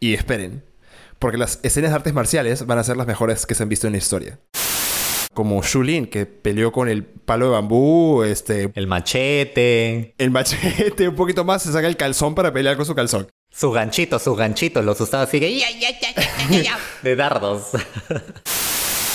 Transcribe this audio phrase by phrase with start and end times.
[0.00, 0.64] Y esperen,
[1.18, 3.86] porque las escenas de artes marciales van a ser las mejores que se han visto
[3.86, 4.38] en la historia.
[5.34, 11.14] Como Shulin, que peleó con el palo de bambú, este, El machete, el machete, un
[11.14, 13.28] poquito más, se saca el calzón para pelear con su calzón.
[13.52, 17.16] sus ganchitos, sus ganchitos, los usaba así que ya, ya, ya, ya, ya, ya, de
[17.16, 17.68] dardos.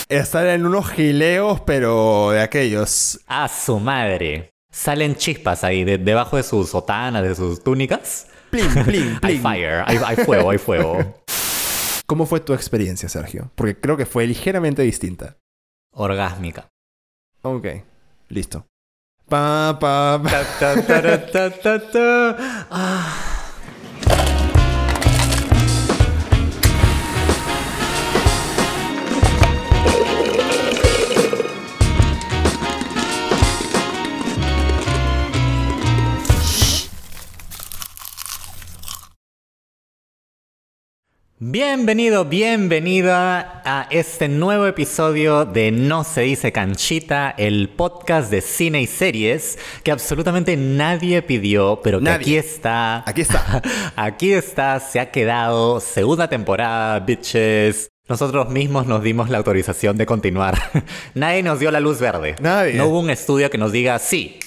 [0.10, 3.20] Están en unos gileos, pero de aquellos.
[3.28, 4.50] A su madre.
[4.72, 8.28] Salen chispas ahí de- debajo de sus sotanas, de sus túnicas.
[8.54, 9.42] Pling, pling, Hay pling.
[9.42, 11.20] fire, hay, hay fuego, hay fuego.
[12.06, 13.50] ¿Cómo fue tu experiencia, Sergio?
[13.56, 15.38] Porque creo que fue ligeramente distinta.
[15.92, 16.70] Orgásmica.
[17.42, 17.66] Ok,
[18.30, 18.68] listo.
[19.28, 20.30] Pa, pa, pa.
[20.30, 22.68] Ta, ta, ta, ta, ta, ta.
[22.70, 23.33] Ah.
[41.46, 48.82] Bienvenido, bienvenida a este nuevo episodio de No se dice canchita, el podcast de cine
[48.82, 52.16] y series que absolutamente nadie pidió, pero que Nadie.
[52.16, 53.04] aquí está.
[53.06, 53.62] Aquí está.
[53.98, 57.92] Aquí está, se ha quedado, segunda temporada, bitches.
[58.08, 60.58] Nosotros mismos nos dimos la autorización de continuar.
[61.14, 62.38] Nadie nos dio la luz verde.
[62.40, 62.76] Nadie.
[62.76, 64.40] No hubo un estudio que nos diga, sí,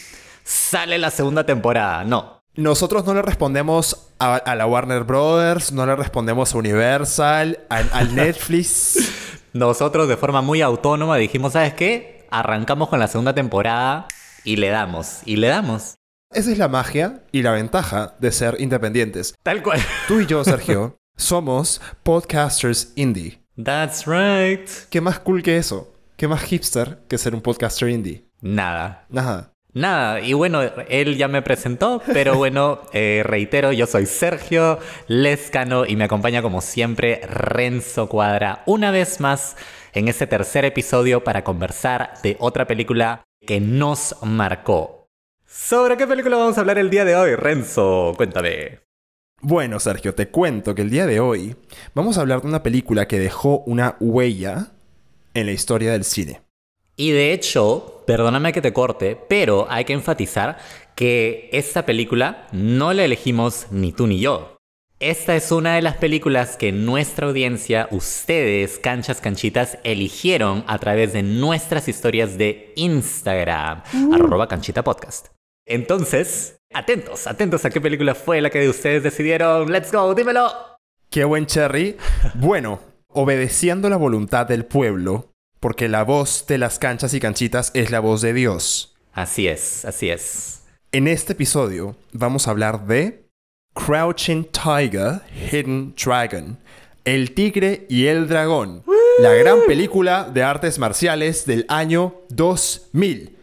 [0.44, 2.04] sale la segunda temporada.
[2.04, 2.35] No.
[2.56, 7.90] Nosotros no le respondemos a, a la Warner Brothers, no le respondemos a Universal, al,
[7.92, 9.12] al Netflix.
[9.52, 12.26] Nosotros de forma muy autónoma dijimos, ¿sabes qué?
[12.30, 14.08] Arrancamos con la segunda temporada
[14.42, 15.96] y le damos, y le damos.
[16.32, 19.34] Esa es la magia y la ventaja de ser independientes.
[19.42, 19.80] Tal cual.
[20.08, 23.38] Tú y yo, Sergio, somos podcasters indie.
[23.62, 24.68] That's right.
[24.90, 25.92] ¿Qué más cool que eso?
[26.16, 28.26] ¿Qué más hipster que ser un podcaster indie?
[28.40, 29.04] Nada.
[29.10, 29.52] Nada.
[29.76, 35.84] Nada, y bueno, él ya me presentó, pero bueno, eh, reitero, yo soy Sergio Lescano
[35.84, 39.54] y me acompaña como siempre Renzo Cuadra, una vez más
[39.92, 45.10] en este tercer episodio para conversar de otra película que nos marcó.
[45.44, 48.14] ¿Sobre qué película vamos a hablar el día de hoy, Renzo?
[48.16, 48.80] Cuéntame.
[49.42, 51.54] Bueno, Sergio, te cuento que el día de hoy
[51.92, 54.68] vamos a hablar de una película que dejó una huella
[55.34, 56.45] en la historia del cine.
[56.96, 60.58] Y de hecho, perdóname que te corte, pero hay que enfatizar
[60.94, 64.56] que esta película no la elegimos ni tú ni yo.
[64.98, 71.12] Esta es una de las películas que nuestra audiencia, ustedes, canchas canchitas, eligieron a través
[71.12, 73.82] de nuestras historias de Instagram,
[74.14, 75.26] arroba canchita podcast.
[75.66, 79.70] Entonces, atentos, atentos a qué película fue la que ustedes decidieron.
[79.70, 80.14] ¡Let's go!
[80.14, 80.50] ¡Dímelo!
[81.10, 81.98] ¡Qué buen cherry!
[82.34, 87.90] Bueno, obedeciendo la voluntad del pueblo, porque la voz de las canchas y canchitas es
[87.90, 88.96] la voz de Dios.
[89.12, 90.62] Así es, así es.
[90.92, 93.26] En este episodio vamos a hablar de
[93.74, 96.58] Crouching Tiger, Hidden Dragon,
[97.04, 98.82] El Tigre y el Dragón,
[99.18, 103.36] la gran película de artes marciales del año 2000.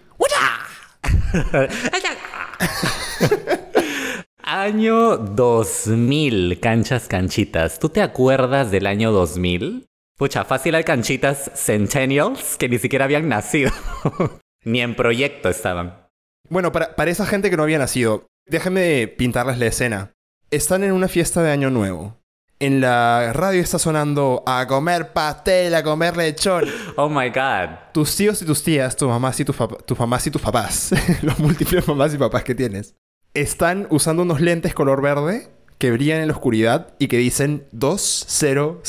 [4.45, 7.79] Año 2000, canchas canchitas.
[7.79, 9.85] ¿Tú te acuerdas del año 2000?
[10.17, 13.71] Pucha, fácil hay canchitas centennials que ni siquiera habían nacido.
[14.63, 16.07] ni en proyecto estaban.
[16.49, 20.11] Bueno, para, para esa gente que no había nacido, déjenme pintarles la escena.
[20.51, 22.19] Están en una fiesta de Año Nuevo.
[22.59, 26.65] En la radio está sonando a comer pastel, a comer lechón.
[26.95, 27.91] Oh my god.
[27.91, 30.91] Tus tíos y tus tías, tus mamás y tus, tus mamás y tus papás,
[31.23, 32.95] los múltiples mamás y papás que tienes,
[33.33, 38.79] están usando unos lentes color verde que brillan en la oscuridad y que dicen 2000,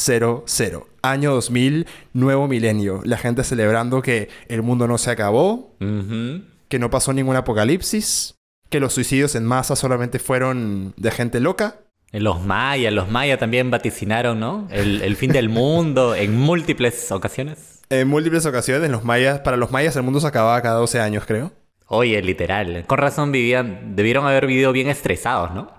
[1.03, 3.01] año 2000, nuevo milenio.
[3.05, 5.77] La gente celebrando que el mundo no se acabó,
[6.69, 8.35] que no pasó ningún apocalipsis,
[8.71, 11.81] que los suicidios en masa solamente fueron de gente loca.
[12.13, 14.69] Los mayas, los mayas también vaticinaron, ¿no?
[14.71, 17.83] El, el fin del mundo en múltiples ocasiones.
[17.91, 21.25] En múltiples ocasiones, los mayas, para los mayas el mundo se acababa cada 12 años,
[21.27, 21.53] creo.
[21.87, 22.85] Oye, literal.
[22.87, 25.71] Con razón vivían, debieron haber vivido bien estresados, ¿no?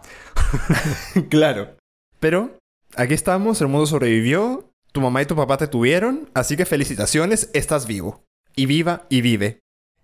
[1.29, 1.75] claro.
[2.19, 2.57] Pero
[2.95, 7.49] aquí estamos, el mundo sobrevivió, tu mamá y tu papá te tuvieron, así que felicitaciones,
[7.53, 8.23] estás vivo.
[8.55, 9.59] Y viva y vive.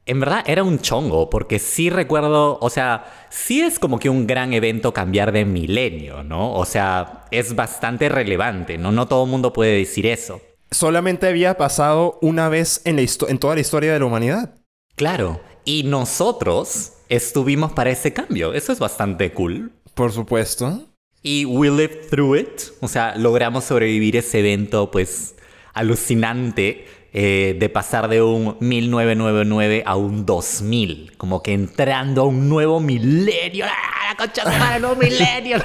[0.06, 4.28] En verdad era un chongo, porque sí recuerdo, o sea, sí es como que un
[4.28, 6.54] gran evento cambiar de milenio, ¿no?
[6.54, 8.92] O sea, es bastante relevante, ¿no?
[8.92, 10.42] No todo el mundo puede decir eso.
[10.72, 14.56] Solamente había pasado una vez en, la en toda la historia de la humanidad.
[14.96, 19.72] Claro, y nosotros estuvimos para ese cambio, eso es bastante cool.
[20.02, 20.82] Por supuesto.
[21.22, 25.36] Y we lived through it, o sea, logramos sobrevivir ese evento, pues,
[25.76, 32.50] alucinante eh, de pasar de un 1999 a un 2000, como que entrando a un
[32.50, 33.66] nuevo milenio.
[33.68, 35.58] ¡Ah, la concha de madre, nuevo milenio!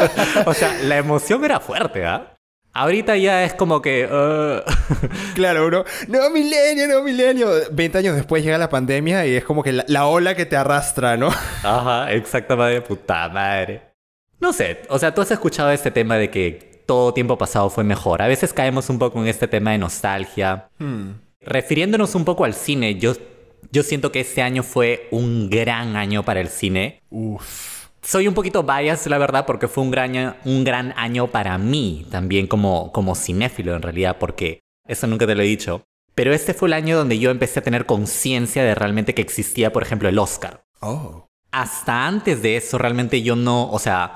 [0.44, 2.37] o sea, la emoción era fuerte, ¿ah?
[2.78, 4.06] Ahorita ya es como que...
[4.06, 4.62] uh,
[5.34, 7.48] Claro, uno, no milenio, no milenio.
[7.72, 10.54] 20 años después llega la pandemia y es como que la, la ola que te
[10.54, 11.28] arrastra, ¿no?
[11.64, 13.82] Ajá, exactamente, puta madre.
[14.38, 17.82] No sé, o sea, tú has escuchado este tema de que todo tiempo pasado fue
[17.82, 18.22] mejor.
[18.22, 20.70] A veces caemos un poco en este tema de nostalgia.
[21.40, 23.14] Refiriéndonos un poco al cine, yo,
[23.72, 27.02] yo siento que este año fue un gran año para el cine.
[27.10, 27.77] Uf.
[28.08, 31.58] Soy un poquito biased, la verdad, porque fue un gran año, un gran año para
[31.58, 35.84] mí, también como, como cinéfilo en realidad, porque eso nunca te lo he dicho.
[36.14, 39.74] Pero este fue el año donde yo empecé a tener conciencia de realmente que existía,
[39.74, 40.62] por ejemplo, el Oscar.
[40.80, 41.26] Oh.
[41.50, 44.14] Hasta antes de eso, realmente yo no, o sea,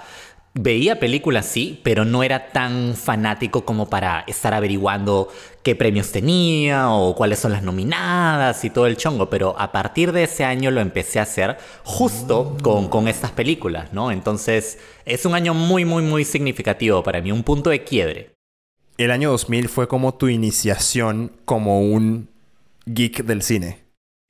[0.55, 5.29] veía películas sí, pero no era tan fanático como para estar averiguando
[5.63, 9.31] qué premios tenía o cuáles son las nominadas y todo el chongo.
[9.31, 13.93] Pero a partir de ese año lo empecé a hacer justo con, con estas películas,
[13.93, 14.11] ¿no?
[14.11, 18.33] Entonces es un año muy, muy, muy significativo para mí, un punto de quiebre.
[18.99, 22.29] El año 2000 fue como tu iniciación como un
[22.87, 23.82] geek del cine.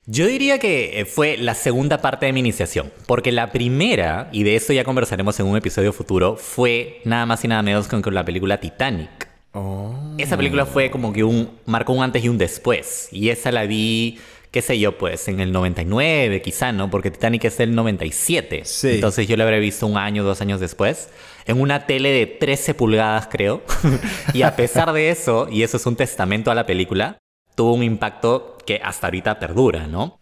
[0.05, 4.43] Yo diría que eh, fue la segunda parte de mi iniciación, porque la primera, y
[4.43, 8.01] de eso ya conversaremos en un episodio futuro, fue nada más y nada menos que
[8.01, 9.29] con la película Titanic.
[9.53, 9.95] Oh.
[10.17, 13.65] Esa película fue como que un marcó un antes y un después, y esa la
[13.65, 14.19] vi,
[14.51, 16.89] qué sé yo, pues en el 99 quizá, ¿no?
[16.89, 18.63] Porque Titanic es del 97.
[18.65, 18.89] Sí.
[18.95, 21.07] Entonces yo la habré visto un año, dos años después,
[21.45, 23.63] en una tele de 13 pulgadas, creo.
[24.33, 27.19] y a pesar de eso, y eso es un testamento a la película,
[27.55, 30.19] tuvo un impacto que hasta ahorita perdura, ¿no?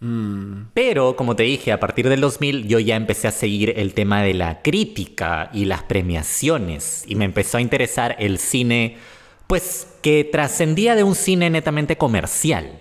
[0.74, 4.22] Pero, como te dije, a partir del 2000 yo ya empecé a seguir el tema
[4.22, 8.98] de la crítica y las premiaciones y me empezó a interesar el cine,
[9.48, 12.80] pues que trascendía de un cine netamente comercial.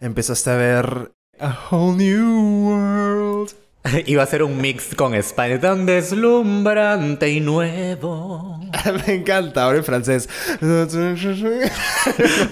[0.00, 3.63] Empezaste a ver A Whole New World.
[4.06, 8.60] Iba a ser un mix con España tan deslumbrante y nuevo.
[9.06, 10.28] me encanta, ahora en francés.
[10.60, 10.68] Me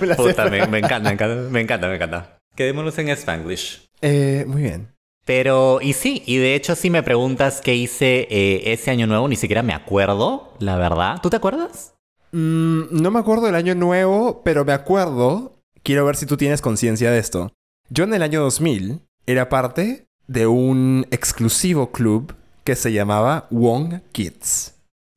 [0.07, 0.23] la sé.
[0.23, 2.39] Puta, me, me encanta, me encanta, me encanta, me encanta.
[2.55, 3.89] Quedémonos en Spanglish.
[4.03, 4.95] Eh, muy bien.
[5.25, 9.29] Pero, y sí, y de hecho si me preguntas qué hice eh, ese año nuevo,
[9.29, 11.21] ni siquiera me acuerdo, la verdad.
[11.23, 11.95] ¿Tú te acuerdas?
[12.33, 15.63] Mm, no me acuerdo del año nuevo, pero me acuerdo.
[15.83, 17.53] Quiero ver si tú tienes conciencia de esto.
[17.89, 22.35] Yo en el año 2000 era parte de un exclusivo club
[22.65, 24.75] que se llamaba Wong Kids.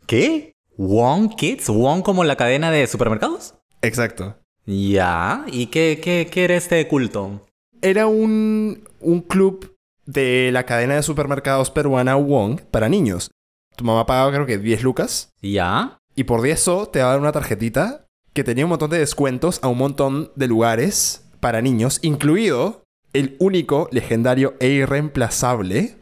[0.08, 0.54] ¿Qué?
[0.78, 1.70] ¿Wong Kids?
[1.70, 3.56] ¿Wong como la cadena de supermercados?
[3.82, 4.36] Exacto.
[4.66, 7.46] Ya, ¿y qué, qué, qué era este culto?
[7.82, 9.76] Era un, un club
[10.06, 13.32] de la cadena de supermercados peruana Wong para niños.
[13.76, 15.98] Tu mamá pagaba creo que 10 lucas ¿Ya?
[16.16, 19.68] y por 10 so te daban una tarjetita que tenía un montón de descuentos a
[19.68, 22.84] un montón de lugares para niños, incluido
[23.16, 25.96] el único, legendario e irreemplazable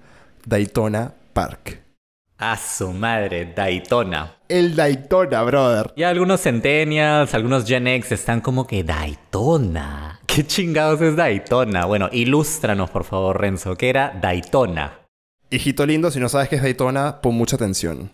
[0.45, 1.83] Daytona Park.
[2.39, 4.38] A su madre, Daytona.
[4.50, 5.94] El Daytona, brother.
[5.95, 10.21] Y algunos centennials, algunos Gen X están como que Daytona.
[10.25, 11.86] ¿Qué chingados es Daytona?
[11.86, 13.75] Bueno, ilústranos por favor, Renzo.
[13.75, 15.01] ¿Qué era Daytona?
[15.51, 18.12] Hijito lindo, si no sabes qué es Daytona, pon mucha atención.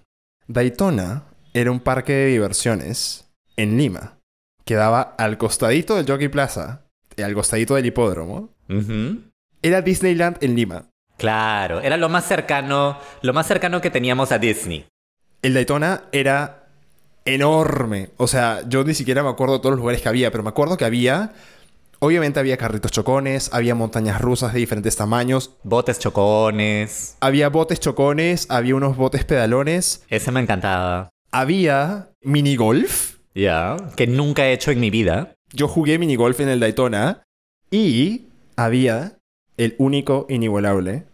[0.48, 1.24] Daytona
[1.54, 4.20] era un parque de diversiones en Lima.
[4.66, 8.59] Quedaba al costadito del Jockey Plaza, y al costadito del hipódromo.
[9.62, 10.86] Era Disneyland en Lima.
[11.18, 14.86] Claro, era lo más cercano, lo más cercano que teníamos a Disney.
[15.42, 16.68] El Daytona era
[17.26, 18.10] enorme.
[18.18, 20.50] O sea, yo ni siquiera me acuerdo de todos los lugares que había, pero me
[20.50, 21.34] acuerdo que había.
[22.00, 27.18] Obviamente había carritos chocones, había montañas rusas de diferentes tamaños, Botes chocones.
[27.20, 31.10] había botes chocones, había unos botes pedalones, Ese me encantaba.
[31.32, 33.18] había minigolf.
[33.36, 35.36] Ya, que nunca he hecho en mi vida.
[35.52, 37.24] Yo jugué minigolf en el Daytona
[37.70, 38.29] y
[38.66, 39.20] había
[39.58, 41.06] el único inigualable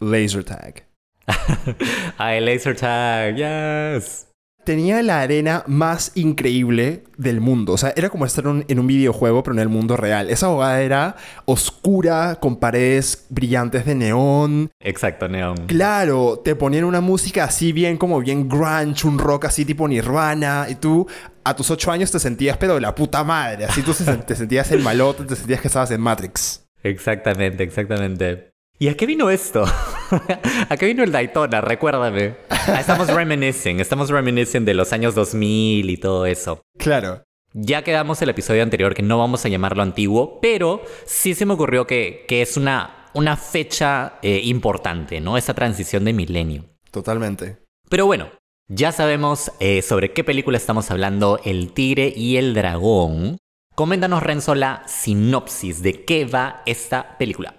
[0.00, 0.86] laser tag.
[2.18, 4.26] El laser tag, yes.
[4.64, 7.72] Tenía la arena más increíble del mundo.
[7.72, 10.28] O sea, era como estar en un, en un videojuego, pero en el mundo real.
[10.28, 11.16] Esa abogada era
[11.46, 14.70] oscura, con paredes brillantes de neón.
[14.80, 15.66] Exacto, Neon.
[15.66, 20.66] Claro, te ponían una música así bien como bien grunge, un rock así tipo Nirvana.
[20.68, 21.06] Y tú
[21.42, 23.64] a tus ocho años te sentías pero de la puta madre.
[23.64, 26.64] Así tú te sentías el malote, te sentías que estabas en Matrix.
[26.82, 28.50] Exactamente, exactamente.
[28.78, 29.64] ¿Y a qué vino esto?
[30.68, 31.60] ¿A qué vino el Daytona?
[31.60, 32.36] Recuérdame.
[32.48, 36.62] Ah, estamos reminiscing, estamos reminiscing de los años 2000 y todo eso.
[36.78, 37.22] Claro.
[37.52, 41.54] Ya quedamos el episodio anterior que no vamos a llamarlo antiguo, pero sí se me
[41.54, 45.36] ocurrió que, que es una, una fecha eh, importante, ¿no?
[45.36, 46.64] Esa transición de milenio.
[46.90, 47.58] Totalmente.
[47.88, 48.30] Pero bueno,
[48.68, 53.36] ya sabemos eh, sobre qué película estamos hablando, El Tigre y el Dragón.
[53.80, 57.54] Coméntanos, Renzo, la sinopsis de qué va esta película.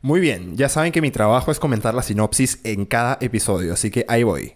[0.00, 3.90] Muy bien, ya saben que mi trabajo es comentar la sinopsis en cada episodio, así
[3.90, 4.54] que ahí voy.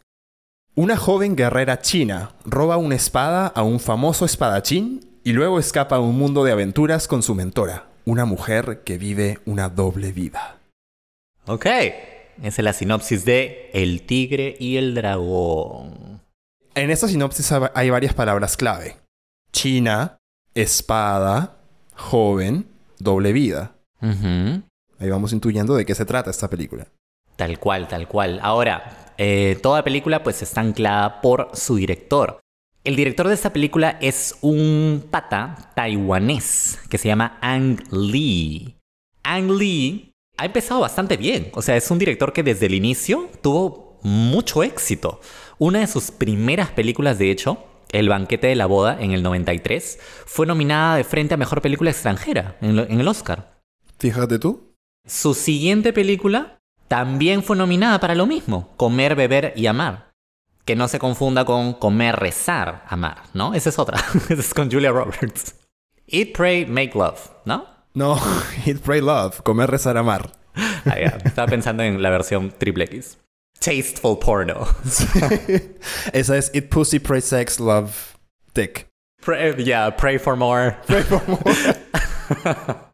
[0.77, 5.99] Una joven guerrera china roba una espada a un famoso espadachín y luego escapa a
[6.01, 10.61] un mundo de aventuras con su mentora, una mujer que vive una doble vida.
[11.47, 11.97] Ok, esa
[12.45, 16.23] es la sinopsis de El tigre y el dragón.
[16.77, 18.99] En esta sinopsis hay varias palabras clave.
[19.51, 20.21] China,
[20.55, 21.59] espada,
[21.95, 22.67] joven,
[22.99, 23.77] doble vida.
[24.01, 26.89] Ahí vamos intuyendo de qué se trata esta película.
[27.37, 28.41] Tal cual, tal cual.
[28.43, 32.41] Ahora, eh, toda película pues está anclada por su director.
[32.85, 38.77] El director de esta película es un pata taiwanés que se llama Ang Lee.
[39.23, 41.51] Ang Lee ha empezado bastante bien.
[41.55, 45.21] O sea, es un director que desde el inicio tuvo mucho éxito.
[45.59, 49.99] Una de sus primeras películas, de hecho, El banquete de la boda, en el 93,
[50.27, 53.53] fue nominada de frente a Mejor Película Extranjera en lo- en el Oscar.
[53.99, 54.75] Fíjate tú.
[55.07, 56.59] Su siguiente película
[56.89, 60.11] también fue nominada para lo mismo, Comer, Beber y Amar.
[60.65, 63.53] Que no se confunda con Comer, Rezar, Amar, ¿no?
[63.55, 63.99] Esa es otra.
[64.29, 65.57] Esa es con Julia Roberts.
[66.07, 67.67] Eat, Pray, Make Love, ¿no?
[67.95, 68.17] No,
[68.67, 70.33] Eat, Pray, Love, comer, rezar, amar.
[70.55, 70.95] Ah.
[71.25, 73.19] Estaba pensando en la versión triple X.
[73.63, 74.67] Tasteful porno.
[76.13, 78.17] Esa es Eat, Pussy, Pray, Sex, Love,
[78.55, 78.89] Dick.
[79.23, 80.77] Pray, yeah, pray for more.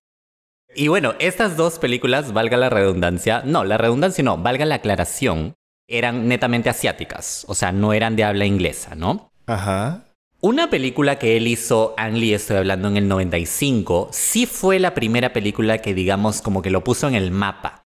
[0.75, 5.54] Y bueno, estas dos películas, valga la redundancia, no, la redundancia no, valga la aclaración,
[5.88, 9.32] eran netamente asiáticas, o sea, no eran de habla inglesa, ¿no?
[9.46, 10.04] Ajá.
[10.40, 14.94] Una película que él hizo, Ang Lee, estoy hablando en el 95, sí fue la
[14.94, 17.77] primera película que, digamos, como que lo puso en el mapa.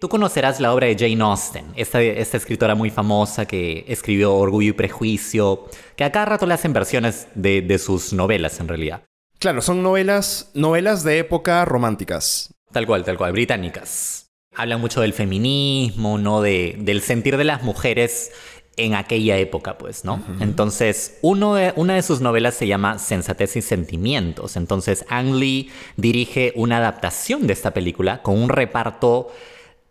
[0.00, 4.70] Tú conocerás la obra de Jane Austen, esta, esta escritora muy famosa que escribió Orgullo
[4.70, 9.02] y Prejuicio, que a cada rato le hacen versiones de, de sus novelas en realidad.
[9.40, 12.54] Claro, son novelas, novelas de época románticas.
[12.70, 14.28] Tal cual, tal cual, británicas.
[14.54, 16.42] Hablan mucho del feminismo, ¿no?
[16.42, 18.30] De, del sentir de las mujeres
[18.76, 20.22] en aquella época, pues, ¿no?
[20.38, 24.56] Entonces, uno de- una de sus novelas se llama Sensatez y Sentimientos.
[24.56, 29.32] Entonces, Ang Lee dirige una adaptación de esta película con un reparto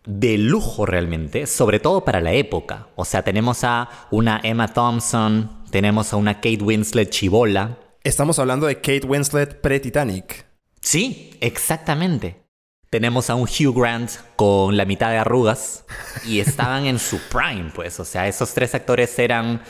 [0.08, 2.88] de lujo realmente, sobre todo para la época.
[2.96, 8.66] O sea, tenemos a una Emma Thompson, tenemos a una Kate Winslet chivola, Estamos hablando
[8.66, 10.46] de Kate Winslet pre-Titanic.
[10.80, 12.42] Sí, exactamente.
[12.88, 15.84] Tenemos a un Hugh Grant con la mitad de arrugas
[16.24, 18.00] y estaban en su prime, pues.
[18.00, 19.60] O sea, esos tres actores eran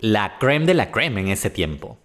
[0.00, 1.98] la creme de la creme en ese tiempo.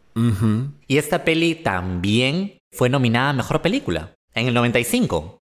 [0.86, 5.39] Y esta peli también fue nominada a Mejor Película en el 95.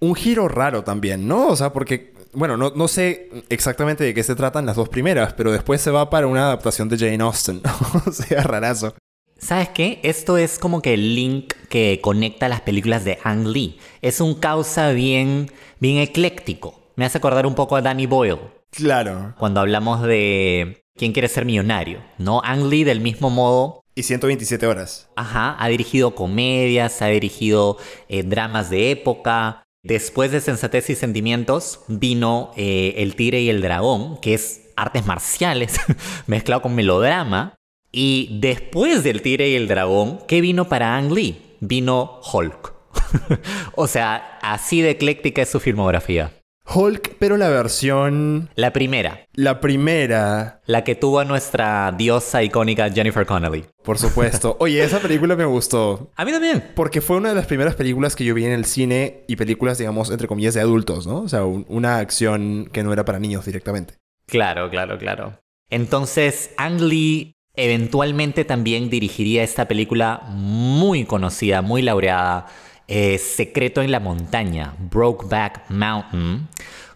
[0.00, 1.48] Un giro raro también, ¿no?
[1.48, 5.32] O sea, porque, bueno, no, no sé exactamente de qué se tratan las dos primeras,
[5.34, 7.60] pero después se va para una adaptación de Jane Austen.
[8.06, 8.94] o sea, rarazo.
[9.38, 10.00] ¿Sabes qué?
[10.02, 13.78] Esto es como que el link que conecta las películas de Ang Lee.
[14.02, 16.80] Es un causa bien, bien ecléctico.
[16.96, 18.38] Me hace acordar un poco a Danny Boyle.
[18.70, 19.34] Claro.
[19.38, 22.42] cuando hablamos de quién quiere ser millonario, ¿no?
[22.44, 25.08] Ang Lee del mismo modo, Y 127 horas.
[25.16, 27.78] ajá, ha dirigido comedias, ha dirigido
[28.08, 29.62] eh, dramas de época.
[29.82, 35.06] Después de Sensatez y Sentimientos vino eh, El Tigre y el Dragón, que es artes
[35.06, 35.78] marciales
[36.26, 37.54] mezclado con melodrama.
[37.90, 41.56] Y después del Tigre y el Dragón, ¿qué vino para Ang Lee?
[41.60, 42.74] Vino Hulk.
[43.76, 46.37] o sea, así de ecléctica es su filmografía.
[46.74, 48.50] Hulk, pero la versión...
[48.54, 53.64] La primera, La primera, La que tuvo a nuestra diosa icónica Jennifer Connelly.
[53.82, 54.56] por supuesto.
[54.60, 56.10] Oye, esa película me gustó.
[56.14, 56.62] A mí también.
[56.74, 59.78] Porque fue una de las primeras películas que yo vi en el cine y películas,
[59.78, 61.20] digamos, entre comillas, de adultos, ¿no?
[61.22, 63.94] O sea, un- una acción que no era para niños directamente.
[64.26, 65.38] Claro, claro, claro.
[65.70, 72.46] Entonces, Ang Lee eventualmente también dirigiría esta película muy conocida, muy laureada,
[72.88, 76.48] eh, Secreto en la Montaña, Brokeback Mountain,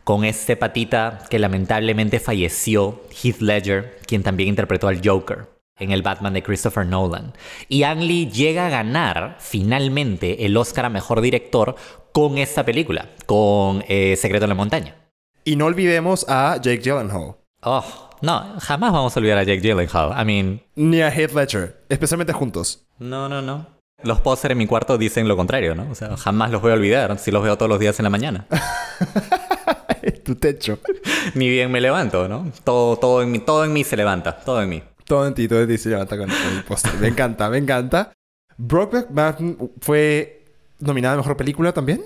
[0.04, 6.02] con este patita que lamentablemente falleció, Heath Ledger, quien también interpretó al Joker en el
[6.02, 7.32] Batman de Christopher Nolan.
[7.68, 11.76] Y Ang Lee llega a ganar finalmente el Oscar a Mejor Director
[12.12, 14.96] con esta película, con eh, Secreto en la Montaña.
[15.44, 17.36] Y no olvidemos a Jake Gyllenhaal.
[17.62, 20.20] Oh, no, jamás vamos a olvidar a Jake Gyllenhaal.
[20.20, 21.84] I mean, Ni a Heath Ledger.
[21.88, 22.86] Especialmente juntos.
[22.98, 23.66] no, no, no.
[24.04, 25.86] Los póster en mi cuarto dicen lo contrario, ¿no?
[25.90, 28.10] O sea, jamás los voy a olvidar si los veo todos los días en la
[28.10, 28.46] mañana.
[30.24, 30.78] tu techo.
[31.34, 32.50] Ni bien me levanto, ¿no?
[32.64, 34.82] Todo, todo, en mí, todo en mí se levanta, todo en mí.
[35.04, 36.94] Todo en ti, todo en ti se levanta con, con el póster.
[37.00, 38.12] Me encanta, me encanta.
[38.56, 40.44] Brokeback Mountain fue
[40.78, 42.02] nominada a Mejor Película también.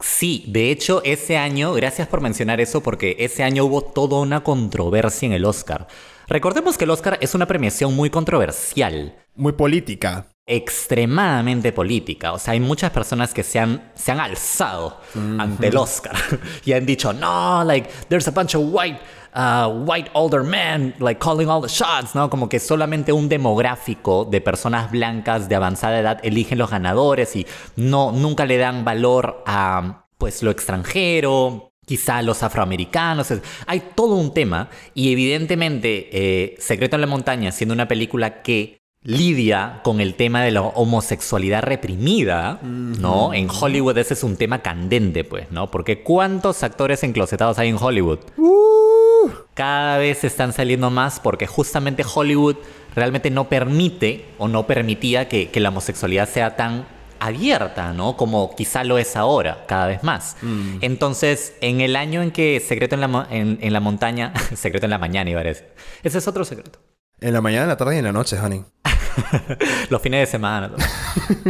[0.00, 4.44] Sí, de hecho, ese año, gracias por mencionar eso, porque ese año hubo toda una
[4.44, 5.88] controversia en el Oscar.
[6.28, 9.16] Recordemos que el Oscar es una premiación muy controversial.
[9.34, 10.28] Muy política.
[10.48, 12.32] Extremadamente política.
[12.32, 14.98] O sea, hay muchas personas que se han, se han alzado
[15.38, 16.16] ante el Oscar
[16.64, 18.98] y han dicho, no, like, there's a bunch of white,
[19.34, 22.30] uh, white older men, like, calling all the shots, ¿no?
[22.30, 27.46] Como que solamente un demográfico de personas blancas de avanzada edad eligen los ganadores y
[27.76, 33.32] no, nunca le dan valor a, pues, lo extranjero, quizá los afroamericanos.
[33.66, 38.77] Hay todo un tema y evidentemente eh, Secreto en la Montaña, siendo una película que
[39.02, 43.32] lidia con el tema de la homosexualidad reprimida, ¿no?
[43.32, 45.70] En Hollywood ese es un tema candente, pues, ¿no?
[45.70, 48.18] Porque ¿cuántos actores enclosetados hay en Hollywood?
[48.36, 49.30] Uh.
[49.54, 52.56] Cada vez están saliendo más porque justamente Hollywood
[52.94, 56.86] realmente no permite o no permitía que, que la homosexualidad sea tan
[57.20, 58.16] abierta, ¿no?
[58.16, 60.36] Como quizá lo es ahora, cada vez más.
[60.42, 60.78] Mm.
[60.80, 64.90] Entonces, en el año en que Secreto en la, en, en la montaña, Secreto en
[64.90, 65.66] la mañana, iba a decir.
[66.02, 66.78] Ese es otro secreto.
[67.20, 68.64] En la mañana, en la tarde y en la noche, honey.
[69.90, 70.70] Los fines de semana.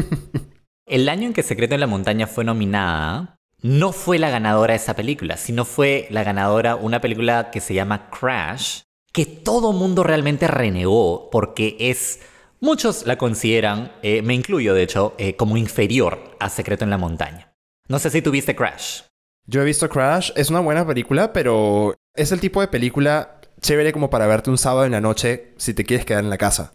[0.87, 4.79] el año en que Secreto en la montaña fue nominada, no fue la ganadora de
[4.79, 8.81] esa película, sino fue la ganadora una película que se llama Crash,
[9.13, 12.21] que todo mundo realmente renegó porque es...
[12.61, 16.99] Muchos la consideran, eh, me incluyo de hecho, eh, como inferior a Secreto en la
[16.99, 17.53] montaña.
[17.89, 19.03] No sé si tuviste Crash.
[19.47, 23.93] Yo he visto Crash, es una buena película, pero es el tipo de película chévere
[23.93, 26.75] como para verte un sábado en la noche si te quieres quedar en la casa.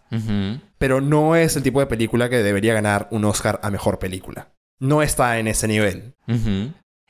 [0.77, 4.53] Pero no es el tipo de película que debería ganar un Oscar a mejor película.
[4.79, 6.15] No está en ese nivel.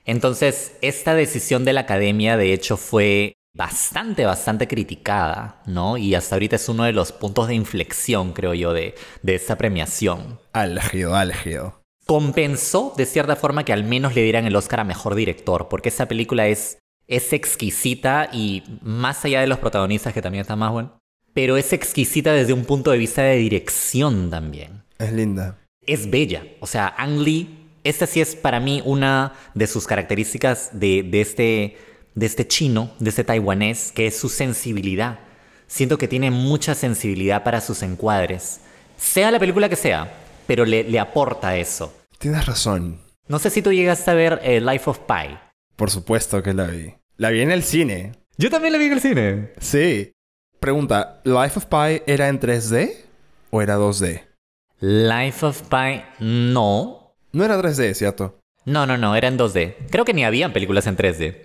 [0.05, 5.97] Entonces, esta decisión de la academia, de hecho, fue bastante, bastante criticada, ¿no?
[5.97, 9.57] Y hasta ahorita es uno de los puntos de inflexión, creo yo, de, de esta
[9.57, 10.39] premiación.
[10.51, 11.81] Álgido, álgido.
[12.05, 15.89] Compensó, de cierta forma, que al menos le dieran el Oscar a Mejor Director, porque
[15.89, 20.71] esa película es, es exquisita y más allá de los protagonistas, que también están más
[20.71, 20.91] buenos,
[21.33, 25.57] pero es exquisita desde un punto de vista de dirección también Es linda.
[25.85, 26.43] es bella.
[26.59, 31.21] O sea, Ang Lee, esta sí es para mí una de sus características de, de
[31.21, 31.77] este,
[32.15, 35.19] de este chino, de este taiwanés, que es su sensibilidad.
[35.67, 38.61] Siento que tiene mucha sensibilidad para sus encuadres.
[38.97, 40.13] Sea la película que sea,
[40.47, 41.93] pero le, le aporta eso.
[42.19, 42.99] Tienes razón.
[43.27, 45.35] No sé si tú llegaste a ver eh, Life of Pi.
[45.75, 46.93] Por supuesto que la vi.
[47.17, 48.13] La vi en el cine.
[48.37, 49.51] Yo también la vi en el cine.
[49.59, 50.11] Sí.
[50.59, 52.95] Pregunta, ¿Life of Pi era en 3D
[53.51, 54.23] o era 2D?
[54.79, 57.15] Life of Pi, no.
[57.31, 58.39] No era 3D, ¿cierto?
[58.65, 59.75] No, no, no, era en 2D.
[59.91, 61.37] Creo que ni habían películas en 3D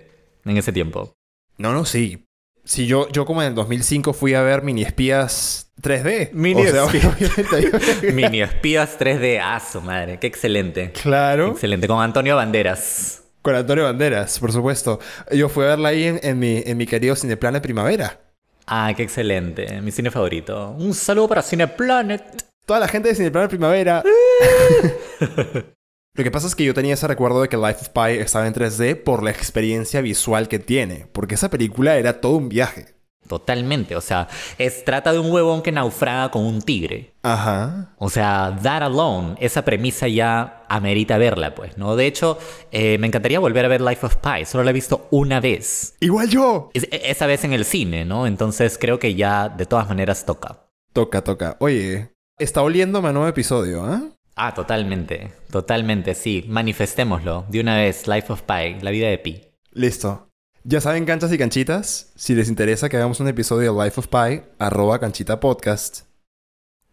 [0.45, 1.13] en ese tiempo.
[1.57, 2.25] No, no, sí.
[2.63, 6.31] Si yo, yo como en el 2005 fui a ver Mini Espías 3D.
[6.33, 10.91] Mini O sea, obviamente- Mini espías 3D, ah, su madre, qué excelente.
[10.91, 11.51] claro.
[11.51, 13.23] Excelente, con Antonio Banderas.
[13.49, 14.99] Con Antonio Banderas, por supuesto.
[15.31, 18.21] Yo fui a verla ahí en, en mi, en mi querido Cineplan de Primavera.
[18.67, 20.75] Ah, qué excelente, mi cine favorito.
[20.77, 22.45] Un saludo para Cineplanet.
[22.67, 24.03] Toda la gente de Cineplan de Primavera.
[26.13, 28.45] Lo que pasa es que yo tenía ese recuerdo de que Life of Pi estaba
[28.45, 31.07] en 3D por la experiencia visual que tiene.
[31.11, 32.98] Porque esa película era todo un viaje.
[33.29, 37.13] Totalmente, o sea, es, trata de un huevón que naufraga con un tigre.
[37.21, 37.93] Ajá.
[37.99, 41.95] O sea, that alone, esa premisa ya amerita verla, pues, ¿no?
[41.95, 42.39] De hecho,
[42.71, 45.93] eh, me encantaría volver a ver Life of Pi, solo la he visto una vez.
[45.99, 46.71] Igual yo.
[46.73, 48.25] Es- e- esa vez en el cine, ¿no?
[48.25, 50.65] Entonces creo que ya de todas maneras toca.
[50.91, 51.55] Toca, toca.
[51.59, 54.01] Oye, está oliéndome a nuevo episodio, ¿ah?
[54.35, 56.45] Ah, totalmente, totalmente, sí.
[56.47, 59.41] Manifestémoslo de una vez, Life of Pi, la vida de Pi.
[59.71, 60.28] Listo.
[60.71, 62.13] Ya saben, canchas y canchitas.
[62.15, 66.01] Si les interesa que hagamos un episodio de Life of Pi, arroba canchita podcast.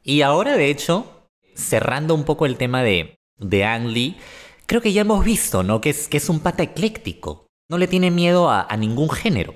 [0.03, 4.17] Y ahora, de hecho, cerrando un poco el tema de, de Ang Lee,
[4.65, 5.83] creo que ya hemos visto, ¿no?
[5.83, 7.49] Que es, que es un pata ecléctico.
[7.69, 9.55] No le tiene miedo a, a ningún género.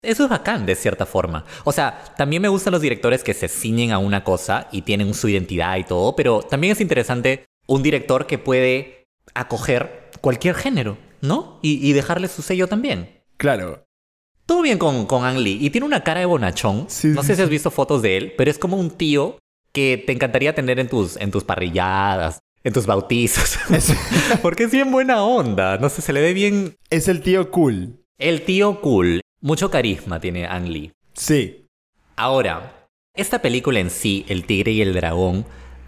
[0.00, 1.44] Eso es bacán, de cierta forma.
[1.64, 5.12] O sea, también me gustan los directores que se ciñen a una cosa y tienen
[5.12, 10.96] su identidad y todo, pero también es interesante un director que puede acoger cualquier género,
[11.20, 11.58] ¿no?
[11.60, 13.15] Y, y dejarle su sello también.
[13.36, 13.84] Claro.
[14.46, 15.58] Todo bien con, con Ang Lee.
[15.60, 16.86] Y tiene una cara de bonachón.
[16.88, 19.38] Sí, no sí, sé si has visto fotos de él, pero es como un tío
[19.72, 23.58] que te encantaría tener en tus, en tus parrilladas, en tus bautizos.
[24.42, 25.78] Porque es bien buena onda.
[25.78, 26.76] No sé, se le ve bien.
[26.90, 28.00] es el tío cool.
[28.18, 29.20] El tío cool.
[29.40, 30.92] Mucho carisma tiene Ang Lee.
[31.12, 31.66] Sí.
[32.16, 35.44] Ahora, esta película en sí, El Tigre y el Dragón,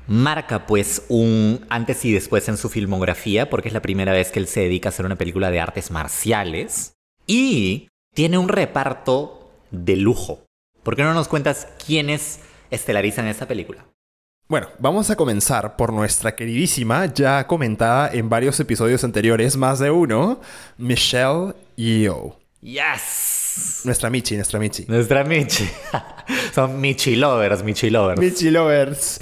[0.07, 4.39] marca pues un antes y después en su filmografía, porque es la primera vez que
[4.39, 6.95] él se dedica a hacer una película de artes marciales.
[7.31, 10.47] Y tiene un reparto de lujo.
[10.83, 13.85] ¿Por qué no nos cuentas quiénes estelarizan esta película?
[14.49, 19.91] Bueno, vamos a comenzar por nuestra queridísima, ya comentada en varios episodios anteriores, más de
[19.91, 20.41] uno,
[20.79, 22.35] Michelle Yeoh.
[22.62, 23.83] Yes.
[23.85, 24.87] Nuestra Michi, nuestra Michi.
[24.88, 25.69] Nuestra Michi.
[26.55, 28.19] Son Michi lovers, Michi lovers.
[28.19, 29.21] Michi Lovers.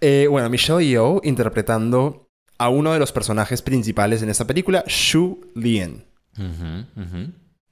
[0.00, 5.40] Eh, bueno, Michelle Yeoh interpretando a uno de los personajes principales en esta película, Shu
[5.56, 6.04] Lien.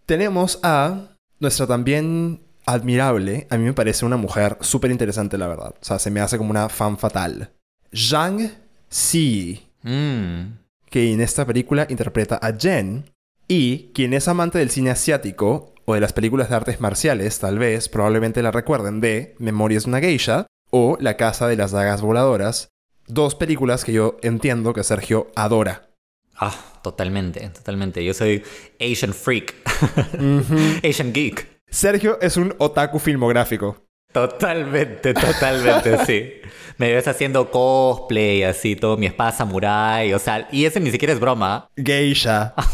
[0.06, 5.74] Tenemos a nuestra también admirable, a mí me parece una mujer súper interesante, la verdad.
[5.80, 7.52] O sea, se me hace como una fan fatal.
[7.94, 8.50] Zhang
[8.88, 10.58] Xi, Mm.
[10.90, 13.04] que en esta película interpreta a Jen,
[13.46, 17.58] y quien es amante del cine asiático o de las películas de artes marciales, tal
[17.58, 22.00] vez, probablemente la recuerden de Memorias de una Geisha o La Casa de las Dagas
[22.00, 22.68] Voladoras,
[23.06, 25.90] dos películas que yo entiendo que Sergio adora.
[26.38, 28.04] Ah, totalmente, totalmente.
[28.04, 28.42] Yo soy
[28.80, 29.54] Asian freak.
[30.84, 31.46] Asian geek.
[31.68, 33.86] Sergio es un otaku filmográfico.
[34.12, 36.32] Totalmente, totalmente, sí.
[36.78, 41.12] Me ves haciendo cosplay, así, todo mi espada samurai, o sea, y ese ni siquiera
[41.12, 41.68] es broma.
[41.76, 42.54] Geisha.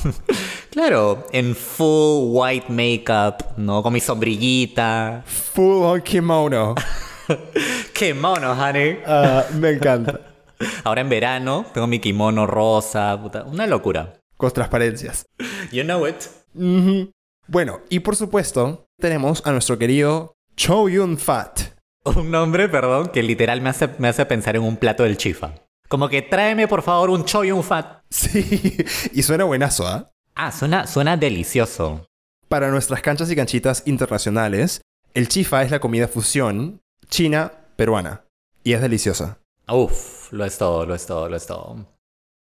[0.72, 3.83] Claro, en full white makeup, ¿no?
[3.83, 5.22] Con mi sombrillita.
[5.27, 6.75] Full on kimono.
[7.92, 9.01] ¡Qué mono, honey!
[9.07, 10.32] Ah, me encanta.
[10.85, 14.14] Ahora en verano tengo mi kimono rosa, puta, una locura.
[14.37, 15.27] Con transparencias.
[15.70, 16.16] You know it.
[17.46, 21.61] Bueno, y por supuesto, tenemos a nuestro querido Cho Yun Fat.
[22.05, 25.55] Un nombre, perdón, que literal me hace, me hace pensar en un plato del chifa.
[25.92, 28.01] Como que tráeme por favor un choy y un fat.
[28.09, 28.79] Sí,
[29.12, 30.11] y suena buenazo, ¿ah?
[30.35, 32.07] Ah, suena, suena delicioso.
[32.48, 34.81] Para nuestras canchas y canchitas internacionales,
[35.12, 38.25] el chifa es la comida fusión china-peruana.
[38.64, 39.41] Y es deliciosa.
[39.68, 41.87] Uf, lo es todo, lo es todo, lo es todo.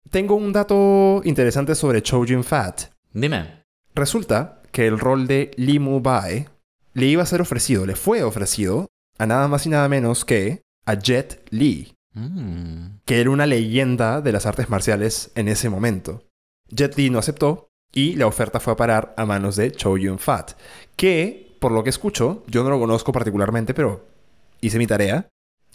[0.09, 2.83] Tengo un dato interesante sobre Cho Yun Fat.
[3.13, 3.63] Dime.
[3.93, 6.47] Resulta que el rol de Lee Mu Bai
[6.93, 10.61] le iba a ser ofrecido, le fue ofrecido a nada más y nada menos que
[10.85, 13.01] a Jet Li, Mm.
[13.05, 16.23] que era una leyenda de las artes marciales en ese momento.
[16.69, 20.17] Jet Li no aceptó y la oferta fue a parar a manos de Chow Yun
[20.17, 20.53] Fat,
[20.95, 24.03] que, por lo que escucho, yo no lo conozco particularmente, pero
[24.61, 25.27] hice mi tarea,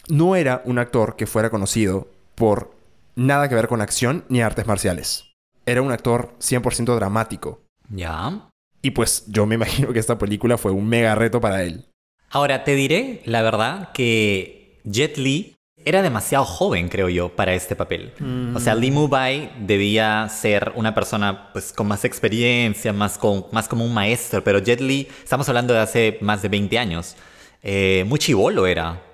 [0.07, 2.75] no era un actor que fuera conocido por
[3.15, 5.33] nada que ver con acción ni artes marciales.
[5.65, 7.61] Era un actor 100% dramático.
[7.89, 8.49] Ya.
[8.81, 11.85] Y pues yo me imagino que esta película fue un mega reto para él.
[12.29, 17.75] Ahora, te diré, la verdad, que Jet Li era demasiado joven, creo yo, para este
[17.75, 18.13] papel.
[18.55, 23.67] O sea, Lee Mubai debía ser una persona pues, con más experiencia, más, con, más
[23.67, 27.15] como un maestro, pero Jet Li, estamos hablando de hace más de 20 años,
[27.61, 29.12] eh, muy chivolo era.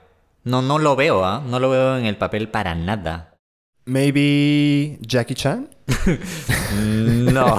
[0.50, 1.44] No, no lo veo, ¿ah?
[1.46, 3.36] No lo veo en el papel para nada.
[3.86, 5.70] Maybe Jackie Chan?
[6.74, 7.58] No.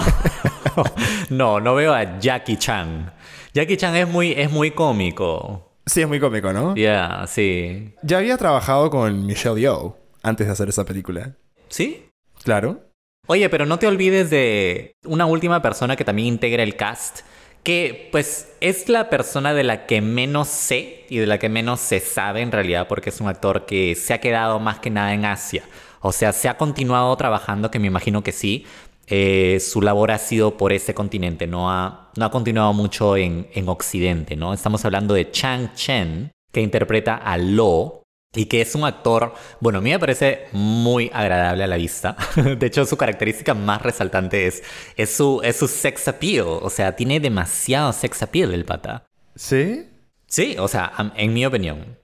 [1.31, 3.13] no, no veo a Jackie Chan.
[3.55, 5.77] Jackie Chan es muy, es muy cómico.
[5.87, 6.75] Sí, es muy cómico, ¿no?
[6.75, 7.95] Ya, sí.
[8.03, 11.37] Ya había trabajado con Michelle Yeoh antes de hacer esa película.
[11.69, 12.09] ¿Sí?
[12.43, 12.81] Claro.
[13.29, 17.21] Oye, pero no te olvides de una última persona que también integra el cast,
[17.63, 21.81] que pues es la persona de la que menos sé y de la que menos
[21.81, 25.13] se sabe en realidad, porque es un actor que se ha quedado más que nada
[25.13, 25.65] en Asia.
[26.01, 28.65] O sea, se ha continuado trabajando, que me imagino que sí.
[29.07, 33.49] Eh, su labor ha sido por ese continente, no ha, no ha continuado mucho en,
[33.53, 34.55] en Occidente, ¿no?
[34.55, 38.00] Estamos hablando de Chang Chen, que interpreta a Lo,
[38.35, 42.17] y que es un actor, bueno, a mí me parece muy agradable a la vista.
[42.37, 44.63] De hecho, su característica más resaltante es,
[44.97, 46.47] es, su, es su sex appeal.
[46.47, 49.05] O sea, tiene demasiado sex appeal el pata.
[49.35, 49.89] ¿Sí?
[50.27, 51.99] Sí, o sea, en mi opinión.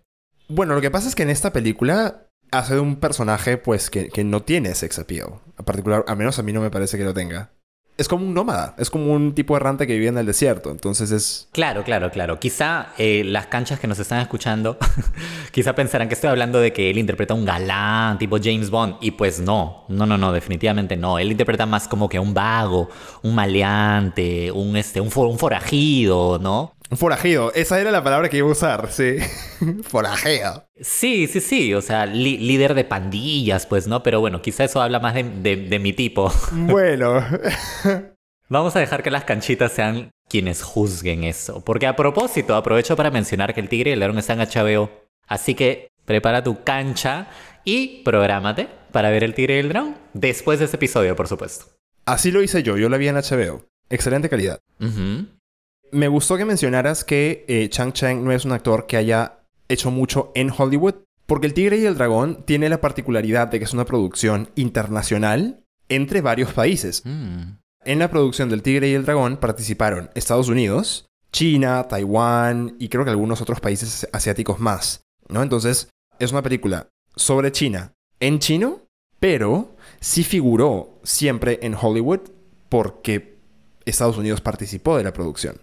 [0.48, 4.08] Bueno, lo que pasa es que en esta película hace de un personaje pues que,
[4.08, 5.40] que no tiene sex appeal.
[5.58, 7.52] En particular, al menos a mí no me parece que lo tenga.
[7.98, 10.70] Es como un nómada, es como un tipo errante que vive en el desierto.
[10.70, 11.48] Entonces es...
[11.52, 12.38] Claro, claro, claro.
[12.38, 14.76] Quizá eh, las canchas que nos están escuchando,
[15.50, 18.96] quizá pensarán que estoy hablando de que él interpreta un galán tipo James Bond.
[19.00, 21.18] Y pues no, no, no, no, definitivamente no.
[21.18, 22.90] Él interpreta más como que un vago,
[23.22, 26.75] un maleante, un, este, un, un forajido, ¿no?
[26.90, 29.16] Un forajido, esa era la palabra que iba a usar, sí.
[29.88, 30.68] forajido.
[30.80, 34.02] Sí, sí, sí, o sea, li- líder de pandillas, pues, ¿no?
[34.04, 36.32] Pero bueno, quizá eso habla más de, de- de mi tipo.
[36.52, 37.24] Bueno,
[38.48, 41.64] Vamos a dejar que las canchitas sean quienes juzguen eso.
[41.64, 44.88] Porque a propósito, aprovecho para mencionar que el Tigre y el León están en HBO.
[45.26, 47.26] Así que prepara tu cancha
[47.64, 49.96] y prográmate para ver el Tigre y el Dragón.
[50.14, 51.66] Después de este episodio, por supuesto.
[52.04, 53.66] así lo hice yo, yo la vi en HBO.
[53.90, 54.60] Excelente calidad.
[55.92, 59.90] Me gustó que mencionaras que eh, Chang Cheng no es un actor que haya hecho
[59.90, 60.94] mucho en Hollywood,
[61.26, 65.64] porque El Tigre y el Dragón tiene la particularidad de que es una producción internacional
[65.88, 67.02] entre varios países.
[67.04, 67.58] Mm.
[67.84, 73.04] En la producción del Tigre y el Dragón participaron Estados Unidos, China, Taiwán y creo
[73.04, 75.42] que algunos otros países asiáticos más, ¿no?
[75.42, 78.82] Entonces, es una película sobre China en chino,
[79.20, 82.20] pero sí figuró siempre en Hollywood
[82.68, 83.38] porque
[83.84, 85.60] Estados Unidos participó de la producción.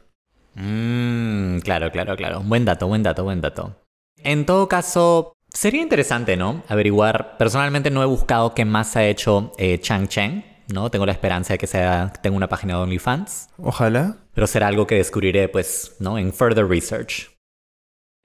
[0.56, 2.42] Mmm, claro, claro, claro.
[2.42, 3.76] Buen dato, buen dato, buen dato.
[4.18, 6.64] En todo caso, sería interesante, ¿no?
[6.68, 7.38] Averiguar.
[7.38, 10.90] Personalmente no he buscado qué más ha hecho eh, Chang Cheng, ¿no?
[10.90, 13.50] Tengo la esperanza de que sea, tenga una página de OnlyFans.
[13.58, 14.18] Ojalá.
[14.34, 16.18] Pero será algo que descubriré, pues, ¿no?
[16.18, 17.32] En further research.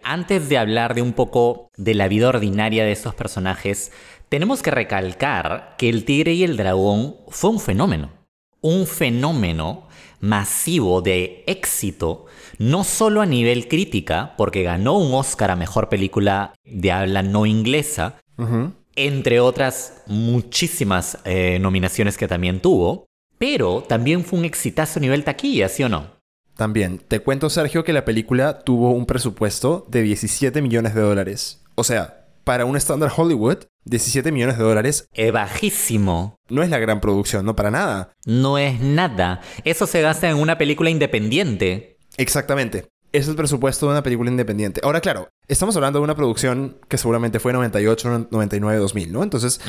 [0.03, 3.93] Antes de hablar de un poco de la vida ordinaria de estos personajes,
[4.29, 8.11] tenemos que recalcar que El Tigre y el Dragón fue un fenómeno.
[8.61, 9.89] Un fenómeno
[10.21, 12.27] masivo de éxito,
[12.59, 17.47] no solo a nivel crítica, porque ganó un Oscar a Mejor Película de habla no
[17.47, 18.17] inglesa,
[18.97, 23.07] entre otras muchísimas eh, nominaciones que también tuvo,
[23.39, 26.19] pero también fue un exitazo a nivel taquilla, ¿sí o no?
[26.57, 31.63] También, te cuento Sergio que la película tuvo un presupuesto de 17 millones de dólares.
[31.77, 32.18] O sea,
[32.49, 35.07] para un estándar Hollywood, 17 millones de dólares.
[35.13, 36.37] Es bajísimo.
[36.49, 38.15] No es la gran producción, no para nada.
[38.25, 39.43] No es nada.
[39.65, 41.99] Eso se gasta en una película independiente.
[42.17, 42.87] Exactamente.
[43.13, 44.81] Es el presupuesto de una película independiente.
[44.83, 49.23] Ahora, claro, estamos hablando de una producción que seguramente fue 98, 99, 2000, ¿no?
[49.23, 49.61] Entonces,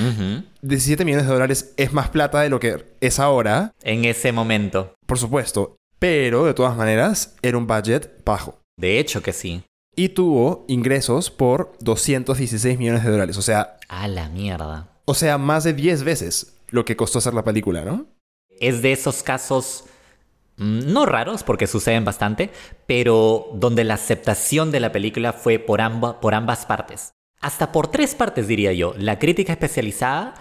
[0.62, 3.74] 17 millones de dólares es más plata de lo que es ahora.
[3.84, 4.96] En ese momento.
[5.06, 5.76] Por supuesto.
[6.00, 8.58] Pero, de todas maneras, era un budget bajo.
[8.78, 9.66] De hecho que sí.
[9.96, 13.38] Y tuvo ingresos por 216 millones de dólares.
[13.38, 13.78] O sea...
[13.88, 14.88] A la mierda.
[15.06, 18.06] O sea, más de 10 veces lo que costó hacer la película, ¿no?
[18.60, 19.86] Es de esos casos
[20.58, 22.52] mm, no raros, porque suceden bastante,
[22.86, 25.82] pero donde la aceptación de la película fue por,
[26.20, 27.12] por ambas partes.
[27.42, 28.94] Hasta por tres partes, diría yo.
[28.98, 30.36] La crítica especializada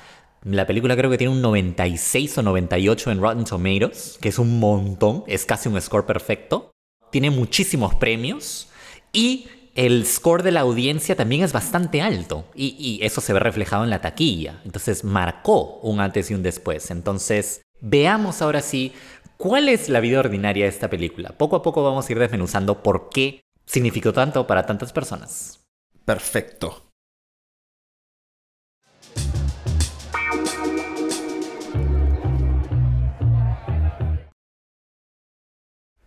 [0.45, 4.61] la película creo que tiene un 96 o 98 en Rotten Tomatoes, que es un
[4.61, 6.71] montón, es casi un score perfecto.
[7.11, 8.69] Tiene muchísimos premios
[9.13, 13.85] y el score de la audiencia también es bastante alto y, eso se ve reflejado
[13.85, 14.61] en la taquilla.
[14.65, 16.91] Entonces marcó un antes y un después.
[16.91, 18.93] Entonces veamos ahora sí
[19.37, 21.31] cuál es la vida ordinaria de esta película.
[21.39, 25.61] Poco a poco vamos a ir desmenuzando por qué significó tanto para tantas personas.
[26.05, 26.85] Perfecto.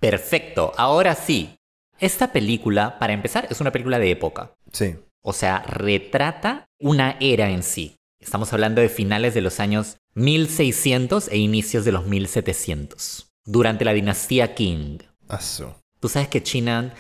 [0.02, 1.56] Perfecto, ahora sí.
[2.02, 4.56] Esta película, para empezar, es una película de época.
[4.72, 4.96] Sí.
[5.24, 7.96] O sea, retrata una era en sí.
[8.20, 13.94] Estamos hablando de finales de los años 1600 e inicios de los 1700, durante la
[13.94, 15.04] dinastía Qing.
[15.30, 15.80] Aso.
[16.00, 16.92] Tú sabes que China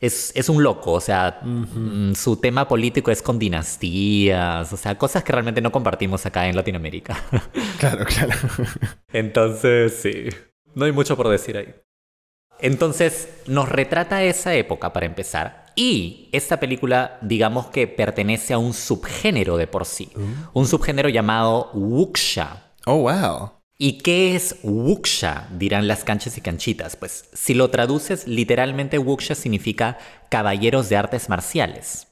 [0.00, 4.98] es, es un loco, o sea, mm, su tema político es con dinastías, o sea,
[4.98, 7.22] cosas que realmente no compartimos acá en Latinoamérica.
[7.78, 8.34] Claro, claro.
[9.12, 10.24] Entonces, sí,
[10.74, 11.72] no hay mucho por decir ahí.
[12.60, 15.66] Entonces, nos retrata esa época para empezar.
[15.76, 20.10] Y esta película, digamos que pertenece a un subgénero de por sí.
[20.16, 20.58] Uh.
[20.60, 22.64] Un subgénero llamado wuxia.
[22.84, 23.52] Oh, wow.
[23.80, 25.46] ¿Y qué es wuxia?
[25.52, 26.96] Dirán las canchas y canchitas.
[26.96, 29.98] Pues si lo traduces literalmente, wuxia significa
[30.30, 32.08] caballeros de artes marciales.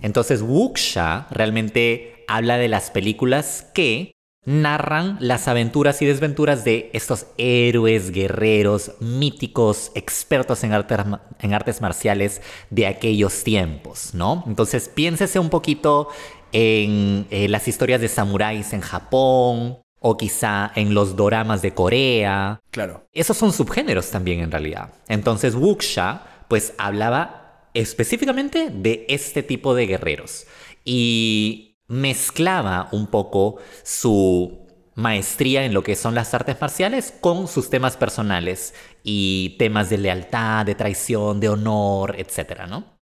[0.00, 4.12] Entonces, wuxia realmente habla de las películas que
[4.44, 12.86] narran las aventuras y desventuras de estos héroes, guerreros, míticos, expertos en, artes marciales de
[12.86, 14.44] aquellos tiempos, ¿no?
[14.46, 16.08] Entonces piénsese un poquito
[16.52, 22.60] en eh, las historias de samuráis en Japón o quizá en los doramas de Corea.
[22.70, 23.06] Claro.
[23.12, 24.94] Esos son subgéneros también en realidad.
[25.08, 30.46] Entonces wuxia pues hablaba específicamente de este tipo de guerreros.
[30.84, 34.60] Y mezclaba un poco su
[34.94, 39.98] maestría en lo que son las artes marciales con sus temas personales y temas de
[39.98, 42.96] lealtad, de traición, de honor, etcétera, ¿no?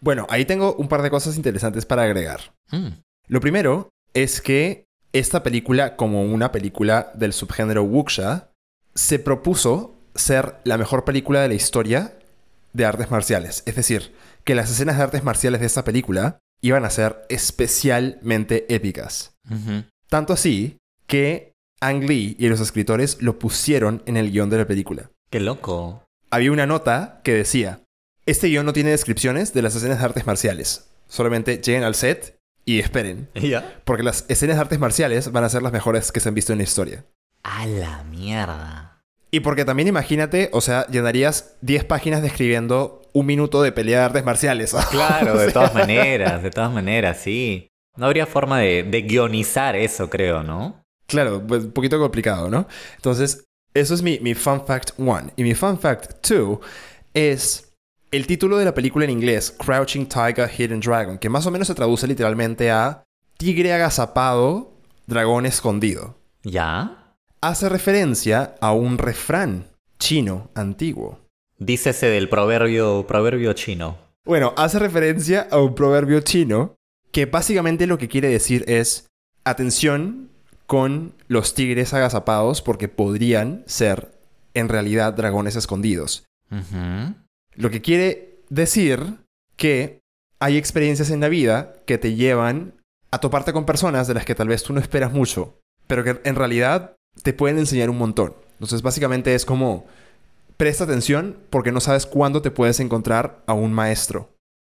[0.00, 2.54] Bueno, ahí tengo un par de cosas interesantes para agregar.
[2.70, 2.88] Mm.
[3.28, 8.50] Lo primero es que esta película, como una película del subgénero wuxia,
[8.94, 12.18] se propuso ser la mejor película de la historia
[12.74, 13.62] de artes marciales.
[13.64, 18.66] Es decir, que las escenas de artes marciales de esta película iban a ser especialmente
[18.74, 19.36] épicas.
[20.08, 24.66] Tanto así que Ang Lee y los escritores lo pusieron en el guion de la
[24.66, 25.10] película.
[25.30, 26.02] ¡Qué loco!
[26.30, 27.80] Había una nota que decía,
[28.24, 30.88] este guion no tiene descripciones de las escenas de artes marciales.
[31.08, 33.28] Solamente lleguen al set y esperen.
[33.34, 33.80] ¿Ya?
[33.84, 36.52] Porque las escenas de artes marciales van a ser las mejores que se han visto
[36.52, 37.04] en la historia.
[37.44, 39.04] ¡A la mierda!
[39.30, 44.04] Y porque también imagínate, o sea, llenarías 10 páginas describiendo un minuto de pelea de
[44.06, 44.74] artes marciales.
[44.90, 47.68] Claro, de todas maneras, de todas maneras, sí.
[47.96, 50.82] No habría forma de, guionizar eso, creo, ¿no?
[51.06, 52.66] Claro, pues un poquito complicado, ¿no?
[52.96, 55.32] Entonces, eso es mi, mi fun fact one.
[55.36, 56.60] Y mi fun fact two
[57.14, 57.72] es
[58.10, 61.68] el título de la película en inglés, Crouching Tiger, Hidden Dragon, que más o menos
[61.68, 63.02] se traduce literalmente a
[63.38, 64.72] Tigre agazapado,
[65.06, 66.16] dragón escondido.
[66.42, 67.06] ¿Ya?
[67.40, 69.66] hace referencia a un refrán
[69.98, 71.20] chino antiguo.
[71.58, 73.96] Dícese del proverbio, proverbio chino.
[74.24, 76.74] Bueno, hace referencia a un proverbio chino
[77.12, 79.06] que básicamente lo que quiere decir es
[79.44, 80.28] atención
[80.66, 84.12] con los tigres agazapados porque podrían ser
[84.52, 86.26] en realidad dragones escondidos.
[87.54, 89.18] Lo que quiere decir
[89.56, 90.00] que
[90.40, 92.74] hay experiencias en la vida que te llevan
[93.10, 96.20] a toparte con personas de las que tal vez tú no esperas mucho, pero que
[96.24, 98.34] en realidad te pueden enseñar un montón.
[98.54, 99.86] Entonces básicamente es como
[100.56, 104.30] presta atención porque no sabes cuándo te puedes encontrar a un maestro.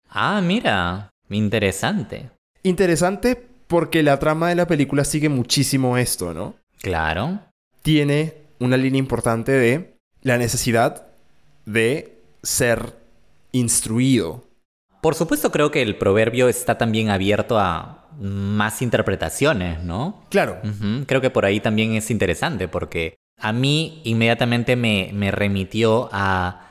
[0.08, 2.30] Ah, mira, interesante.
[2.62, 6.54] Interesante porque la trama de la película sigue muchísimo esto, ¿no?
[6.80, 7.40] Claro.
[7.82, 11.06] Tiene una línea importante de la necesidad
[11.66, 12.94] de ser
[13.52, 14.44] instruido.
[15.00, 20.24] Por supuesto creo que el proverbio está también abierto a más interpretaciones, ¿no?
[20.30, 20.60] Claro,
[21.06, 26.68] Creo que por ahí también es interesante porque a mí inmediatamente me, me remitió a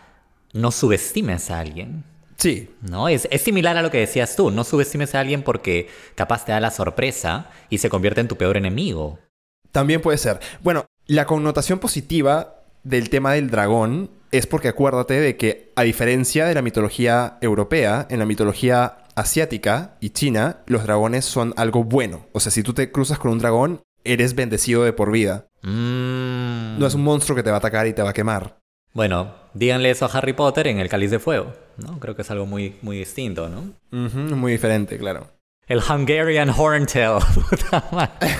[0.53, 2.03] no subestimes a alguien.
[2.37, 3.07] sí, ¿No?
[3.09, 6.51] Es, es similar a lo que decías tú, no subestimes a alguien porque capaz te
[6.51, 9.19] da la sorpresa y se convierte en tu peor enemigo.
[9.71, 10.39] También puede ser.
[10.61, 16.45] Bueno, la connotación positiva del tema del dragón es porque acuérdate de que, a diferencia
[16.45, 22.25] de la mitología europea, en la mitología asiática y china, los dragones son algo bueno.
[22.31, 25.47] O sea, si tú te cruzas con un dragón, eres bendecido de por vida.
[25.63, 26.77] Mm.
[26.79, 28.57] No es un monstruo que te va a atacar y te va a quemar.
[28.93, 31.99] Bueno, díganle eso a Harry Potter en el Cáliz de Fuego, ¿no?
[31.99, 33.73] Creo que es algo muy, muy distinto, ¿no?
[34.05, 35.27] Ujú, muy diferente, claro.
[35.67, 37.19] El Hungarian Horntail.
[37.49, 38.35] Puta madre.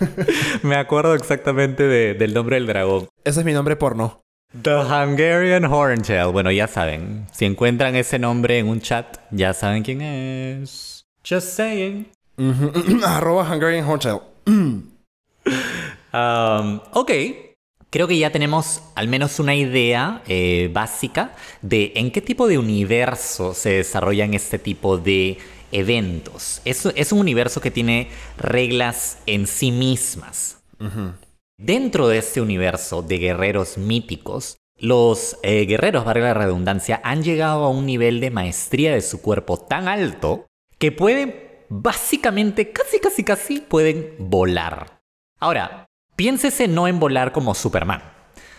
[0.62, 3.08] Me acuerdo exactamente de- del nombre del dragón.
[3.24, 4.22] Ese es mi nombre porno.
[4.62, 6.32] The Hungarian Horntail.
[6.32, 7.26] Bueno, ya saben.
[7.32, 11.04] Si encuentran ese nombre en un chat, ya saben quién es.
[11.28, 12.08] Just saying.
[12.38, 12.72] Ujú.
[13.04, 14.20] Arroba Hungarian Hotel.
[16.12, 17.12] Um, ok.
[17.90, 22.58] Creo que ya tenemos al menos una idea eh, básica de en qué tipo de
[22.58, 25.38] universo se desarrollan este tipo de
[25.72, 26.60] eventos.
[26.66, 30.58] Es, es un universo que tiene reglas en sí mismas.
[31.58, 37.64] Dentro de este universo de guerreros míticos, los eh, guerreros, valga la redundancia, han llegado
[37.64, 40.46] a un nivel de maestría de su cuerpo tan alto
[40.78, 41.34] que pueden,
[41.68, 45.00] básicamente, casi, casi, casi, pueden volar.
[45.40, 45.87] Ahora,
[46.22, 48.02] piénsese no en volar como Superman.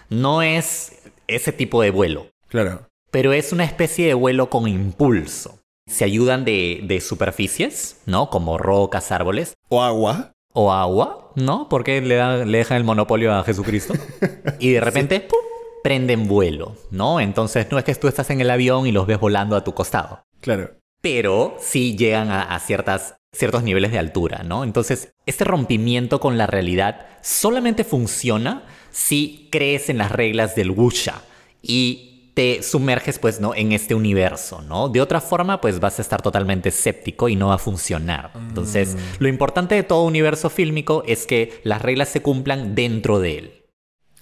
[0.09, 2.87] No es ese tipo de vuelo, Claro.
[3.11, 5.59] pero es una especie de vuelo con impulso.
[5.85, 8.29] Se ayudan de, de superficies, ¿no?
[8.29, 10.31] Como rocas, árboles, O agua.
[10.53, 11.67] o agua, ¿no?
[11.67, 13.93] Porque le, da- le dejan el monopolio a Jesucristo.
[14.59, 15.39] Y de repente, ¡pum!
[15.83, 17.19] prenden vuelo, ¿no?
[17.19, 19.73] Entonces no es que tú estás en el avión y los ves volando a tu
[19.73, 20.23] costado.
[20.41, 20.71] Claro.
[21.01, 24.63] Pero sí llegan a, a ciertas, ciertos niveles de altura, ¿no?
[24.63, 31.21] Entonces, este rompimiento con la realidad solamente funciona si crees en las reglas del Wusha
[31.61, 33.53] y te sumerges, pues, ¿no?
[33.53, 34.87] En este universo, ¿no?
[34.87, 38.31] De otra forma, pues vas a estar totalmente escéptico y no va a funcionar.
[38.35, 43.37] Entonces, lo importante de todo universo fílmico es que las reglas se cumplan dentro de
[43.37, 43.65] él.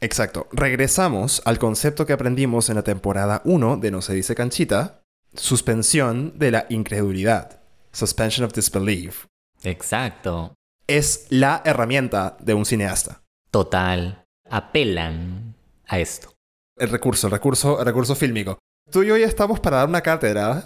[0.02, 0.48] Exacto.
[0.52, 5.04] Regresamos al concepto que aprendimos en la temporada 1 de No se dice canchita.
[5.38, 7.60] Suspensión de la incredulidad.
[7.92, 9.26] Suspension of disbelief.
[9.64, 10.54] Exacto.
[10.88, 13.22] Es la herramienta de un cineasta.
[13.52, 14.24] Total.
[14.50, 15.56] Apelan
[15.88, 16.34] a esto.
[16.78, 18.58] El recurso, el recurso, el recurso fílmico.
[18.92, 20.64] Tú y yo ya estamos para dar una cátedra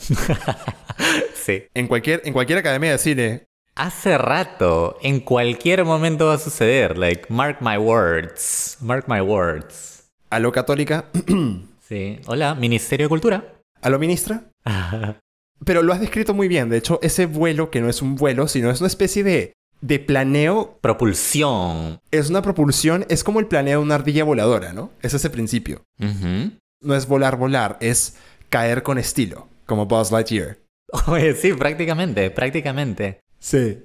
[1.33, 1.63] Sí.
[1.73, 3.45] en cualquier, en cualquier academia de cine.
[3.75, 6.97] Hace rato, en cualquier momento va a suceder.
[6.97, 8.77] Like, mark my words.
[8.81, 10.09] Mark my words.
[10.29, 11.05] A lo católica,
[11.87, 12.19] Sí.
[12.27, 13.43] Hola, Ministerio de Cultura.
[13.81, 14.43] A lo ministra.
[15.63, 16.69] Pero lo has descrito muy bien.
[16.69, 19.99] De hecho, ese vuelo, que no es un vuelo, sino es una especie de, de
[19.99, 21.99] planeo, Propulsión.
[22.11, 24.91] es una propulsión, es como el planeo de una ardilla voladora, ¿no?
[25.01, 25.83] Es ese principio.
[25.99, 28.15] No es volar, volar, es
[28.49, 30.57] caer con estilo, como Buzz Lightyear.
[31.07, 33.21] Oye, sí, prácticamente, prácticamente.
[33.39, 33.83] Sí.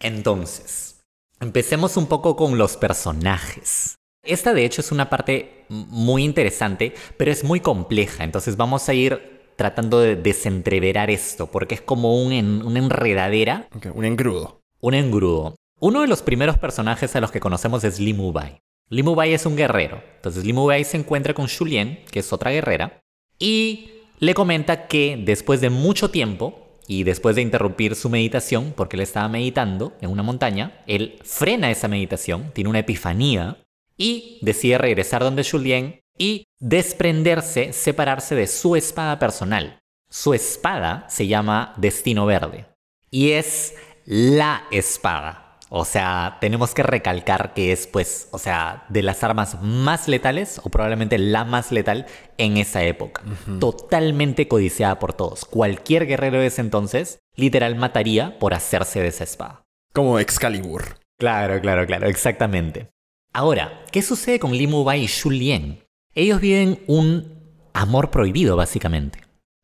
[0.00, 1.00] Entonces,
[1.40, 3.96] empecemos un poco con los personajes.
[4.24, 8.94] Esta de hecho es una parte muy interesante, pero es muy compleja, entonces vamos a
[8.94, 14.60] ir tratando de desentreverar esto, porque es como un en- una enredadera, un engrudo.
[14.80, 15.54] un engrudo.
[15.78, 18.58] Uno de los primeros personajes a los que conocemos es Li Mubai.
[18.90, 22.50] Li Mubai es un guerrero, entonces Li Mubai se encuentra con Shulien, que es otra
[22.50, 23.00] guerrera,
[23.38, 28.96] y le comenta que después de mucho tiempo y después de interrumpir su meditación, porque
[28.96, 33.58] él estaba meditando en una montaña, él frena esa meditación, tiene una epifanía
[34.02, 39.78] y decide regresar donde Julien y desprenderse, separarse de su espada personal.
[40.10, 42.66] Su espada se llama Destino Verde
[43.12, 45.58] y es la espada.
[45.68, 50.60] O sea, tenemos que recalcar que es, pues, o sea, de las armas más letales,
[50.64, 52.04] o probablemente la más letal
[52.36, 53.22] en esa época.
[53.58, 55.46] Totalmente codiciada por todos.
[55.46, 59.62] Cualquier guerrero de ese entonces, literal, mataría por hacerse de esa espada.
[59.94, 60.98] Como Excalibur.
[61.18, 62.90] Claro, claro, claro, exactamente.
[63.34, 65.82] Ahora, ¿qué sucede con Li Mubai y Xu Lien?
[66.14, 67.32] Ellos viven un
[67.72, 69.20] amor prohibido, básicamente.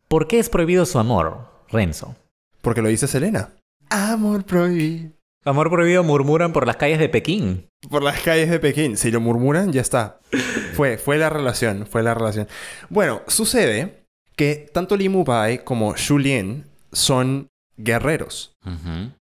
[0.09, 2.17] ¿Por qué es prohibido su amor, Renzo?
[2.63, 3.53] Porque lo dice Selena.
[3.91, 5.11] Amor prohibido.
[5.45, 7.69] Amor prohibido murmuran por las calles de Pekín.
[7.91, 8.97] Por las calles de Pekín.
[8.97, 10.19] Si lo murmuran, ya está.
[10.73, 12.49] Fue, fue la relación, fue la relación.
[12.89, 18.53] Bueno, sucede que tanto Li Mubai como Xu Lien son guerreros.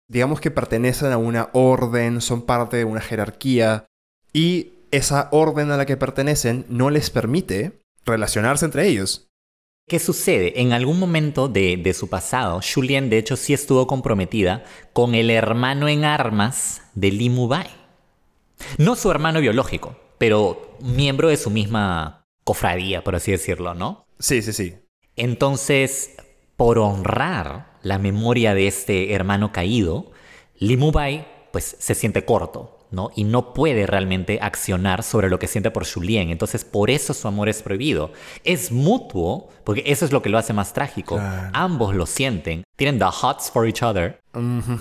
[0.07, 3.87] Digamos que pertenecen a una orden, son parte de una jerarquía.
[4.35, 9.29] Y esa orden a la que pertenecen no les permite relacionarse entre ellos.
[9.89, 10.61] ¿Qué sucede?
[10.61, 15.31] En algún momento de, de su pasado, Julien de hecho sí estuvo comprometida con el
[15.31, 17.69] hermano en armas de Li Mubai.
[18.79, 24.07] No su hermano biológico, pero miembro de su misma cofradía, por así decirlo, ¿no?
[24.19, 24.75] Sí, sí, sí.
[25.17, 26.17] Entonces,
[26.57, 30.13] por honrar la memoria de este hermano caído,
[30.59, 33.11] Li Mubai pues se siente corto, ¿no?
[33.17, 36.31] Y no puede realmente accionar sobre lo que siente por Julien.
[36.31, 38.13] Entonces, por eso su amor es prohibido.
[38.45, 41.17] Es mutuo, porque eso es lo que lo hace más trágico.
[41.17, 41.51] Claro.
[41.53, 44.21] Ambos lo sienten, tienen the hots for each other.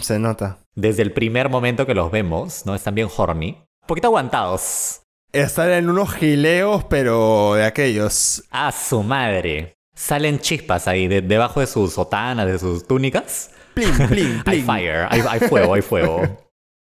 [0.02, 0.60] Se nota.
[0.76, 2.74] Desde el primer momento que los vemos, ¿no?
[2.76, 3.50] Están bien horny.
[3.82, 5.02] Un poquito aguantados.
[5.32, 8.44] Están en unos gileos, pero de aquellos.
[8.52, 9.74] A su madre.
[9.96, 13.52] Salen chispas ahí de- debajo de sus sotanas, de sus túnicas.
[13.76, 14.66] Pling, pling, Hay pling.
[14.66, 16.22] fire, hay, hay fuego, hay fuego.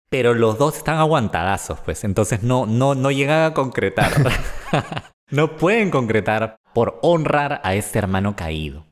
[0.09, 2.03] Pero los dos están aguantadazos, pues.
[2.03, 4.11] Entonces no, no, no llegan a concretar.
[5.31, 8.85] no pueden concretar por honrar a este hermano caído.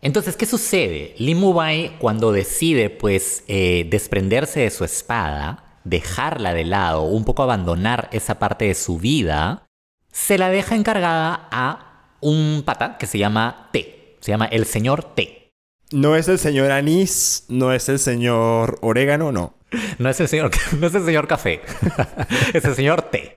[0.00, 1.14] Entonces, ¿qué sucede?
[1.18, 7.42] Li Mubai, cuando decide, pues, eh, desprenderse de su espada, dejarla de lado, un poco
[7.42, 9.66] abandonar esa parte de su vida,
[10.10, 14.16] se la deja encargada a un pata que se llama T.
[14.20, 15.50] Se llama el señor T.
[15.90, 19.54] No es el señor anís, no es el señor orégano, no.
[19.98, 21.62] No es el señor, no es el señor café,
[22.52, 23.36] es el señor T.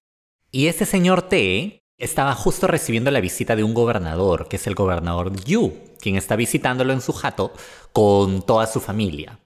[0.51, 4.75] Y este señor T estaba justo recibiendo la visita de un gobernador, que es el
[4.75, 7.53] gobernador Yu, quien está visitándolo en su jato
[7.93, 9.39] con toda su familia.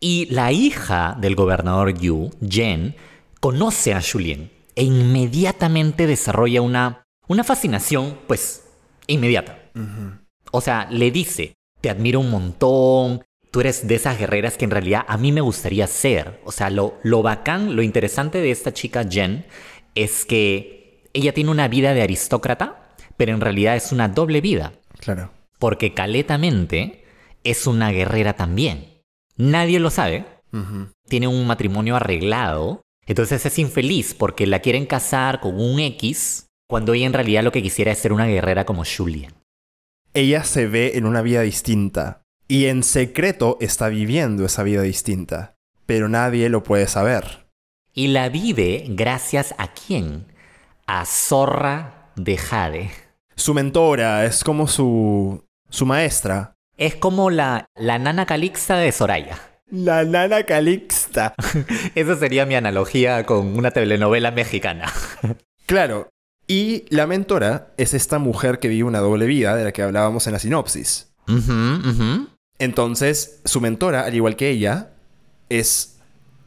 [0.00, 2.94] Y la hija del gobernador Yu, Jen,
[3.40, 8.64] conoce a Julien e inmediatamente desarrolla una, una fascinación, pues,
[9.06, 9.58] inmediata.
[10.50, 13.24] O sea, le dice, te admiro un montón,
[13.54, 16.40] tú eres de esas guerreras que en realidad a mí me gustaría ser.
[16.44, 19.46] O sea, lo, lo bacán, lo interesante de esta chica Jen
[19.94, 24.72] es que ella tiene una vida de aristócrata, pero en realidad es una doble vida.
[24.98, 25.30] Claro.
[25.60, 27.04] Porque caletamente
[27.44, 29.04] es una guerrera también.
[29.36, 30.24] Nadie lo sabe.
[31.08, 32.82] Tiene un matrimonio arreglado.
[33.06, 37.52] Entonces es infeliz porque la quieren casar con un X cuando ella en realidad lo
[37.52, 39.32] que quisiera es ser una guerrera como Julian.
[40.12, 42.23] Ella se ve en una vida distinta.
[42.48, 45.56] Y en secreto está viviendo esa vida distinta.
[45.86, 47.46] Pero nadie lo puede saber.
[47.92, 50.26] Y la vive gracias a quién?
[50.86, 52.90] A Zorra de Jade.
[53.36, 55.44] Su mentora es como su.
[55.70, 56.54] su maestra.
[56.76, 59.38] Es como la, la nana calixta de Soraya.
[59.70, 61.34] La nana Calixta.
[61.94, 64.92] Esa sería mi analogía con una telenovela mexicana.
[65.66, 66.10] Claro.
[66.46, 70.26] Y la mentora es esta mujer que vive una doble vida de la que hablábamos
[70.26, 71.14] en la sinopsis.
[71.26, 72.28] Ujú, ujú.
[72.58, 74.90] Entonces, su mentora, al igual que ella,
[75.48, 75.98] es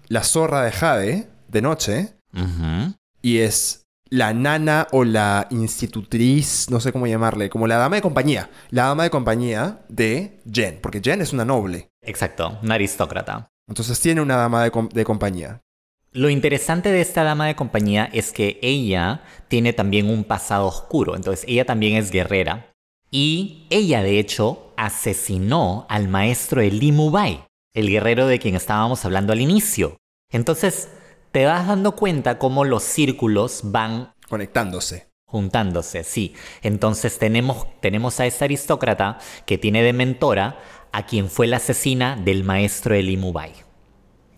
[0.07, 2.13] la zorra de Jade de noche
[3.21, 8.01] y es la nana o la institutriz, no sé cómo llamarle, como la dama de
[8.01, 8.49] compañía.
[8.69, 11.89] La dama de compañía de Jen, porque Jen es una noble.
[12.01, 13.49] Exacto, una aristócrata.
[13.67, 15.61] Entonces tiene una dama de, com- de compañía.
[16.13, 21.17] Lo interesante de esta dama de compañía es que ella tiene también un pasado oscuro,
[21.17, 22.71] entonces ella también es guerrera.
[23.11, 29.03] Y ella, de hecho, asesinó al maestro de Li Mubai, el guerrero de quien estábamos
[29.03, 29.97] hablando al inicio.
[30.31, 30.89] Entonces,
[31.31, 35.09] te vas dando cuenta cómo los círculos van Conectándose.
[35.25, 36.33] juntándose, sí.
[36.61, 40.59] Entonces tenemos, tenemos a esta aristócrata que tiene de mentora
[40.91, 43.51] a quien fue la asesina del maestro de Li Mubai.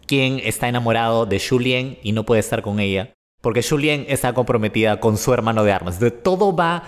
[0.08, 3.14] Quien está enamorado de Julien y no puede estar con ella.
[3.42, 6.00] Porque Julien está comprometida con su hermano de armas.
[6.00, 6.84] De todo va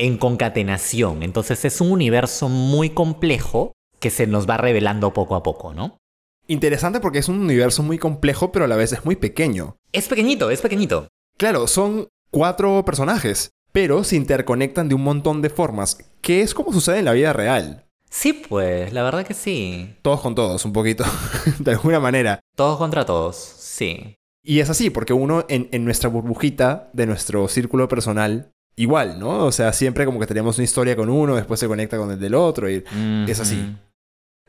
[0.00, 1.22] en concatenación.
[1.22, 5.98] Entonces es un universo muy complejo que se nos va revelando poco a poco, ¿no?
[6.46, 9.76] Interesante porque es un universo muy complejo, pero a la vez es muy pequeño.
[9.92, 11.08] Es pequeñito, es pequeñito.
[11.36, 16.72] Claro, son cuatro personajes, pero se interconectan de un montón de formas, que es como
[16.72, 17.84] sucede en la vida real.
[18.08, 19.96] Sí, pues, la verdad que sí.
[20.00, 21.04] Todos con todos, un poquito,
[21.58, 22.40] de alguna manera.
[22.56, 24.16] Todos contra todos, sí.
[24.42, 29.44] Y es así, porque uno en, en nuestra burbujita de nuestro círculo personal, igual, ¿no?
[29.44, 32.18] O sea, siempre como que tenemos una historia con uno, después se conecta con el
[32.18, 32.82] del otro, y
[33.28, 33.76] es así.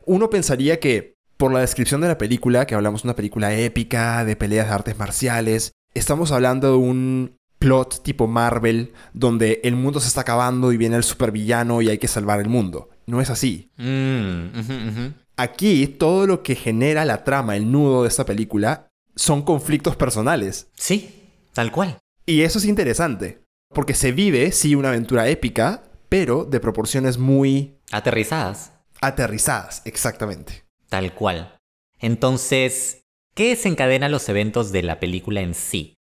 [0.06, 4.24] Uno pensaría que, por la descripción de la película, que hablamos de una película épica,
[4.24, 10.00] de peleas de artes marciales, estamos hablando de un plot tipo Marvel, donde el mundo
[10.00, 12.90] se está acabando y viene el supervillano y hay que salvar el mundo.
[13.06, 13.70] No es así.
[13.76, 15.12] Mm.
[15.36, 20.68] Aquí, todo lo que genera la trama, el nudo de esta película, son conflictos personales.
[20.74, 21.98] Sí, tal cual.
[22.26, 23.41] Y eso es interesante,
[23.74, 28.72] porque se vive, sí, una aventura épica, pero de proporciones muy Aterrizadas.
[29.00, 30.64] aterrizadas, exactamente.
[30.88, 31.56] Tal cual.
[31.98, 33.04] Entonces,
[33.34, 35.94] ¿qué desencadena los eventos de la película en sí?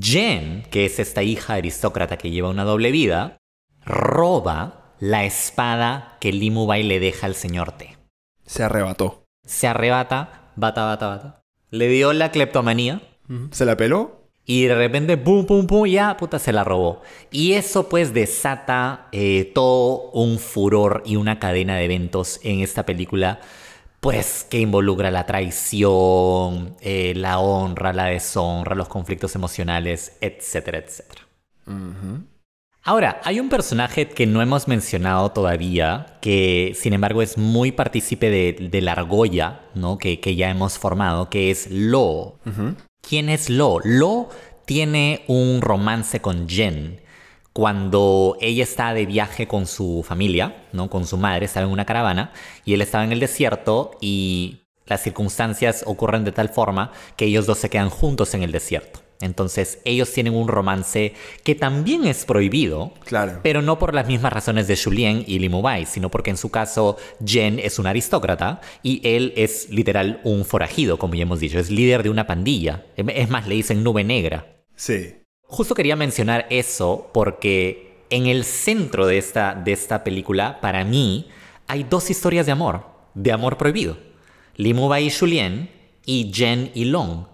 [0.00, 3.38] Jen, que es esta hija aristócrata que lleva una doble vida,
[3.84, 7.96] roba la espada que Limu Bai le deja al señor T.
[8.44, 9.24] Se arrebató.
[9.44, 11.42] Se arrebata, bata, bata, bata.
[11.70, 13.02] Le dio la cleptomanía
[13.50, 14.25] ¿Se la peló?
[14.48, 17.02] Y de repente, pum, pum, pum, ya, puta, se la robó.
[17.32, 22.86] Y eso pues desata eh, todo un furor y una cadena de eventos en esta
[22.86, 23.40] película,
[23.98, 31.22] pues que involucra la traición, eh, la honra, la deshonra, los conflictos emocionales, etcétera, etcétera.
[32.84, 38.30] Ahora, hay un personaje que no hemos mencionado todavía, que sin embargo es muy partícipe
[38.30, 39.98] de, de la argolla, ¿no?
[39.98, 42.38] Que, que ya hemos formado, que es Lo.
[43.08, 43.78] ¿Quién es Lo?
[43.84, 44.30] Lo
[44.64, 47.00] tiene un romance con Jen.
[47.52, 50.90] Cuando ella está de viaje con su familia, ¿no?
[50.90, 52.32] Con su madre, estaba en una caravana
[52.64, 57.46] y él estaba en el desierto y las circunstancias ocurren de tal forma que ellos
[57.46, 59.05] dos se quedan juntos en el desierto.
[59.20, 63.40] Entonces ellos tienen un romance que también es prohibido, Claro.
[63.42, 66.96] pero no por las mismas razones de Julien y Limubai, sino porque en su caso
[67.24, 71.70] Jen es un aristócrata y él es literal un forajido, como ya hemos dicho, es
[71.70, 72.86] líder de una pandilla.
[72.96, 74.56] Es más, le dicen nube negra.
[74.74, 75.14] Sí.
[75.42, 81.28] Justo quería mencionar eso porque en el centro de esta, de esta película, para mí,
[81.66, 83.96] hay dos historias de amor, de amor prohibido.
[84.56, 85.70] Limubai y Julien
[86.04, 87.26] y Jen y Long.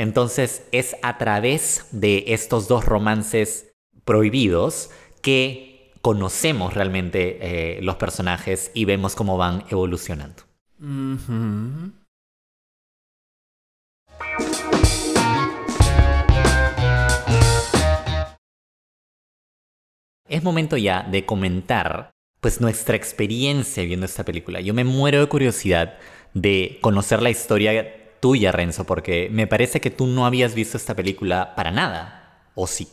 [0.00, 3.74] Entonces es a través de estos dos romances
[4.06, 4.88] prohibidos
[5.20, 10.44] que conocemos realmente eh, los personajes y vemos cómo van evolucionando.
[20.26, 24.62] Es momento ya de comentar pues nuestra experiencia viendo esta película.
[24.62, 25.98] Yo me muero de curiosidad
[26.32, 30.94] de conocer la historia tuya, Renzo, porque me parece que tú no habías visto esta
[30.94, 32.50] película para nada.
[32.54, 32.88] ¿O sí?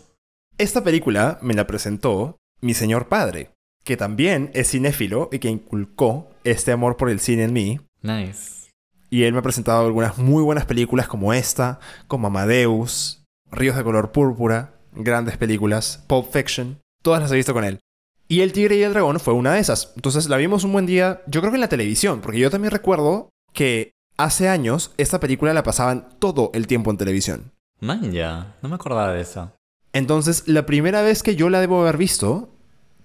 [0.58, 3.52] Esta película me la presentó mi señor padre,
[3.84, 7.80] que también es cinéfilo y que inculcó este amor por el cine en mí.
[8.02, 8.72] Nice.
[9.10, 13.84] Y él me ha presentado algunas muy buenas películas como esta, como Amadeus, Ríos de
[13.84, 17.80] color púrpura, grandes películas, Pulp Fiction, todas las he visto con él.
[18.28, 19.94] Y El Tigre y el Dragón fue una de esas.
[19.96, 22.72] Entonces la vimos un buen día, yo creo que en la televisión, porque yo también
[22.72, 27.52] recuerdo que hace años esta película la pasaban todo el tiempo en televisión.
[27.80, 28.56] Man, ya.
[28.62, 29.52] No me acordaba de eso.
[29.94, 32.50] Entonces, la primera vez que yo la debo haber visto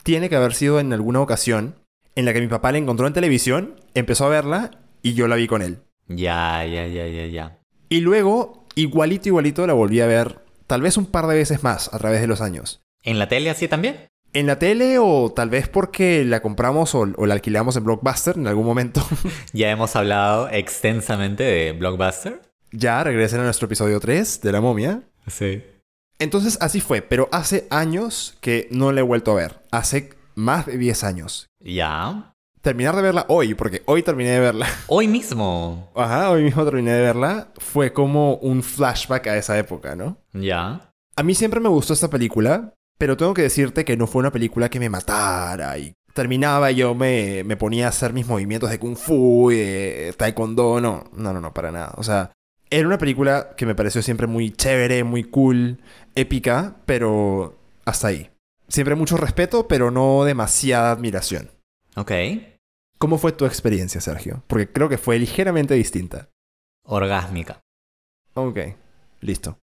[0.02, 1.76] tiene que haber sido en alguna ocasión
[2.14, 4.70] en la que mi papá la encontró en televisión, empezó a verla
[5.02, 5.78] y yo la vi con él.
[6.08, 7.58] Ya, ya, ya, ya, ya.
[7.88, 11.92] Y luego, igualito, igualito, la volví a ver tal vez un par de veces más
[11.92, 12.82] a través de los años.
[13.02, 14.08] ¿En la tele así también?
[14.34, 18.36] En la tele o tal vez porque la compramos o, o la alquilamos en Blockbuster
[18.36, 19.02] en algún momento.
[19.52, 22.40] Ya hemos hablado extensamente de Blockbuster.
[22.70, 25.02] ya regresen a nuestro episodio 3 de La momia.
[25.26, 25.62] Sí.
[26.18, 29.60] Entonces así fue, pero hace años que no la he vuelto a ver.
[29.70, 31.46] Hace más de 10 años.
[31.60, 32.34] Ya.
[32.62, 34.66] Terminar de verla hoy, porque hoy terminé de verla.
[34.86, 35.90] Hoy mismo.
[35.96, 37.48] Ajá, hoy mismo terminé de verla.
[37.58, 40.16] Fue como un flashback a esa época, ¿no?
[40.32, 40.92] Ya.
[41.16, 42.72] A mí siempre me gustó esta película,
[43.02, 46.76] pero tengo que decirte que no fue una película que me matara y terminaba y
[46.76, 50.80] yo me, me ponía a hacer mis movimientos de kung fu y de taekwondo.
[50.80, 51.94] No, no, no, no, para nada.
[51.96, 52.30] O sea,
[52.70, 55.80] era una película que me pareció siempre muy chévere, muy cool,
[56.14, 58.30] épica, pero hasta ahí.
[58.68, 61.50] Siempre mucho respeto, pero no demasiada admiración.
[61.96, 62.12] Ok.
[62.98, 64.44] ¿Cómo fue tu experiencia, Sergio?
[64.46, 66.28] Porque creo que fue ligeramente distinta.
[66.84, 67.62] Orgásmica.
[68.34, 68.60] Ok,
[69.20, 69.58] listo.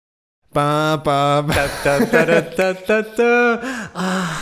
[0.55, 1.53] Pa, pa, pa.
[1.53, 3.91] Ta, ta, tara, ta, ta, ta.
[3.93, 4.41] Ah.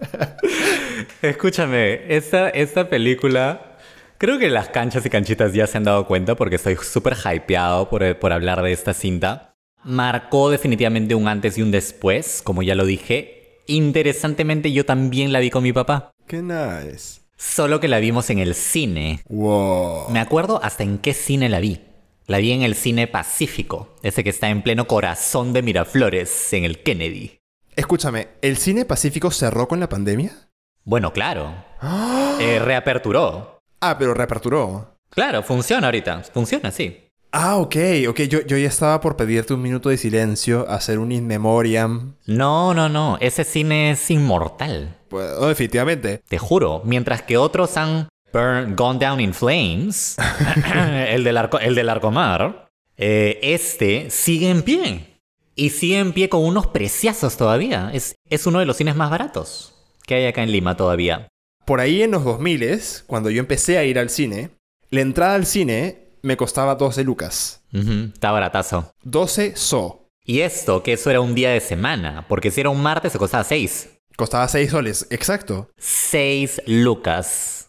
[1.22, 3.76] Escúchame, esta, esta película.
[4.16, 7.90] Creo que las canchas y canchitas ya se han dado cuenta porque estoy súper hypeado
[7.90, 9.52] por, por hablar de esta cinta.
[9.84, 13.60] Marcó definitivamente un antes y un después, como ya lo dije.
[13.66, 16.10] Interesantemente, yo también la vi con mi papá.
[16.26, 17.20] Qué nice.
[17.36, 19.20] Solo que la vimos en el cine.
[19.28, 20.08] Wow.
[20.08, 21.82] Me acuerdo hasta en qué cine la vi.
[22.30, 26.62] La vi en el cine Pacífico, ese que está en pleno corazón de Miraflores, en
[26.62, 27.40] el Kennedy.
[27.74, 30.48] Escúchame, ¿el cine pacífico cerró con la pandemia?
[30.84, 31.52] Bueno, claro.
[32.38, 33.58] Eh, reaperturó.
[33.80, 34.94] Ah, pero reaperturó.
[35.08, 36.22] Claro, funciona ahorita.
[36.32, 37.08] Funciona, sí.
[37.32, 37.76] Ah, ok,
[38.08, 38.20] ok.
[38.20, 42.14] Yo, yo ya estaba por pedirte un minuto de silencio, hacer un in memoriam.
[42.26, 43.18] No, no, no.
[43.20, 44.96] Ese cine es inmortal.
[45.08, 46.22] Pues, oh, definitivamente.
[46.28, 46.82] Te juro.
[46.84, 50.16] Mientras que otros han burn, gone down in flames,
[51.08, 55.06] el, del arco, el del Arcomar, eh, este sigue en pie.
[55.56, 57.90] Y sigue en pie con unos preciazos todavía.
[57.92, 59.74] Es, es uno de los cines más baratos
[60.06, 61.28] que hay acá en Lima todavía.
[61.64, 64.50] Por ahí en los 2000, cuando yo empecé a ir al cine,
[64.90, 67.62] la entrada al cine me costaba 12 lucas.
[67.72, 68.92] Está baratazo.
[69.04, 70.08] 12 so.
[70.24, 73.18] Y esto, que eso era un día de semana, porque si era un martes se
[73.18, 73.88] costaba 6.
[74.16, 75.70] Costaba 6 soles, exacto.
[75.78, 77.59] 6 lucas.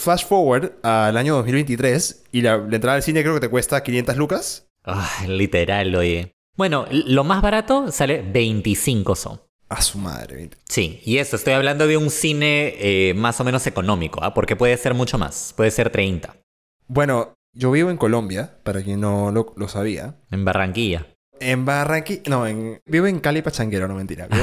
[0.00, 3.82] Flash forward al año 2023 y la, la entrada al cine creo que te cuesta
[3.82, 4.66] 500 lucas.
[4.84, 6.32] Ah, literal, oye.
[6.56, 9.40] Bueno, lo más barato sale 25 son.
[9.68, 10.34] A su madre.
[10.36, 10.58] 20.
[10.68, 14.34] Sí, y eso, estoy hablando de un cine eh, más o menos económico, ¿ah?
[14.34, 16.34] porque puede ser mucho más, puede ser 30,
[16.88, 20.16] Bueno, yo vivo en Colombia, para quien no lo, lo sabía.
[20.30, 21.06] en Barranquilla.
[21.38, 22.22] En Barranquilla.
[22.26, 24.26] No, en, vivo en Cali Pachanguero, no mentira.
[24.26, 24.42] Vivo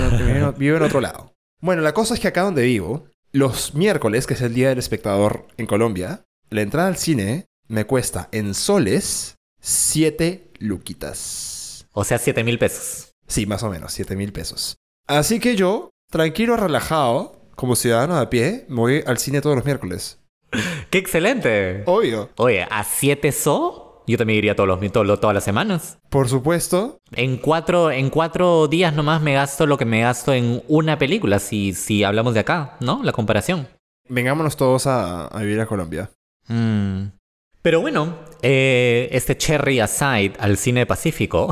[0.50, 1.34] en- vivo en otro lado.
[1.62, 4.80] Bueno, la cosa es que acá donde vivo, los miércoles, que es el día del
[4.80, 11.88] espectador en Colombia, la entrada al cine me cuesta en soles 7 luquitas.
[11.92, 13.12] O sea, 7 mil pesos.
[13.28, 14.78] Sí, más o menos, 7 mil pesos.
[15.08, 19.56] Así que yo, tranquilo, relajado, como ciudadano de a pie, me voy al cine todos
[19.56, 20.20] los miércoles.
[20.90, 21.84] ¡Qué excelente!
[21.86, 22.30] Obvio.
[22.38, 23.87] Oye, ¿a 7 so?
[24.08, 26.00] Yo también iría todos los, todo- todas las semanas.
[26.10, 27.00] Por supuesto.
[27.12, 31.40] En cuatro, en cuatro días nomás me gasto lo que me gasto en una película,
[31.40, 33.02] si, si hablamos de acá, ¿no?
[33.04, 33.68] La comparación.
[34.10, 36.10] Vengámonos todos a, a vivir a Colombia.
[36.48, 37.08] Mm.
[37.62, 41.50] Pero bueno, eh, este cherry aside al cine pacífico,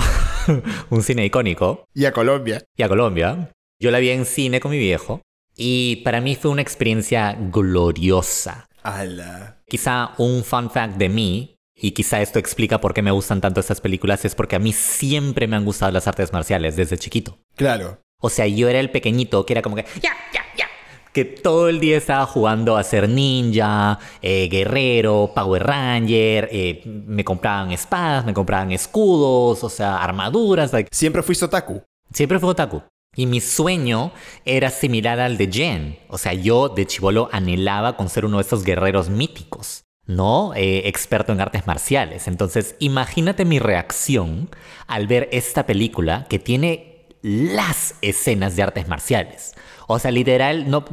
[0.89, 2.63] un cine icónico, Y a Colombia.
[2.77, 3.51] y a Colombia,
[3.81, 5.21] yo la vi en cine con mi viejo,
[5.57, 8.67] y para mí fue una experiencia gloriosa.
[8.83, 9.61] Ala.
[9.67, 13.59] Quizá un fun fact de mí, y quizá esto explica por qué me gustan tanto
[13.59, 17.37] estas películas, es porque a mí siempre me han gustado las artes marciales desde chiquito.
[17.55, 17.99] Claro.
[18.21, 20.67] O sea, yo era el pequeñito que era como que, ya, ya, ya.
[21.11, 27.23] Que todo el día estaba jugando a ser ninja, eh, guerrero, Power Ranger, eh, me
[27.23, 30.73] compraban espadas, me compraban escudos, o sea, armaduras.
[30.73, 31.83] like, Siempre fuiste otaku.
[32.11, 32.83] Siempre fue otaku.
[33.15, 34.11] Y mi sueño
[34.43, 35.99] era similar al de Jen.
[36.09, 40.53] O sea, yo de chivolo anhelaba con ser uno de estos guerreros míticos, ¿no?
[40.55, 42.27] Eh, experto en artes marciales.
[42.27, 44.49] Entonces, imagínate mi reacción
[44.87, 49.53] al ver esta película que tiene las escenas de artes marciales.
[49.87, 50.85] O sea, literal, no,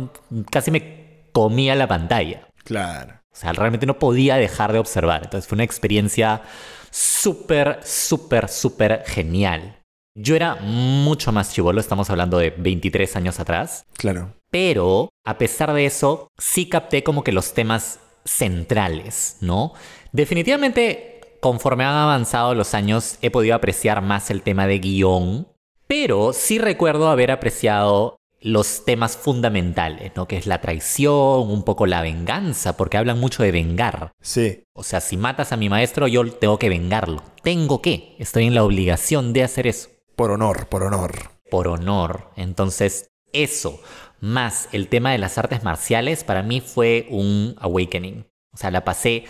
[0.51, 2.49] casi me comía la pantalla.
[2.65, 3.15] Claro.
[3.33, 5.23] O sea, realmente no podía dejar de observar.
[5.25, 6.43] Entonces fue una experiencia
[6.91, 9.79] súper, súper, súper genial.
[10.15, 14.35] Yo era mucho más chivolo, estamos hablando de 23 años atrás, Claro.
[14.51, 19.73] pero a pesar de eso, sí capté como que los temas centrales, ¿no?
[20.13, 25.49] Definitivamente, conforme han avanzado los años, he podido apreciar más el tema de guion,
[25.87, 30.27] pero sí recuerdo haber apreciado los temas fundamentales, ¿no?
[30.27, 34.13] Que es la traición, un poco la venganza, porque hablan mucho de vengar.
[34.21, 34.65] Sí.
[34.75, 37.23] O sea, si matas a mi maestro, yo tengo que vengarlo.
[37.43, 38.17] Tengo que.
[38.19, 39.91] Estoy en la obligación de hacer eso.
[40.17, 41.13] Por honor, por honor.
[41.51, 42.31] Por honor.
[42.37, 43.81] Entonces, eso,
[44.23, 48.25] más el tema de las artes marciales, para mí fue un awakening.
[48.55, 49.25] O sea, la pasé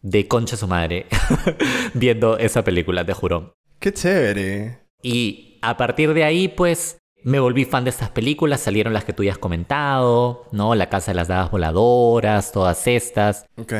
[0.00, 1.06] de concha su madre
[1.94, 3.54] viendo esa película, te juro.
[3.80, 4.78] Qué chévere.
[5.02, 8.60] Y a partir de ahí, pues, me volví fan de estas películas.
[8.60, 10.76] Salieron las que tú ya has comentado, ¿no?
[10.76, 13.46] La Casa de las Dadas Voladoras, todas estas.
[13.56, 13.74] Ok.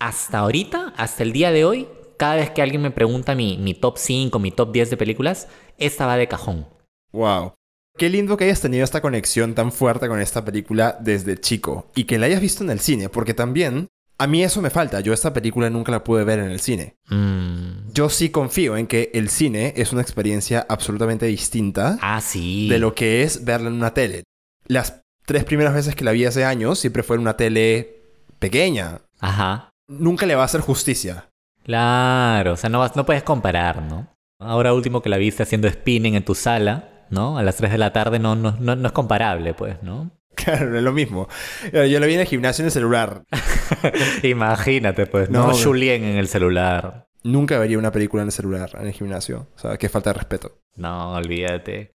[0.00, 3.72] hasta ahorita, hasta el día de hoy, cada vez que alguien me pregunta mi, mi
[3.72, 6.66] top 5, mi top 10 de películas, esta va de cajón.
[7.12, 7.54] Wow.
[7.98, 12.04] Qué lindo que hayas tenido esta conexión tan fuerte con esta película desde chico y
[12.04, 13.88] que la hayas visto en el cine, porque también
[14.18, 15.00] a mí eso me falta.
[15.00, 16.96] Yo esta película nunca la pude ver en el cine.
[17.08, 17.92] Mm.
[17.94, 22.68] Yo sí confío en que el cine es una experiencia absolutamente distinta Ah, sí.
[22.68, 24.24] de lo que es verla en una tele.
[24.66, 28.02] Las tres primeras veces que la vi hace años siempre fue en una tele
[28.38, 29.00] pequeña.
[29.20, 29.70] Ajá.
[29.88, 31.28] Nunca le va a hacer justicia.
[31.64, 34.06] Claro, o sea, no, vas- no puedes comparar, ¿no?
[34.38, 37.38] Ahora último que la viste haciendo spinning en tu sala, ¿no?
[37.38, 40.10] A las 3 de la tarde no, no, no, no es comparable, pues, ¿no?
[40.36, 41.28] Claro, no es lo mismo.
[41.72, 43.24] Yo la vi en el gimnasio en el celular.
[44.22, 45.56] Imagínate, pues, No, ¿no?
[45.56, 47.06] Julien en el celular.
[47.22, 49.48] Nunca vería una película en el celular, en el gimnasio.
[49.56, 50.58] O sea, qué falta de respeto.
[50.76, 51.94] No, olvídate.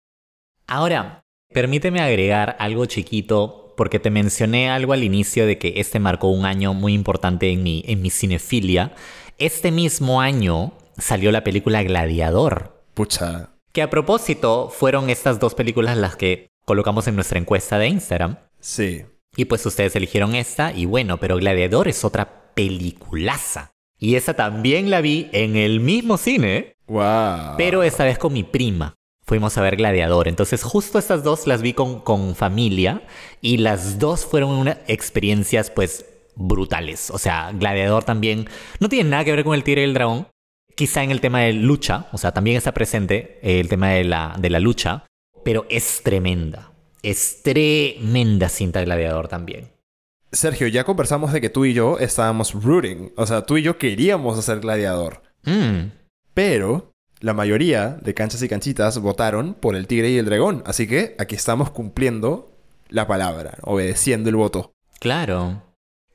[0.68, 6.30] Ahora, permíteme agregar algo chiquito porque te mencioné algo al inicio de que este marcó
[6.30, 8.94] un año muy importante en mi, en mi cinefilia.
[9.40, 12.84] Este mismo año salió la película Gladiador.
[12.94, 13.50] Pucha.
[13.78, 18.40] Que a propósito, fueron estas dos películas las que colocamos en nuestra encuesta de Instagram.
[18.60, 19.06] Sí.
[19.36, 23.70] Y pues ustedes eligieron esta, y bueno, pero Gladiador es otra peliculaza.
[24.00, 27.56] Y esa también la vi en el mismo cine, Wow.
[27.56, 28.96] pero esta vez con mi prima.
[29.28, 30.28] Fuimos a ver Gladiador.
[30.28, 33.04] Entonces, justo estas dos las vi con, con familia
[33.42, 36.04] y las dos fueron unas experiencias, pues,
[36.36, 37.12] brutales.
[37.12, 38.50] O sea, Gladiador también
[38.80, 40.26] no tiene nada que ver con el Tigre y el Dragón.
[40.78, 44.36] Quizá en el tema de lucha, o sea, también está presente el tema de la,
[44.38, 45.08] de la lucha,
[45.44, 46.72] pero es tremenda.
[47.02, 49.72] Es tremenda cinta Gladiador también.
[50.32, 53.12] Sergio, ya conversamos de que tú y yo estábamos rooting.
[53.18, 55.24] O sea, tú y yo queríamos hacer gladiador.
[55.46, 55.94] Mm,
[56.36, 60.62] Pero la mayoría de canchas y canchitas votaron por el tigre y el dragón.
[60.68, 62.52] Así que aquí estamos cumpliendo
[62.90, 64.74] la palabra, obedeciendo el voto.
[65.00, 65.64] Claro.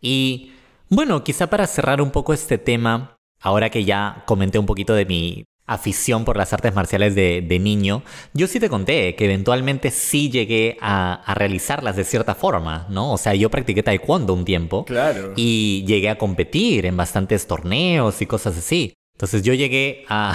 [0.00, 0.52] Y
[0.88, 5.04] bueno, quizá para cerrar un poco este tema, ahora que ya comenté un poquito de
[5.04, 8.02] mi afición por las artes marciales de, de niño,
[8.34, 13.12] yo sí te conté que eventualmente sí llegué a, a realizarlas de cierta forma, ¿no?
[13.12, 15.32] O sea, yo practiqué taekwondo un tiempo Claro.
[15.36, 18.94] y llegué a competir en bastantes torneos y cosas así.
[19.16, 20.34] Entonces yo llegué a...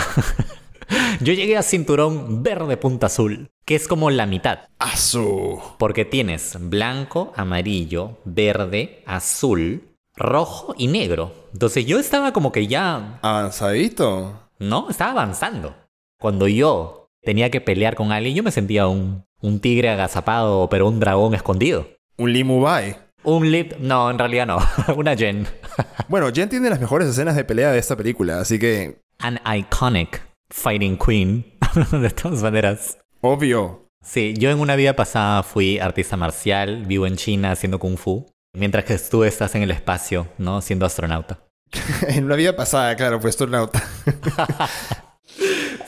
[1.20, 4.60] yo llegué a cinturón verde punta azul, que es como la mitad.
[4.80, 5.62] ¡Asu!
[5.78, 9.84] Porque tienes blanco, amarillo, verde, azul,
[10.18, 11.34] rojo y negro.
[11.54, 14.50] Entonces yo estaba como que ya, Avanzadito.
[14.60, 14.90] ¿no?
[14.90, 15.76] Estaba avanzando.
[16.20, 20.88] Cuando yo tenía que pelear con alguien, yo me sentía un, un tigre agazapado, pero
[20.88, 21.88] un dragón escondido.
[22.18, 22.98] Un Limubai.
[23.24, 23.74] Un lip...
[23.80, 24.60] No, en realidad no.
[24.96, 25.48] Una Jen.
[26.08, 30.22] Bueno, Jen tiene las mejores escenas de pelea de esta película, así que, An iconic
[30.50, 31.46] fighting queen.
[31.92, 32.98] de todas maneras.
[33.22, 33.84] obvio.
[34.02, 38.26] Sí, yo en una vida pasada fui artista marcial, vivo en China haciendo kung fu,
[38.58, 40.62] mientras que tú estás en el espacio, ¿no?
[40.62, 41.40] Siendo astronauta.
[42.08, 43.84] en una vida pasada, claro, fue astronauta.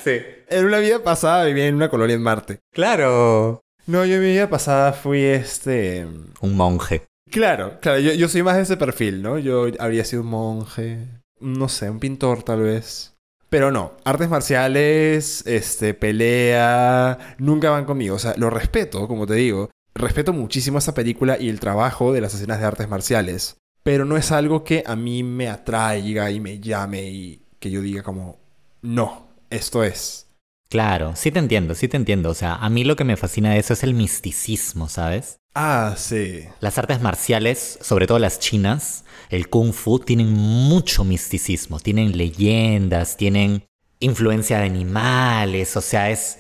[0.04, 0.18] Sí.
[0.48, 2.60] en una vida pasada vivía en una colonia en Marte.
[2.72, 3.62] Claro.
[3.86, 6.08] No, yo en mi vida pasada fui este...
[6.40, 7.06] Un monje.
[7.30, 9.38] Claro, claro, yo, yo soy más de ese perfil, ¿no?
[9.40, 11.06] Yo habría sido un monje,
[11.40, 13.16] no sé, un pintor tal vez.
[13.50, 18.16] Pero no, artes marciales, este, pelea, nunca van conmigo.
[18.16, 19.70] O sea, lo respeto, como te digo.
[20.00, 23.58] Respeto muchísimo esta película y el trabajo de las escenas de artes marciales.
[23.84, 27.82] Pero no es algo que a mí me atraiga y me llame y que yo
[27.82, 28.40] diga como,
[28.82, 30.28] no, esto es.
[30.70, 32.30] Claro, sí te entiendo, sí te entiendo.
[32.30, 35.40] O sea, a mí lo que me fascina de eso es el misticismo, ¿sabes?
[35.54, 36.46] Ah, sí.
[36.62, 41.82] Las artes marciales, sobre todo las chinas, el kung fu, tienen mucho misticismo.
[41.82, 43.66] Tienen leyendas, tienen
[44.00, 45.76] influencia de animales.
[45.76, 46.38] O sea, es,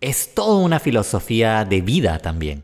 [0.00, 2.62] es toda una filosofía de vida también.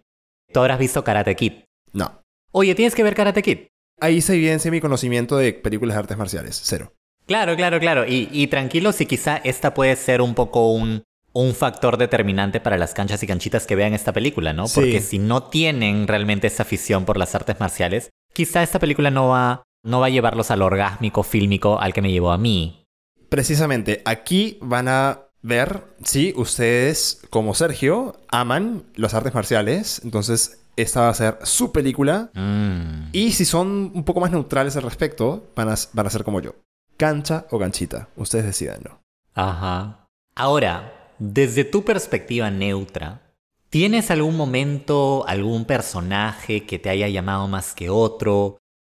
[0.52, 1.52] Tú habrás visto Karate Kid.
[1.92, 2.22] No.
[2.52, 3.58] Oye, tienes que ver Karate Kid.
[4.00, 6.94] Ahí se evidencia mi conocimiento de películas de artes marciales, cero.
[7.26, 8.06] Claro, claro, claro.
[8.06, 12.78] Y, y tranquilo si quizá esta puede ser un poco un, un factor determinante para
[12.78, 14.66] las canchas y canchitas que vean esta película, ¿no?
[14.66, 14.80] Sí.
[14.80, 19.28] Porque si no tienen realmente esa afición por las artes marciales, quizá esta película no
[19.28, 22.86] va, no va a llevarlos al orgásmico fílmico al que me llevó a mí.
[23.28, 30.00] Precisamente, aquí van a ver si ustedes, como Sergio, aman las artes marciales.
[30.04, 32.30] Entonces, esta va a ser su película.
[32.34, 33.10] Mm.
[33.12, 36.40] Y si son un poco más neutrales al respecto, van a, van a ser como
[36.40, 36.54] yo.
[36.96, 38.08] Cancha o ganchita.
[38.16, 39.00] Ustedes decidanlo.
[39.34, 40.06] Ajá.
[40.34, 43.22] Ahora, desde tu perspectiva neutra,
[43.70, 48.58] ¿tienes algún momento, algún personaje que te haya llamado más que otro?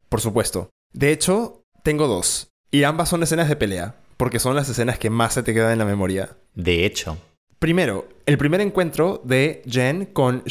[0.10, 0.70] Por supuesto.
[0.92, 2.50] De hecho, tengo dos.
[2.72, 3.96] Y ambas son escenas de pelea.
[4.20, 6.32] Porque son las escenas que más se te quedan en la memoria.
[6.54, 7.18] De hecho.
[7.58, 10.44] Primero, el primer encuentro de Jen con.
[10.46, 10.50] Ujú.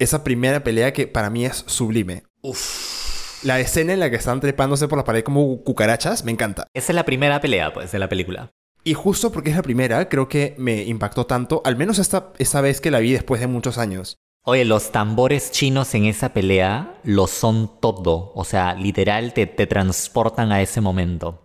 [0.00, 2.24] Esa primera pelea que para mí es sublime.
[2.42, 3.44] Uf.
[3.44, 6.66] La escena en la que están trepándose por la pared como cucarachas me encanta.
[6.74, 8.50] Esa es la primera pelea, pues, de la película.
[8.82, 12.60] Y justo porque es la primera, creo que me impactó tanto, al menos esta, esta
[12.60, 14.16] vez que la vi después de muchos años.
[14.42, 18.32] Oye, los tambores chinos en esa pelea lo son todo.
[18.34, 21.43] O sea, literal te, te transportan a ese momento.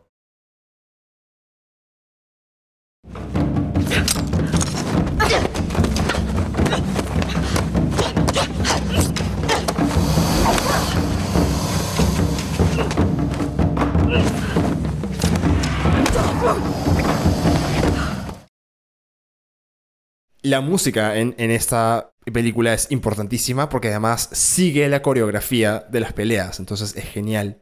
[20.42, 26.14] La música en, en esta película es importantísima porque además sigue la coreografía de las
[26.14, 27.62] peleas, entonces es genial.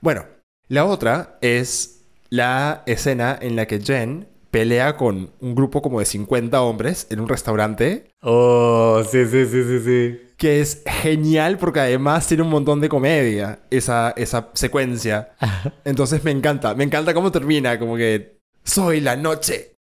[0.00, 0.26] Bueno,
[0.68, 6.06] la otra es la escena en la que Jen pelea con un grupo como de
[6.06, 8.10] 50 hombres en un restaurante.
[8.20, 10.20] Oh, sí, sí, sí, sí, sí.
[10.36, 15.32] Que es genial porque además tiene un montón de comedia esa, esa secuencia.
[15.84, 19.76] Entonces me encanta, me encanta cómo termina, como que soy la noche.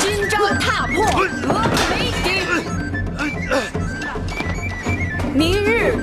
[0.00, 1.04] 金章踏破，
[1.42, 1.48] 峨
[1.90, 1.92] 眉
[2.24, 2.26] 顶。
[5.34, 5.94] 明日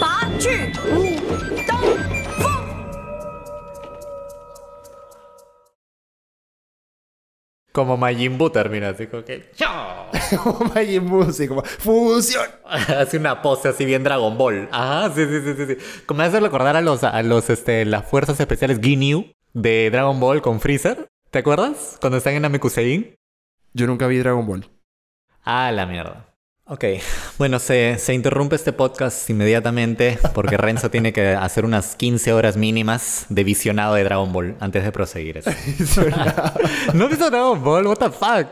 [0.00, 1.20] 拔去武
[1.66, 1.78] 当
[2.38, 2.42] 风。
[7.72, 9.50] Como Majin Buu termina así como que...
[10.42, 12.46] Como Majin Buu, así como fusión.
[12.64, 14.68] Hace una pose así bien Dragon Ball.
[14.70, 15.66] Ajá, sí, sí, sí, sí.
[15.66, 15.78] sí.
[16.04, 20.20] Como me hace recordar a los, a los, este, las fuerzas especiales Ginyu de Dragon
[20.20, 21.08] Ball con Freezer.
[21.31, 21.97] ¿Te acuerdas?
[21.99, 23.15] Cuando están en Namekusein.
[23.73, 24.69] Yo nunca vi Dragon Ball.
[25.43, 26.33] Ah, la mierda.
[26.65, 26.83] Ok,
[27.37, 32.57] bueno, se, se interrumpe este podcast inmediatamente porque Renzo tiene que hacer unas 15 horas
[32.57, 35.37] mínimas de visionado de Dragon Ball antes de proseguir.
[35.37, 35.51] eso.
[36.93, 37.87] ¿No has visto Dragon Ball?
[37.87, 38.47] What the fuck?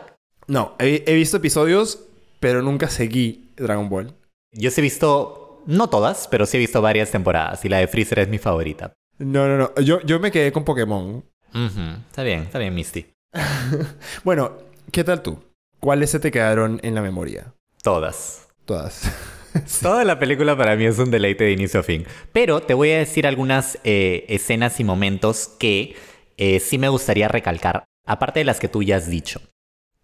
[0.48, 2.00] No, he, he visto episodios,
[2.40, 4.14] pero nunca seguí Dragon Ball.
[4.52, 7.88] Yo sí he visto, no todas, pero sí he visto varias temporadas y la de
[7.88, 8.94] Freezer es mi favorita.
[9.18, 9.82] No, no, no.
[9.82, 11.24] Yo, yo me quedé con Pokémon.
[11.54, 13.06] Ujú, Está bien, está bien, Misty.
[14.24, 14.54] Bueno,
[14.92, 15.44] ¿qué tal tú?
[15.80, 17.54] ¿Cuáles se te quedaron en la memoria?
[17.84, 18.48] Todas.
[18.66, 19.04] Todas.
[19.82, 22.06] Toda la película para mí es un deleite de inicio a fin.
[22.34, 25.96] Pero te voy a decir algunas eh, escenas y momentos que
[26.38, 29.42] eh, sí me gustaría recalcar, aparte de las que tú ya has dicho.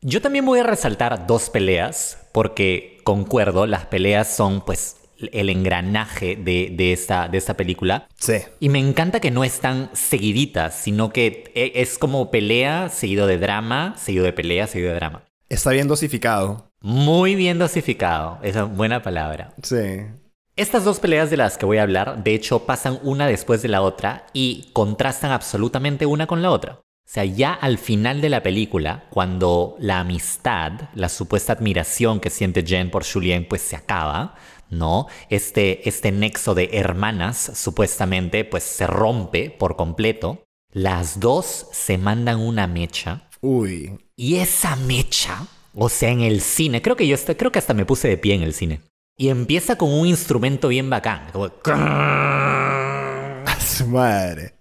[0.02, 4.98] Yo también voy a resaltar dos peleas, porque concuerdo, las peleas son pues
[5.34, 8.08] el engranaje de, de esta, de esta película.
[8.16, 8.34] sí.
[8.60, 13.38] Y me encanta que no están seguiditas, sino que e- es como pelea, seguido de
[13.38, 15.24] drama, seguido de pelea, seguido de drama.
[15.50, 16.72] Está bien dosificado.
[16.82, 19.54] Muy bien dosificado, esa es buena palabra.
[19.62, 20.02] Sí.
[20.56, 23.68] Estas dos peleas de las que voy a hablar, de hecho, pasan una después de
[23.70, 26.74] la otra y contrastan absolutamente una con la otra.
[27.04, 32.30] O sea, ya al final de la película, cuando la amistad, la supuesta admiración que
[32.30, 34.36] siente Jen por Julien, pues se acaba,
[34.72, 35.08] ¿no?
[35.30, 40.44] Este, este nexo de hermanas, supuestamente, pues se rompe por completo.
[40.74, 44.00] Las dos se mandan una mecha Uy.
[44.16, 45.46] y esa mecha,
[45.76, 48.18] o sea, en el cine, creo que yo hasta, creo que hasta me puse de
[48.18, 48.82] pie en el cine.
[49.18, 51.46] Y empieza con un instrumento bien bacán, como
[53.46, 54.61] A su madre.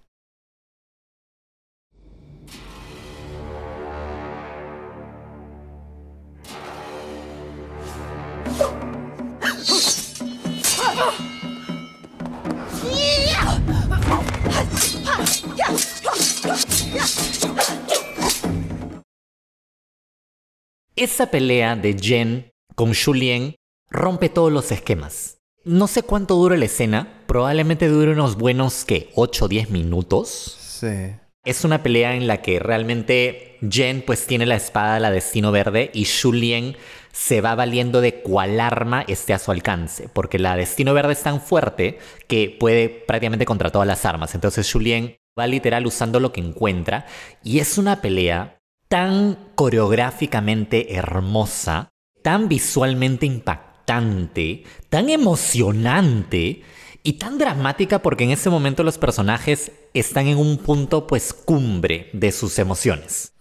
[20.95, 23.55] Esa pelea de Jen con Julien
[23.89, 25.37] rompe todos los esquemas.
[25.63, 29.09] No sé cuánto dura la escena, probablemente dure unos buenos, ¿qué?
[29.15, 30.27] 8 o 10 minutos.
[30.29, 31.15] Sí.
[31.43, 35.91] Es una pelea en la que realmente Jen pues tiene la espada, la Destino Verde,
[35.93, 36.75] y Julien
[37.11, 41.23] se va valiendo de cuál arma esté a su alcance, porque la Destino Verde es
[41.23, 44.35] tan fuerte que puede prácticamente contra todas las armas.
[44.35, 47.05] Entonces Julien va literal usando lo que encuentra,
[47.43, 48.57] y es una pelea
[48.87, 51.89] tan coreográficamente hermosa,
[52.21, 56.63] tan visualmente impactante, tan emocionante
[57.03, 62.09] y tan dramática porque en ese momento los personajes están en un punto pues cumbre
[62.13, 63.33] de sus emociones.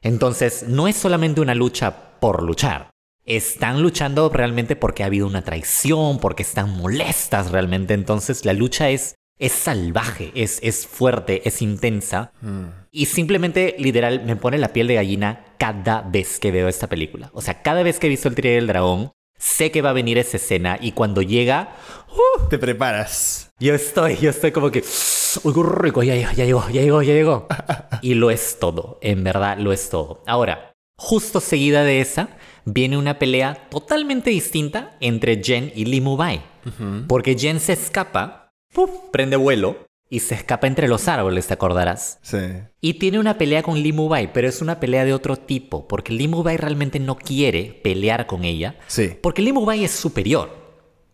[0.00, 2.90] Entonces no es solamente una lucha por luchar.
[3.26, 7.94] Están luchando realmente porque ha habido una traición, porque están molestas realmente.
[7.94, 12.32] Entonces la lucha es, es salvaje, es, es fuerte, es intensa.
[12.90, 17.30] Y simplemente, literal, me pone la piel de gallina cada vez que veo esta película.
[17.32, 19.94] O sea, cada vez que he visto el trío del dragón, sé que va a
[19.94, 21.76] venir esa escena y cuando llega,
[22.10, 22.48] ¡uh!
[22.48, 23.50] Te preparas.
[23.58, 24.84] yo estoy, yo estoy como que,
[25.42, 27.46] uy, qué rico, ya, llegó, ya llegó, ya llegó, ya llegó.
[28.02, 30.22] y lo es todo, en verdad lo es todo.
[30.26, 32.28] Ahora, justo seguida de esa,
[32.64, 36.42] viene una pelea totalmente distinta entre Jen y Lee Mubai.
[37.08, 38.43] Porque Jen se escapa,
[38.74, 38.90] ¡puf!
[39.10, 42.18] prende vuelo y se escapa entre los árboles, te acordarás.
[42.22, 42.38] Sí.
[42.80, 46.12] Y tiene una pelea con Lee Mubai, pero es una pelea de otro tipo, porque
[46.12, 49.16] Lee Mubai realmente no quiere pelear con ella, Sí.
[49.22, 50.50] porque Lee Mubai es superior.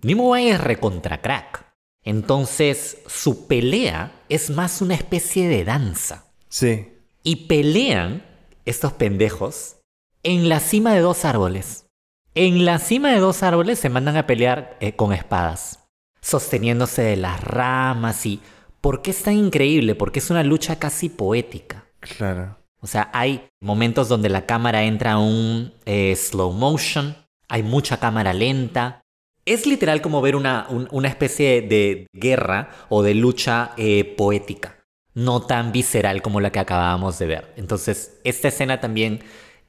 [0.03, 1.67] Lee Mubai es recontra crack.
[2.03, 6.25] Entonces, su pelea es más una especie de danza.
[6.49, 6.89] Sí.
[7.23, 8.25] Y pelean
[8.65, 9.77] estos pendejos
[10.23, 11.87] en la cima de dos árboles.
[12.35, 15.80] En la cima de dos árboles se mandan a pelear eh, con espadas,
[16.21, 18.41] sosteniéndose de las ramas y...
[18.81, 19.95] ¿Por qué es tan increíble?
[19.95, 21.85] Porque es una lucha casi poética.
[22.01, 22.57] Claro.
[22.81, 27.14] O sea, hay momentos donde la cámara entra a un eh, slow motion,
[27.49, 29.03] hay mucha cámara lenta,
[29.47, 34.77] Es literal como ver una, un- una especie de guerra o de lucha eh, poética,
[35.14, 37.53] no tan visceral como la que acabábamos de ver.
[37.57, 39.21] Entonces, esta escena también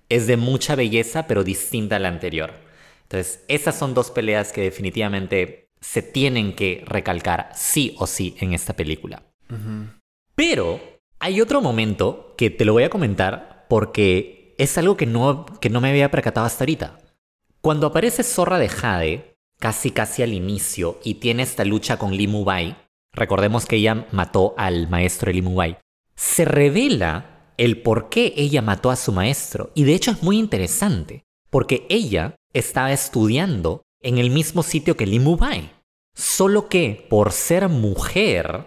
[0.09, 2.53] es de mucha belleza, pero distinta a la anterior.
[3.03, 8.53] Entonces, esas son dos peleas que definitivamente se tienen que recalcar sí o sí en
[8.53, 9.23] esta película.
[10.35, 10.79] Pero
[11.19, 15.69] hay otro momento que te lo voy a comentar porque es algo que no, que
[15.69, 16.99] no me había percatado hasta ahorita.
[17.61, 22.43] Cuando aparece Zorra de Jade, casi casi al inicio, y tiene esta lucha con Limu
[22.43, 22.75] Bai,
[23.13, 25.77] recordemos que ella mató al maestro Limu Bai,
[26.15, 29.71] se revela el por qué ella mató a su maestro.
[29.75, 35.05] Y de hecho es muy interesante, porque ella estaba estudiando en el mismo sitio que
[35.05, 35.71] Limu Bai.
[36.13, 38.65] Solo que por ser mujer,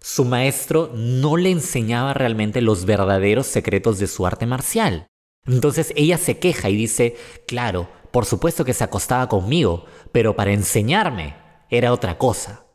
[0.00, 5.06] su maestro no le enseñaba realmente los verdaderos secretos de su arte marcial.
[5.46, 7.16] Entonces ella se queja y dice,
[7.46, 11.36] claro, por supuesto que se acostaba conmigo, pero para enseñarme
[11.70, 12.66] era otra cosa.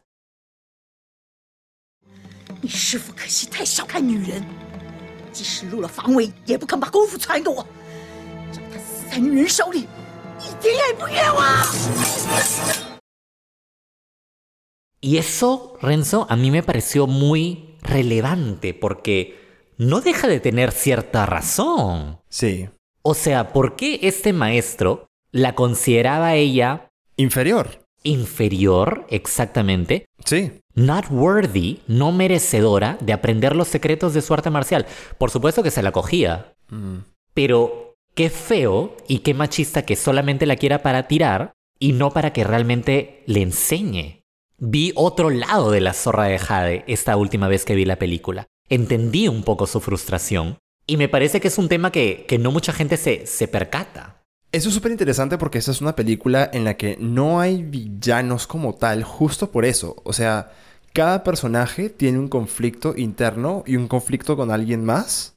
[15.00, 19.39] Y eso, Renzo, a mí me pareció muy relevante porque
[19.78, 22.20] no deja de tener cierta razón.
[22.30, 22.68] Sí.
[23.04, 27.86] O sea, ¿por qué este maestro la consideraba ella Inferior.
[28.04, 30.06] inferior exactamente?
[30.26, 30.52] Sí.
[30.74, 34.88] Not worthy, no merecedora de aprender los secretos de su arte marcial.
[35.18, 36.54] Por supuesto que se la cogía.
[36.70, 36.98] Mm.
[37.34, 37.87] Pero
[38.18, 42.43] qué feo y qué machista que solamente la quiera para tirar y no para que
[42.43, 44.24] realmente le enseñe.
[44.57, 48.47] Vi otro lado de la zorra de Jade esta última vez que vi la película.
[48.70, 50.57] Entendí un poco su frustración
[50.88, 54.24] y me parece que es un tema que, que no mucha gente se, se percata.
[54.51, 58.47] Eso es súper interesante porque esta es una película en la que no hay villanos
[58.47, 60.01] como tal, justo por eso.
[60.03, 60.53] O sea,
[60.91, 65.36] cada personaje tiene un conflicto interno y un conflicto con alguien más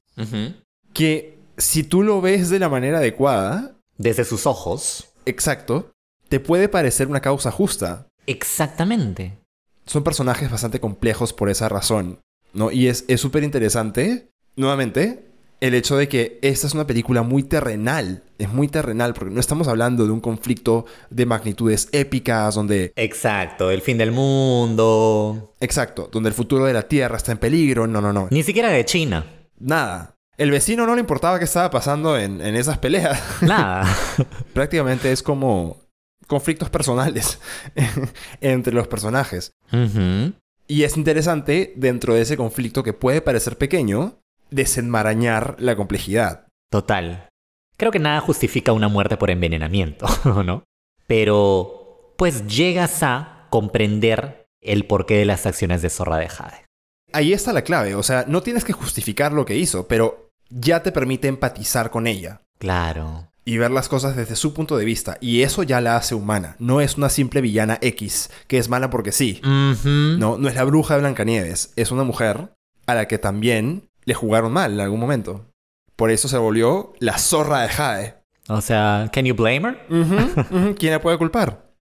[0.95, 5.09] que si tú lo ves de la manera adecuada, Desde sus ojos.
[5.27, 5.93] exacto,
[6.29, 8.07] te puede parecer una causa justa.
[8.27, 9.39] Exactamente.
[9.87, 12.21] Son personajes bastante complejos por esa razón,
[12.53, 12.71] ¿no?
[12.71, 15.27] Y es es súper interesante, nuevamente,
[15.61, 18.23] el hecho de que esta es una película muy terrenal.
[18.39, 23.71] Es muy terrenal porque no estamos hablando de un conflicto de magnitudes épicas donde Exacto,
[23.71, 25.55] el fin del mundo.
[25.61, 27.87] Exacto, donde el futuro de la Tierra está en peligro.
[27.87, 28.29] No, no, no.
[28.31, 29.27] Ni siquiera de China.
[29.59, 30.15] Nada.
[30.41, 33.20] El vecino no le importaba qué estaba pasando en, en esas peleas.
[33.43, 33.86] Nada.
[34.55, 35.76] Prácticamente es como
[36.26, 37.38] conflictos personales
[38.41, 39.53] entre los personajes.
[40.66, 44.18] Y es interesante, dentro de ese conflicto que puede parecer pequeño,
[44.51, 46.47] desenmarañar la complejidad.
[46.70, 47.28] Total.
[47.76, 50.07] Creo que nada justifica una muerte por envenenamiento,
[50.43, 50.64] ¿no?
[51.07, 56.64] Pero, pues llegas a comprender el porqué de las acciones de Zorra de Jade.
[57.12, 57.95] Ahí está la clave.
[57.95, 62.07] O sea, no tienes que justificar lo que hizo, pero ya te permite empatizar con
[62.07, 62.43] ella.
[62.59, 63.27] Claro.
[63.43, 65.17] y ver las cosas desde su punto de vista.
[65.21, 66.57] Y eso ya la hace humana.
[66.59, 69.41] No es una simple villana X, que es mala porque sí.
[69.43, 71.73] No, no es la bruja de Blancanieves.
[71.75, 72.53] Es una mujer
[72.87, 75.47] a la que también le jugaron mal en algún momento.
[75.97, 78.15] Por eso se volvió la zorra de Jade.
[78.49, 80.75] O sea, ¿can you blame her?
[80.79, 81.73] ¿Quién la puede culpar?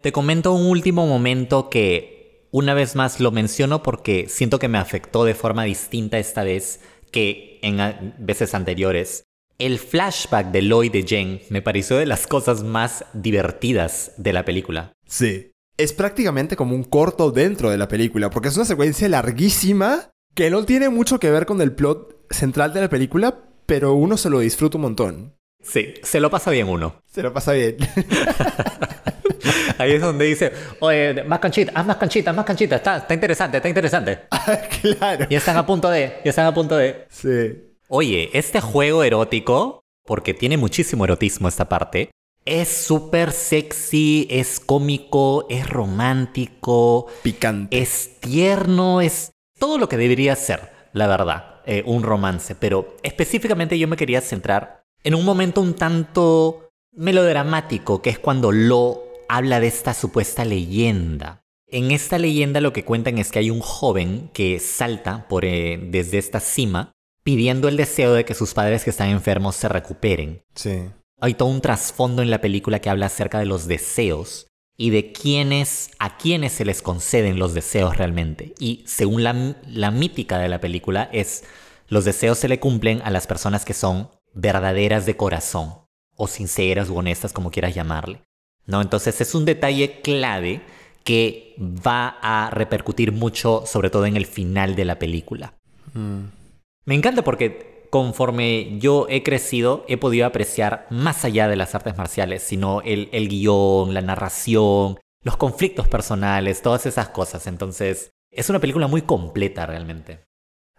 [0.00, 4.78] Te comento un último momento que una vez más lo menciono porque siento que me
[4.78, 6.80] afectó de forma distinta esta vez
[7.14, 9.22] que en veces anteriores.
[9.60, 14.44] El flashback de Lloyd de Jen me pareció de las cosas más divertidas de la
[14.44, 14.92] película.
[15.06, 15.52] Sí.
[15.76, 20.50] Es prácticamente como un corto dentro de la película, porque es una secuencia larguísima que
[20.50, 24.28] no tiene mucho que ver con el plot central de la película, pero uno se
[24.28, 25.34] lo disfruta un montón.
[25.62, 27.00] Sí, se lo pasa bien uno.
[27.06, 27.76] Se lo pasa bien.
[29.78, 33.56] Ahí es donde dice, oye, más canchita, haz más canchita, más canchita, está, está interesante,
[33.58, 34.20] está interesante.
[34.82, 35.26] claro.
[35.28, 37.06] Ya están a punto de, ya están a punto de.
[37.10, 37.76] Sí.
[37.88, 42.10] Oye, este juego erótico, porque tiene muchísimo erotismo esta parte,
[42.44, 47.78] es súper sexy, es cómico, es romántico, Picante.
[47.78, 52.54] es tierno, es todo lo que debería ser, la verdad, eh, un romance.
[52.54, 58.52] Pero específicamente yo me quería centrar en un momento un tanto melodramático, que es cuando
[58.52, 59.02] Lo
[59.36, 61.42] habla de esta supuesta leyenda.
[61.66, 65.76] En esta leyenda lo que cuentan es que hay un joven que salta por, eh,
[65.90, 66.92] desde esta cima
[67.24, 70.42] pidiendo el deseo de que sus padres que están enfermos se recuperen.
[70.54, 70.82] Sí.
[71.20, 75.10] Hay todo un trasfondo en la película que habla acerca de los deseos y de
[75.10, 78.54] quiénes, a quiénes se les conceden los deseos realmente.
[78.60, 81.42] Y según la, la mítica de la película es,
[81.88, 85.74] los deseos se le cumplen a las personas que son verdaderas de corazón,
[86.14, 88.22] o sinceras u honestas como quieras llamarle.
[88.66, 88.80] ¿No?
[88.80, 90.62] Entonces es un detalle clave
[91.04, 95.54] que va a repercutir mucho, sobre todo en el final de la película.
[95.94, 101.96] Me encanta porque conforme yo he crecido, he podido apreciar más allá de las artes
[101.96, 107.46] marciales, sino el, el guion, la narración, los conflictos personales, todas esas cosas.
[107.46, 110.24] Entonces, es una película muy completa realmente.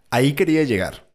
[0.09, 1.11] Ahí quería llegar.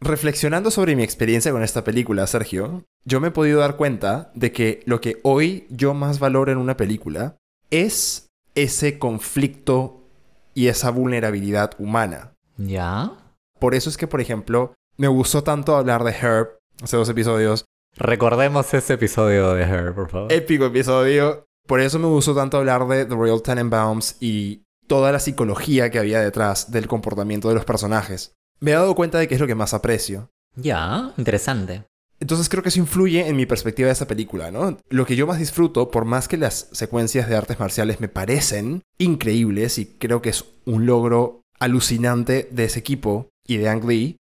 [0.00, 4.52] Reflexionando sobre mi experiencia con esta película, Sergio, yo me he podido dar cuenta de
[4.52, 7.36] que lo que hoy yo más valoro en una película
[7.70, 10.04] es ese conflicto
[10.54, 12.34] y esa vulnerabilidad humana.
[12.56, 13.12] ¿Ya?
[13.58, 17.64] Por eso es que, por ejemplo, me gustó tanto hablar de Herb hace dos episodios.
[17.96, 20.32] Recordemos ese episodio de Her, por favor.
[20.32, 21.44] Épico episodio.
[21.66, 25.98] Por eso me gustó tanto hablar de The Royal Tenenbaums y toda la psicología que
[25.98, 28.37] había detrás del comportamiento de los personajes.
[28.60, 30.30] Me he dado cuenta de que es lo que más aprecio.
[30.56, 31.84] Ya, interesante.
[32.20, 34.76] Entonces creo que eso influye en mi perspectiva de esta película, ¿no?
[34.88, 38.82] Lo que yo más disfruto, por más que las secuencias de artes marciales me parecen
[38.98, 44.16] increíbles y creo que es un logro alucinante de ese equipo y de Ang Lee,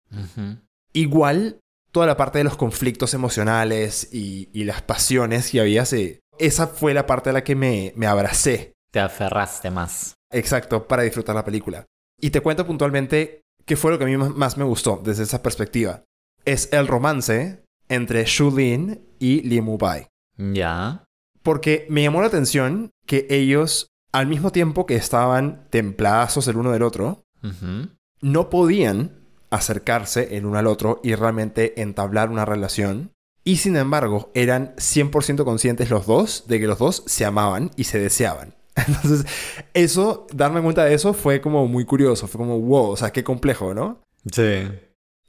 [0.92, 1.58] igual
[1.90, 6.66] toda la parte de los conflictos emocionales y, y las pasiones que había, se- esa
[6.68, 10.14] fue la parte a la que me, me abracé, Te aferraste más.
[10.30, 11.84] exacto, para disfrutar la película.
[12.18, 15.42] Y te cuento puntualmente qué fue lo que a mí más- me gustó desde esa
[15.42, 16.02] perspectiva.
[16.44, 20.08] Es el romance entre Shu Lin y Lee Mu-bai.
[20.36, 21.04] Ya.
[21.42, 26.72] Porque me llamó la atención que ellos, al mismo tiempo que estaban templadazos el uno
[26.72, 27.24] del otro,
[28.20, 33.10] no podían acercarse el uno al otro y realmente entablar una relación.
[33.44, 37.84] Y sin embargo, eran 100% conscientes los dos de que los dos se amaban y
[37.84, 38.54] se deseaban.
[38.86, 39.26] Entonces,
[39.74, 42.26] eso, darme cuenta de eso fue como muy curioso.
[42.26, 44.00] Fue como, wow, o sea, qué complejo, ¿no?
[44.30, 44.68] Sí.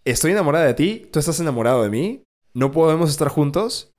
[0.06, 2.24] Estoy enamorada de ti, tú estás enamorado de mí,
[2.54, 3.92] no podemos estar juntos,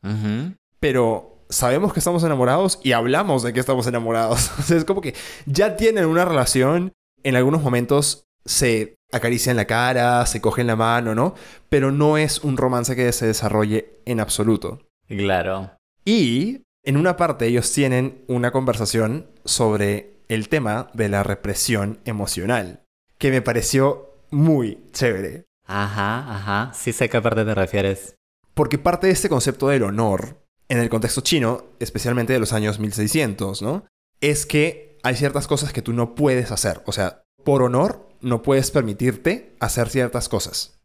[0.80, 4.50] pero sabemos que estamos enamorados y hablamos de que estamos enamorados.
[4.58, 5.14] O sea, es como que
[5.46, 6.92] ya tienen una relación,
[7.22, 11.34] en algunos momentos se acarician la cara, se cogen la mano, ¿no?
[11.68, 14.80] Pero no es un romance que se desarrolle en absoluto.
[15.08, 15.70] Claro.
[16.04, 22.82] Y en una parte ellos tienen una conversación sobre el tema de la represión emocional,
[23.18, 25.44] que me pareció muy chévere.
[25.66, 26.74] Ajá, ajá.
[26.74, 28.16] Sí sé a qué parte te refieres.
[28.54, 32.78] Porque parte de este concepto del honor, en el contexto chino, especialmente de los años
[32.78, 33.84] 1600, ¿no?
[34.20, 36.82] Es que hay ciertas cosas que tú no puedes hacer.
[36.86, 40.80] O sea, por honor, no puedes permitirte hacer ciertas cosas.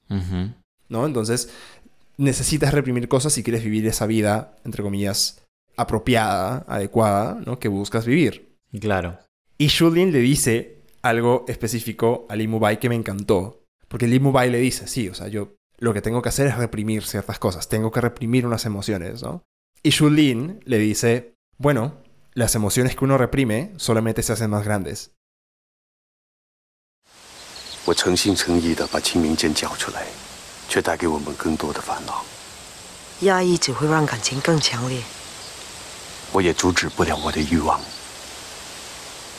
[0.89, 1.05] ¿no?
[1.05, 1.49] Entonces,
[2.18, 5.45] necesitas reprimir cosas si quieres vivir esa vida, entre comillas,
[5.78, 7.60] apropiada, adecuada, ¿no?
[7.60, 8.49] Que buscas vivir.
[8.78, 9.20] Claro.
[9.57, 13.63] Y Shulin le dice algo específico a Lee Mubai que me encantó.
[13.88, 16.57] Porque Lee Mubai le dice, sí, o sea, yo lo que tengo que hacer es
[16.57, 19.43] reprimir ciertas cosas, tengo que reprimir unas emociones, ¿no?
[19.82, 22.03] Y Shulin le dice, bueno,
[22.34, 25.11] las emociones que uno reprime solamente se hacen más grandes.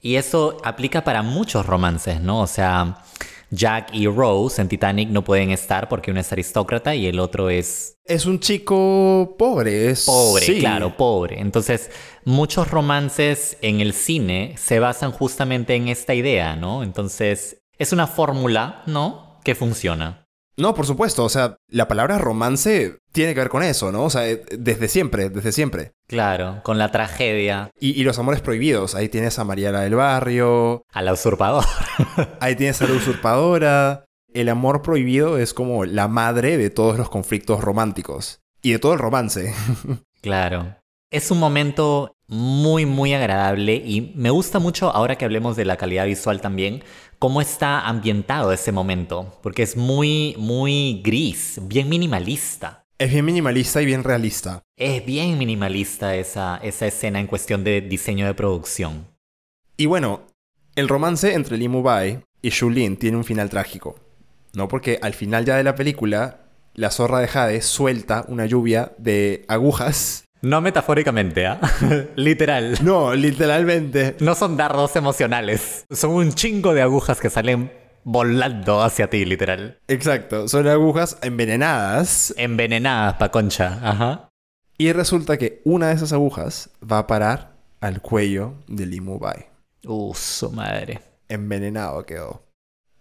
[0.01, 2.41] Y eso aplica para muchos romances, ¿no?
[2.41, 3.01] O sea,
[3.49, 7.49] Jack y Rose en Titanic no pueden estar porque uno es aristócrata y el otro
[7.49, 10.05] es Es un chico pobre, es...
[10.05, 10.59] pobre, sí.
[10.59, 11.39] claro, pobre.
[11.39, 11.89] Entonces,
[12.23, 16.83] muchos romances en el cine se basan justamente en esta idea, ¿no?
[16.83, 19.24] Entonces, es una fórmula, ¿no?
[19.45, 20.25] Que funciona.
[20.57, 24.05] No, por supuesto, o sea, la palabra romance tiene que ver con eso, ¿no?
[24.05, 25.91] O sea, eh, desde siempre, desde siempre.
[26.07, 30.83] Claro, con la tragedia Y, y los amores prohibidos, ahí tienes a Mariela del Barrio,
[30.91, 31.67] a la usurpadora.
[32.39, 34.05] ahí tienes a la usurpadora.
[34.33, 38.93] El amor prohibido es como la madre de todos los conflictos románticos y de todo
[38.93, 39.53] el romance.
[40.21, 40.75] Claro.
[41.15, 45.77] Es un momento muy, muy agradable y me gusta mucho, ahora que hablemos de la
[45.77, 46.83] calidad visual también,
[47.19, 52.83] cómo está ambientado ese momento, porque es muy, muy gris, bien minimalista.
[52.97, 54.61] Es bien minimalista y bien realista.
[54.75, 59.07] Es bien minimalista esa, esa escena en cuestión de diseño de producción.
[59.77, 60.27] Y bueno,
[60.75, 63.95] El romance entre Lee Mubai y Shulin tiene un final trágico.
[64.53, 64.67] ¿No?
[64.67, 66.41] Porque al final ya de la película,
[66.73, 70.24] la zorra de Jade suelta una lluvia de agujas.
[70.45, 71.59] No metafóricamente, ¿ah?
[72.15, 72.77] Literal.
[72.83, 74.15] No, literalmente.
[74.19, 75.85] No son dardos emocionales.
[75.89, 77.71] Son un chingo de agujas que salen
[78.03, 79.79] volando hacia ti, literal.
[79.87, 82.31] Exacto, son agujas envenenadas.
[82.37, 83.79] Envenenadas, pa' concha.
[83.81, 84.29] Ajá.
[84.77, 89.47] Y resulta que una de esas agujas va a parar al cuello de Lee Mubai.
[89.83, 91.01] Uh, su madre.
[91.27, 92.43] Envenenado quedó.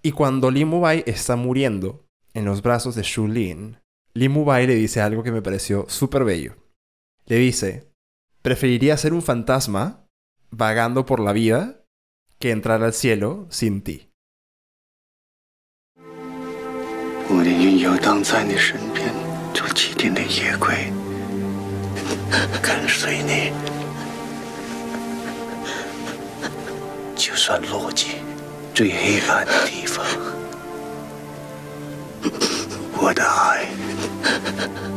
[0.00, 3.76] Y cuando Lee Mubai está muriendo en los brazos de Shu Lin,
[4.14, 6.63] Lee Mubai le dice algo que me pareció súper bello.
[7.26, 7.90] Le dice,
[8.42, 10.06] preferiría ser un fantasma
[10.50, 11.86] vagando por la vida
[12.38, 14.10] que entrar al cielo sin ti.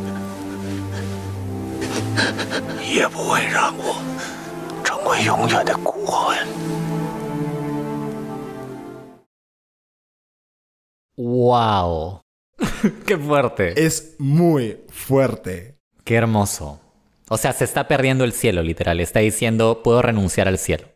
[2.93, 4.01] 也不会让我
[4.83, 6.37] 成为永远的孤魂。
[11.15, 12.21] ¡Wow!
[13.05, 13.73] ¡Qué fuerte!
[13.83, 15.77] Es muy fuerte.
[16.03, 16.81] ¡Qué hermoso!
[17.29, 18.99] O sea, se está perdiendo el cielo, literal.
[18.99, 20.87] Está diciendo, puedo renunciar al cielo.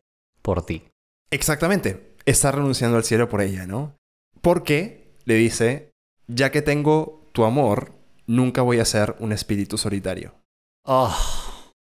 [0.42, 0.84] Por ti.
[1.32, 2.16] Exactamente.
[2.26, 3.96] Está renunciando al cielo por ella, ¿no?
[4.42, 5.92] Porque le dice,
[6.28, 7.94] ya que tengo tu amor,
[8.26, 10.34] nunca voy a ser un espíritu solitario.
[10.85, 11.17] Oh,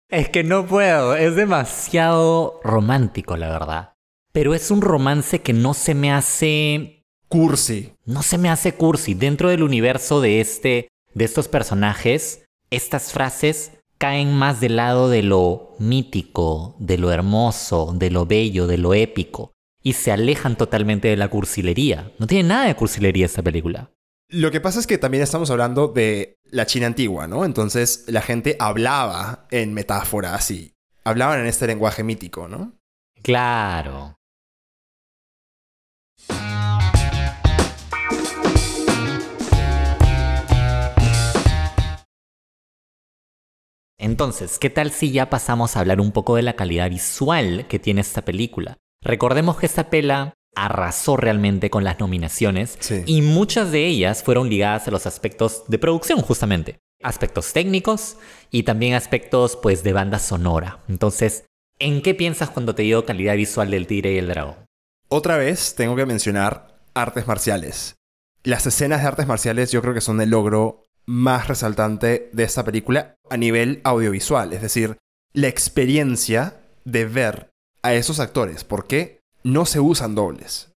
[0.09, 1.15] es que no puedo.
[1.15, 3.93] Es demasiado romántico, la verdad.
[4.31, 7.03] Pero es un romance que no se me hace
[7.33, 7.93] Cursi.
[8.05, 9.15] no se me hace cursi.
[9.15, 15.23] Dentro del universo de este, de estos personajes, estas frases caen más del lado de
[15.23, 19.51] lo mítico, de lo hermoso, de lo bello, de lo épico.
[19.81, 22.11] Y se alejan totalmente de la cursilería.
[22.19, 23.89] No tiene nada de cursilería esta película.
[24.29, 27.45] Lo que pasa es que también estamos hablando de la China antigua, ¿no?
[27.45, 32.77] Entonces la gente hablaba en metáforas y hablaban en este lenguaje mítico, ¿no?
[33.23, 34.15] Claro.
[43.97, 47.79] Entonces, ¿qué tal si ya pasamos a hablar un poco de la calidad visual que
[47.79, 48.77] tiene esta película?
[49.01, 53.03] Recordemos que esta pela arrasó realmente con las nominaciones Sí.
[53.05, 56.79] y muchas de ellas fueron ligadas a los aspectos de producción justamente.
[57.01, 58.17] Aspectos técnicos
[58.51, 60.79] y también aspectos pues de banda sonora.
[60.87, 61.45] Entonces,
[61.79, 64.55] ¿en qué piensas cuando te digo calidad visual del tigre y el dragón?
[65.09, 67.95] Otra vez tengo que mencionar artes marciales.
[68.43, 72.63] Las escenas de artes marciales yo creo que son el logro más resaltante de esta
[72.63, 74.53] película a nivel audiovisual.
[74.53, 74.97] Es decir,
[75.33, 77.49] la experiencia de ver
[77.81, 78.63] a esos actores.
[78.63, 80.71] Porque no se usan dobles.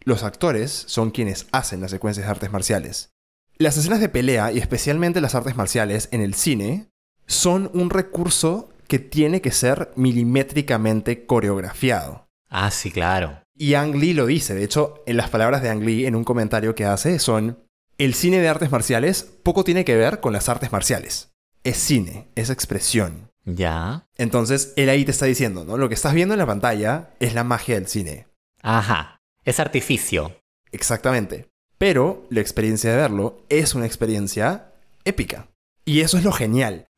[0.00, 3.10] Los actores son quienes hacen las secuencias de artes marciales.
[3.56, 6.88] Las escenas de pelea y especialmente las artes marciales en el cine
[7.26, 12.28] son un recurso que tiene que ser milimétricamente coreografiado.
[12.48, 13.42] Ah, sí, claro.
[13.54, 16.24] Y Ang Lee lo dice, de hecho, en las palabras de Ang Lee en un
[16.24, 17.58] comentario que hace son,
[17.98, 21.32] el cine de artes marciales poco tiene que ver con las artes marciales.
[21.64, 23.27] Es cine, es expresión.
[23.44, 24.06] Ya.
[24.16, 25.76] Entonces, él ahí te está diciendo, ¿no?
[25.76, 28.26] Lo que estás viendo en la pantalla es la magia del cine.
[28.62, 29.20] Ajá.
[29.44, 30.40] Es artificio.
[30.72, 31.48] Exactamente.
[31.78, 34.72] Pero la experiencia de verlo es una experiencia
[35.04, 35.48] épica.
[35.84, 36.88] Y eso es lo genial.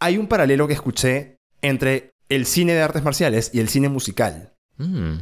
[0.00, 4.52] Hay un paralelo que escuché entre el cine de artes marciales y el cine musical.
[4.76, 5.14] Mm.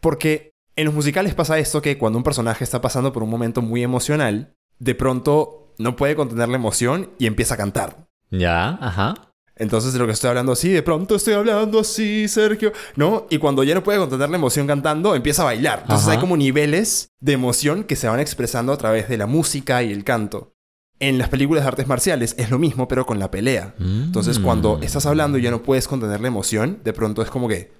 [0.00, 3.62] Porque en los musicales pasa esto que cuando un personaje está pasando por un momento
[3.62, 8.08] muy emocional, de pronto no puede contener la emoción y empieza a cantar.
[8.30, 9.27] Ya, ajá.
[9.58, 13.26] Entonces de lo que estoy hablando así, de pronto estoy hablando así, Sergio, ¿no?
[13.30, 15.80] Y cuando ya no puede contener la emoción cantando, empieza a bailar.
[15.82, 16.14] Entonces Ajá.
[16.14, 19.92] hay como niveles de emoción que se van expresando a través de la música y
[19.92, 20.52] el canto.
[21.00, 23.74] En las películas de artes marciales es lo mismo, pero con la pelea.
[23.78, 24.42] Entonces Mm.
[24.42, 27.70] cuando estás hablando y ya no puedes contener la emoción, de pronto es como que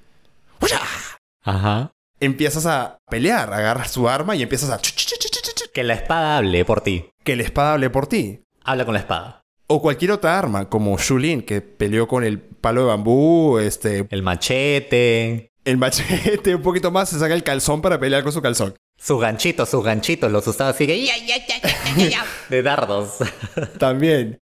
[1.44, 1.92] Ajá.
[2.20, 4.78] empiezas a pelear, agarras su arma y empiezas a...
[5.72, 7.10] Que la espada hable por ti.
[7.24, 8.42] Que la espada hable por ti.
[8.64, 9.42] Habla con la espada.
[9.70, 14.22] O cualquier otra arma, como Shulin, que peleó con el palo de bambú, este, El
[14.22, 15.52] machete.
[15.64, 18.74] el machete, un poquito más, se saca el calzón para pelear con su calzón.
[18.96, 20.32] Sus ganchitos, sus ganchitos.
[20.32, 20.94] Los usaba así que...
[22.48, 23.18] De dardos.
[23.78, 24.40] También.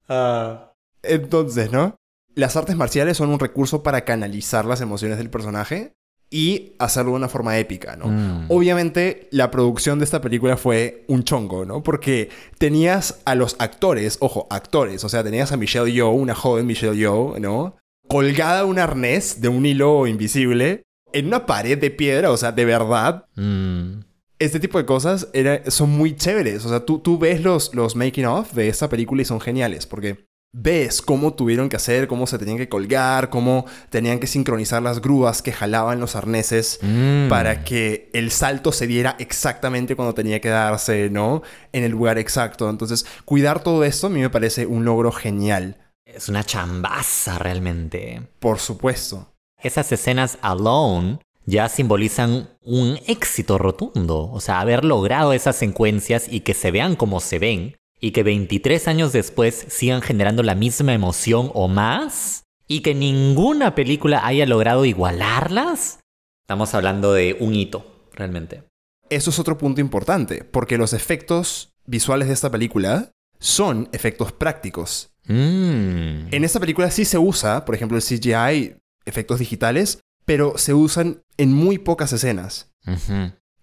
[1.04, 1.98] Entonces, ¿no?
[2.36, 5.94] Las artes marciales son un recurso para canalizar las emociones del personaje
[6.32, 8.08] y hacerlo de una forma épica, ¿no?
[8.08, 8.46] Mm.
[8.50, 11.82] Obviamente, la producción de esta película fue un chongo, ¿no?
[11.82, 12.30] Porque
[12.60, 16.96] tenías a los actores, ojo, actores, o sea, tenías a Michelle Yeoh, una joven Michelle
[16.96, 17.76] Yeoh, ¿no?
[18.08, 20.84] Colgada a un arnés de un hilo invisible,
[21.14, 23.26] en una pared de piedra, o sea, de verdad.
[23.36, 24.02] Mm.
[24.38, 26.64] Este tipo de cosas era- son muy chéveres.
[26.66, 29.86] O sea, tú, tú ves los, los making of de esta película y son geniales
[29.86, 34.82] porque ves cómo tuvieron que hacer, cómo se tenían que colgar, cómo tenían que sincronizar
[34.82, 37.30] las grúas que jalaban los arneses Mm.
[37.30, 41.44] para que el salto se diera exactamente cuando tenía que darse, ¿no?
[41.72, 42.70] En el lugar exacto.
[42.70, 45.78] Entonces, cuidar todo esto a mí me parece un logro genial.
[46.06, 48.24] Es una chambaza realmente.
[48.40, 49.34] Por supuesto.
[49.62, 54.30] Esas escenas alone ya simbolizan un éxito rotundo.
[54.32, 58.24] O sea, haber logrado esas secuencias y que se vean como se ven y que
[58.24, 64.46] 23 años después sigan generando la misma emoción o más y que ninguna película haya
[64.46, 66.00] logrado igualarlas.
[66.44, 68.64] Estamos hablando de un hito, realmente.
[69.10, 75.12] Eso es otro punto importante, porque los efectos visuales de esta película son efectos prácticos.
[75.26, 76.28] Mm.
[76.32, 81.24] En esta película sí se usa, por ejemplo, el CGI, efectos digitales, pero se usan
[81.38, 82.72] en muy pocas escenas.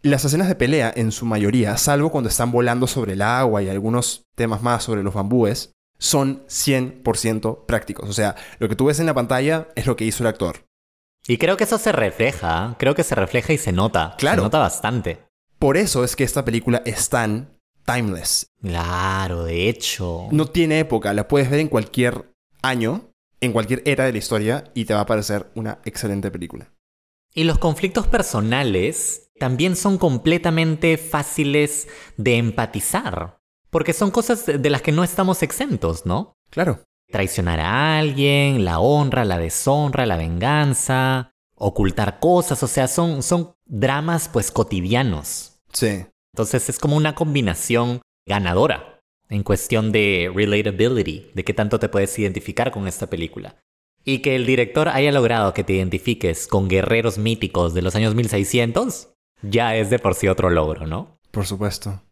[0.06, 3.68] Las escenas de pelea, en su mayoría, salvo cuando están volando sobre el agua y
[3.68, 8.08] algunos temas más sobre los bambúes, son 100% prácticos.
[8.08, 10.64] O sea, lo que tú ves en la pantalla es lo que hizo el actor.
[11.26, 14.14] Y creo que eso se refleja, creo que se refleja y se nota.
[14.16, 14.42] Claro.
[14.42, 15.18] Se nota bastante.
[15.58, 18.46] Por eso es que esta película es tan timeless.
[18.62, 20.28] Claro, de hecho.
[20.30, 23.10] No tiene época, la puedes ver en cualquier año,
[23.40, 26.70] en cualquier era de la historia y te va a parecer una excelente película.
[27.34, 33.38] Y los conflictos personales también son completamente fáciles de empatizar.
[33.70, 36.34] Porque son cosas de las que no estamos exentos, ¿no?
[36.50, 36.80] Claro.
[37.10, 43.54] Traicionar a alguien, la honra, la deshonra, la venganza, ocultar cosas, o sea, son, son
[43.64, 45.58] dramas pues cotidianos.
[45.72, 46.06] Sí.
[46.32, 52.16] Entonces es como una combinación ganadora en cuestión de relatability, de qué tanto te puedes
[52.18, 53.56] identificar con esta película.
[54.04, 58.14] Y que el director haya logrado que te identifiques con guerreros míticos de los años
[58.14, 61.18] 1600, ya es de por sí otro logro, ¿no?
[61.30, 62.02] Por supuesto.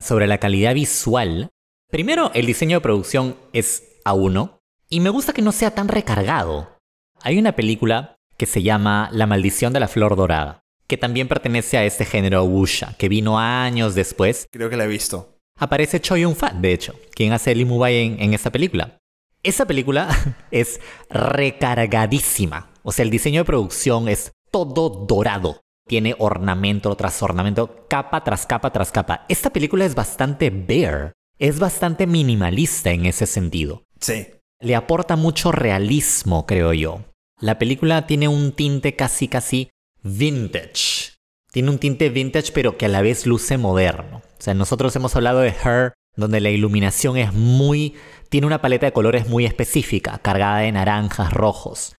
[0.00, 1.50] Sobre la calidad visual,
[1.90, 6.78] primero el diseño de producción es A1 y me gusta que no sea tan recargado.
[7.22, 11.76] Hay una película que se llama La maldición de la flor dorada, que también pertenece
[11.76, 15.36] a este género wuxia, que vino años después Creo que la he visto.
[15.58, 18.98] Aparece Choi Yun-fat, de hecho, quien hace Lee Mubai en, en esta película.
[19.42, 20.08] Esa película
[20.52, 20.80] es
[21.10, 22.70] recargadísima.
[22.82, 25.60] O sea, el diseño de producción es todo dorado.
[25.88, 29.24] Tiene ornamento tras ornamento, capa tras capa tras capa.
[29.28, 31.14] Esta película es bastante bare.
[31.38, 33.84] Es bastante minimalista en ese sentido.
[33.98, 34.26] Sí.
[34.60, 37.04] Le aporta mucho realismo, creo yo.
[37.40, 39.70] La película tiene un tinte casi casi
[40.02, 41.14] vintage.
[41.52, 44.18] Tiene un tinte vintage pero que a la vez luce moderno.
[44.18, 47.94] O sea, nosotros hemos hablado de Her, donde la iluminación es muy...
[48.28, 51.96] tiene una paleta de colores muy específica, cargada de naranjas, rojos.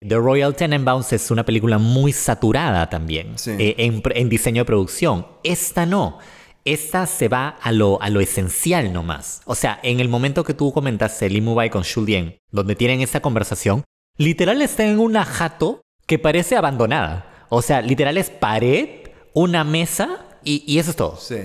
[0.00, 3.50] The Royal Tenenbaums es una película muy saturada también Sí.
[3.58, 5.26] eh, en, en diseño de producción.
[5.44, 6.18] Esta no.
[6.64, 9.40] Esta se va a lo, a lo esencial nomás.
[9.44, 13.20] O sea, en el momento que tú comentaste Lee Mubai con Julien, donde tienen esta
[13.20, 13.84] conversación,
[14.18, 17.46] literal está en una jato que parece abandonada.
[17.50, 18.88] O sea, literal es pared,
[19.32, 21.16] una mesa y, y eso es todo.
[21.16, 21.36] Sí.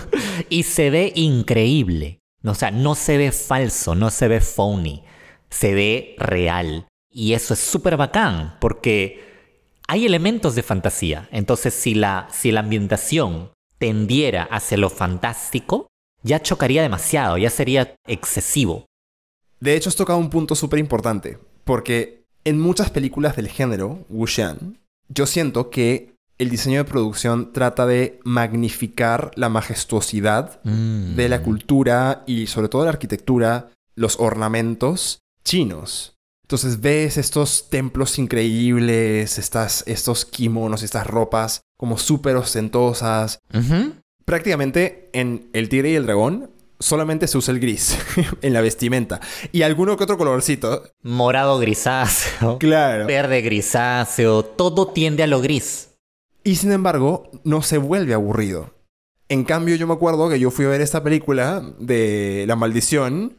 [0.48, 2.19] y se ve increíble.
[2.44, 5.02] O sea, no se ve falso, no se ve phony,
[5.50, 6.86] se ve real.
[7.10, 9.30] Y eso es súper bacán, porque
[9.88, 11.28] hay elementos de fantasía.
[11.32, 15.88] Entonces, si la, si la ambientación tendiera hacia lo fantástico,
[16.22, 18.86] ya chocaría demasiado, ya sería excesivo.
[19.58, 24.78] De hecho, has tocado un punto súper importante, porque en muchas películas del género, wuxian,
[25.08, 26.09] yo siento que
[26.40, 31.14] el diseño de producción trata de magnificar la majestuosidad Mm.
[31.14, 36.14] de la cultura y sobre todo la arquitectura, los ornamentos chinos.
[36.42, 43.38] Entonces ves estos templos increíbles, estas, estos kimonos, estas ropas como súper ostentosas.
[44.24, 47.96] Prácticamente en El Tigre y el Dragón solamente se usa el gris
[48.42, 49.20] en la vestimenta
[49.52, 50.82] y alguno que otro colorcito.
[51.02, 53.06] Morado grisáceo, Claro.
[53.06, 55.89] verde grisáceo, todo tiende a lo gris.
[56.42, 58.74] Y sin embargo, no se vuelve aburrido.
[59.28, 63.36] En cambio, yo me acuerdo que yo fui a ver esta película de La Maldición.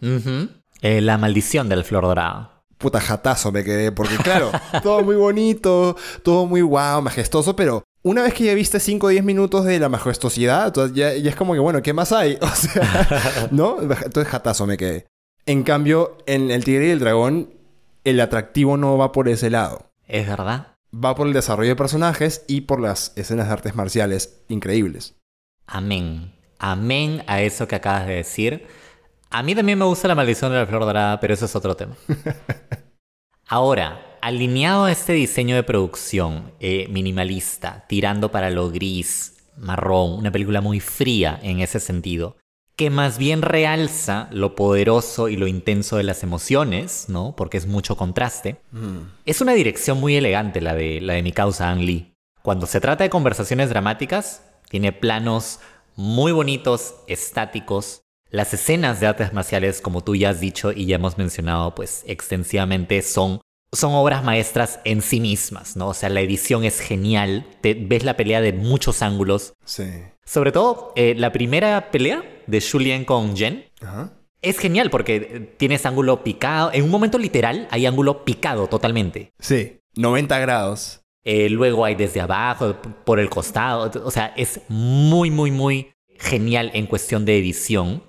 [0.81, 2.63] Eh, la maldición del flor dorada.
[2.77, 4.51] Puta jatazo me quedé, porque claro,
[4.83, 9.09] todo muy bonito, todo muy guau, majestuoso, pero una vez que ya viste 5 o
[9.09, 12.39] 10 minutos de la majestuosidad, ya, ya es como que, bueno, ¿qué más hay?
[12.41, 13.79] O sea, ¿no?
[13.81, 15.05] Entonces jatazo me quedé.
[15.45, 17.51] En cambio, en El Tigre y el Dragón,
[18.03, 19.91] el atractivo no va por ese lado.
[20.07, 20.75] ¿Es verdad?
[20.93, 25.15] Va por el desarrollo de personajes y por las escenas de artes marciales increíbles.
[25.65, 26.34] Amén.
[26.59, 28.68] Amén a eso que acabas de decir.
[29.30, 31.76] A mí también me gusta la maldición de la flor dorada, pero eso es otro
[31.76, 31.95] tema.
[33.47, 40.31] Ahora, alineado a este diseño de producción eh, minimalista, tirando para lo gris, marrón, una
[40.31, 42.35] película muy fría en ese sentido,
[42.76, 47.35] que más bien realza lo poderoso y lo intenso de las emociones, ¿no?
[47.35, 48.61] Porque es mucho contraste.
[49.26, 52.14] Es una dirección muy elegante la de, la de mi causa Ang Lee.
[52.41, 55.60] Cuando se trata de conversaciones dramáticas, tiene planos
[55.95, 58.02] muy bonitos, estáticos.
[58.30, 62.03] Las escenas de artes marciales, como tú ya has dicho y ya hemos mencionado, pues
[62.07, 63.41] extensivamente son,
[63.73, 65.89] son obras maestras en sí mismas, ¿no?
[65.89, 69.53] O sea, la edición es genial, te, ves la pelea de muchos ángulos.
[69.65, 69.84] Sí.
[70.31, 74.13] Sobre todo, eh, la primera pelea de Julien con Jen Ajá.
[74.41, 76.71] es genial porque eh, tienes ángulo picado.
[76.71, 79.33] En un momento literal hay ángulo picado totalmente.
[79.39, 79.81] Sí.
[79.97, 81.01] 90 grados.
[81.25, 83.91] Eh, luego hay desde abajo, por el costado.
[84.05, 88.01] O sea, es muy, muy, muy genial en cuestión de edición.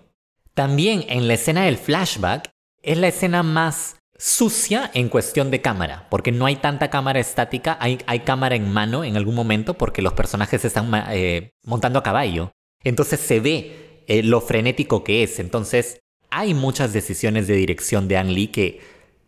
[0.55, 6.07] También en la escena del flashback es la escena más sucia en cuestión de cámara,
[6.11, 10.03] porque no hay tanta cámara estática, hay, hay cámara en mano en algún momento porque
[10.03, 12.53] los personajes se están eh, montando a caballo.
[12.85, 15.39] Entonces se ve eh, lo frenético que es.
[15.41, 18.81] Entonces hay muchas decisiones de dirección de Ang Lee que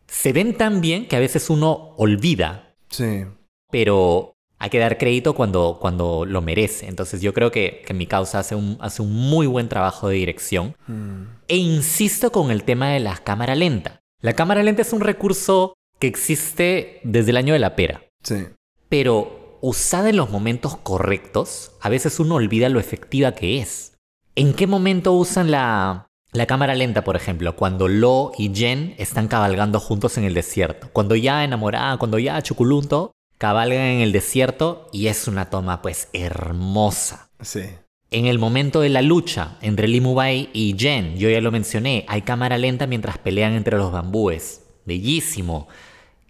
[0.06, 3.24] se ven tan bien que a veces uno olvida Sí.
[3.70, 6.86] pero hay que dar crédito cuando, cuando lo merece.
[6.86, 10.14] Entonces yo creo que, que mi causa hace un, hace un muy buen trabajo de
[10.16, 10.76] dirección.
[11.48, 14.00] E insisto con el tema de la cámara lenta.
[14.24, 18.46] La cámara lenta es un recurso que existe desde el año de la pera, Sí.
[18.88, 23.92] pero usada en los momentos correctos, a veces uno olvida lo efectiva que es.
[24.34, 27.54] ¿En qué momento usan la, la cámara lenta, por ejemplo?
[27.54, 30.88] Cuando Lo y Jen están cabalgando juntos en el desierto.
[30.94, 36.08] Cuando ya enamorada, cuando ya chuculunto, cabalgan en el desierto y es una toma pues
[36.14, 37.28] hermosa.
[37.42, 37.64] Sí.
[38.14, 42.04] En el momento de la lucha entre Lee Mubai y Jen, yo ya lo mencioné,
[42.06, 44.62] hay cámara lenta mientras pelean entre los bambúes.
[44.84, 45.66] Bellísimo.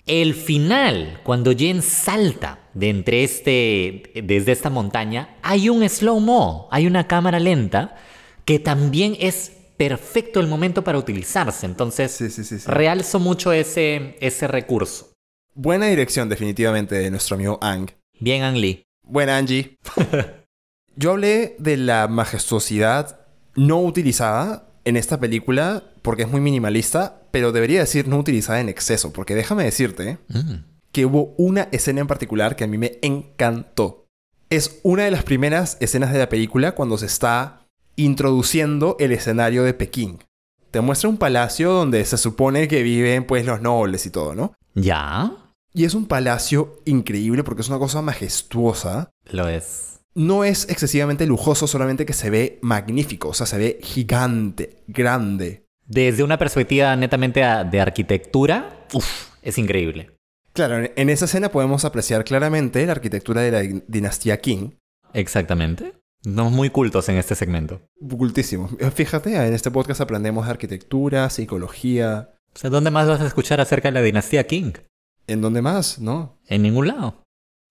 [0.07, 6.87] El final, cuando Jen salta de entre este, desde esta montaña, hay un slow-mo, hay
[6.87, 7.97] una cámara lenta
[8.47, 11.67] que también es perfecto el momento para utilizarse.
[11.67, 12.65] Entonces, Sí, sí, sí, sí.
[12.67, 15.13] realzo mucho ese, ese recurso.
[15.55, 17.91] Buena dirección, definitivamente, de nuestro amigo Ang.
[18.21, 18.85] Bien, Ang Lee.
[19.03, 19.77] Buena, Angie.
[20.97, 23.21] Yo hablé de la majestuosidad
[23.57, 28.69] no utilizada en esta película porque es muy minimalista, pero debería decir no utilizada en
[28.69, 30.65] exceso, porque déjame decirte Mm.
[30.93, 34.07] que hubo una escena en particular que a mí me encantó.
[34.51, 37.67] Es una de las primeras escenas de la película cuando se está
[37.97, 40.19] introduciendo el escenario de Pekín.
[40.71, 44.53] Te muestra un palacio donde se supone que viven pues los nobles y todo, ¿no?
[44.75, 45.33] ¿Ya?
[45.73, 49.11] Y es un palacio increíble porque es una cosa majestuosa.
[49.31, 49.94] Lo es.
[50.15, 55.65] No es excesivamente lujoso, solamente que se ve magnífico, o sea, se ve gigante, grande.
[55.87, 60.11] Desde una perspectiva netamente de arquitectura, uf, es increíble.
[60.53, 64.79] Claro, en- esa escena podemos apreciar claramente la arquitectura de la din- dinastía Qing.
[65.13, 65.95] Exactamente.
[66.23, 67.83] Somos muy cultos en este segmento.
[68.17, 68.69] Cultísimo.
[68.95, 72.31] Fíjate, en este podcast aprendemos de arquitectura, psicología.
[72.55, 74.73] O sea, ¿dónde más vas a escuchar acerca de la dinastía King?
[75.27, 75.99] ¿En dónde más?
[75.99, 76.39] ¿No?
[76.47, 77.23] En ningún lado.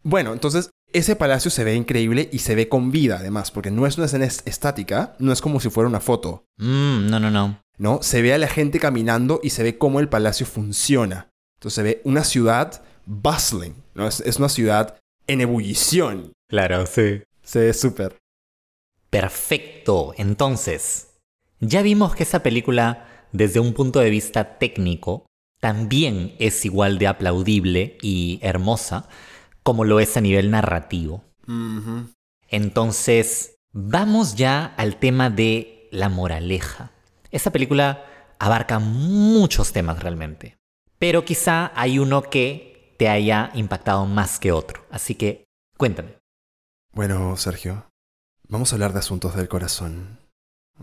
[0.03, 3.85] Bueno, entonces ese palacio se ve increíble y se ve con vida además, porque no
[3.87, 7.31] es una escena es- estática, no es como si fuera una foto, Mm, no, no,
[7.31, 7.59] no.
[7.77, 8.01] ¿no?
[8.03, 11.29] Se ve a la gente caminando y se ve cómo el palacio funciona.
[11.57, 14.07] Entonces se ve una ciudad bustling, ¿no?
[14.07, 14.97] Es, es una ciudad
[15.27, 16.31] en ebullición.
[16.47, 17.23] Claro, sí.
[17.41, 18.17] Se ve súper.
[19.09, 20.13] Perfecto.
[20.17, 21.07] Entonces,
[21.59, 25.25] ya vimos que esa película, desde un punto de vista técnico,
[25.59, 29.07] también es igual de aplaudible y hermosa
[29.63, 31.23] como lo es a nivel narrativo.
[32.49, 36.91] Entonces, vamos ya al tema de la moraleja.
[37.31, 38.05] Esta película
[38.39, 40.57] abarca muchos temas realmente,
[40.99, 44.85] pero quizá hay uno que te haya impactado más que otro.
[44.91, 45.45] Así que,
[45.77, 46.17] cuéntame.
[46.93, 47.87] Bueno, Sergio,
[48.47, 50.19] vamos a hablar de asuntos del corazón.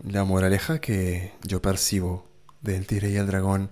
[0.03, 2.27] La moraleja que yo percibo
[2.61, 3.71] del tigre y el dragón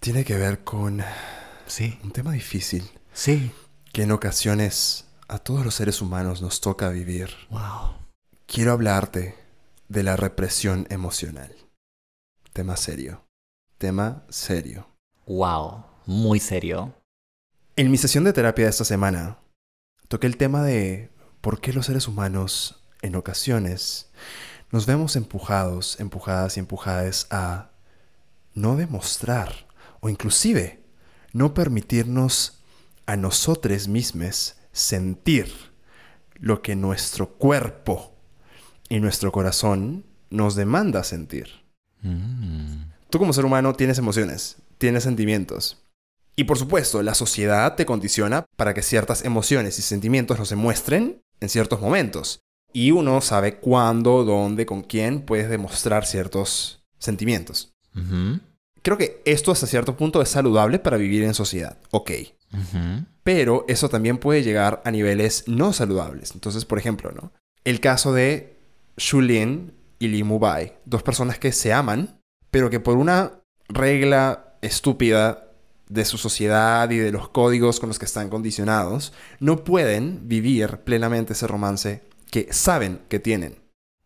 [0.00, 1.02] tiene que ver con
[1.66, 3.50] Sí, un tema difícil sí.
[3.96, 7.30] Que en ocasiones a todos los seres humanos nos toca vivir.
[7.48, 7.94] Wow.
[8.44, 9.34] Quiero hablarte
[9.88, 11.56] de la represión emocional.
[12.52, 13.24] Tema serio.
[13.78, 14.86] Tema serio.
[15.26, 15.86] Wow.
[16.04, 16.92] Muy serio.
[17.74, 19.38] En mi sesión de terapia de esta semana,
[20.08, 21.10] toqué el tema de
[21.40, 24.10] por qué los seres humanos, en ocasiones,
[24.72, 27.70] nos vemos empujados, empujadas y empujadas a
[28.52, 29.66] no demostrar
[30.00, 30.84] o inclusive
[31.32, 32.55] no permitirnos
[33.06, 35.52] a nosotros mismos sentir
[36.34, 38.12] lo que nuestro cuerpo
[38.88, 41.48] y nuestro corazón nos demanda sentir.
[42.02, 42.90] Mm.
[43.10, 45.82] Tú como ser humano tienes emociones, tienes sentimientos.
[46.34, 50.56] Y por supuesto, la sociedad te condiciona para que ciertas emociones y sentimientos no se
[50.56, 52.40] muestren en ciertos momentos.
[52.72, 57.72] Y uno sabe cuándo, dónde, con quién puedes demostrar ciertos sentimientos.
[58.82, 61.78] Creo que esto hasta cierto punto es saludable para vivir en sociedad.
[61.90, 62.10] Ok.
[63.22, 66.32] Pero eso también puede llegar a niveles no saludables.
[66.32, 67.32] Entonces, por ejemplo, ¿no?
[67.64, 68.58] El caso de
[68.96, 72.20] Shulin y Li Mubai, dos personas que se aman,
[72.50, 73.32] pero que por una
[73.68, 75.46] regla estúpida
[75.88, 80.78] de su sociedad y de los códigos con los que están condicionados, no pueden vivir
[80.78, 83.56] plenamente ese romance que saben que tienen.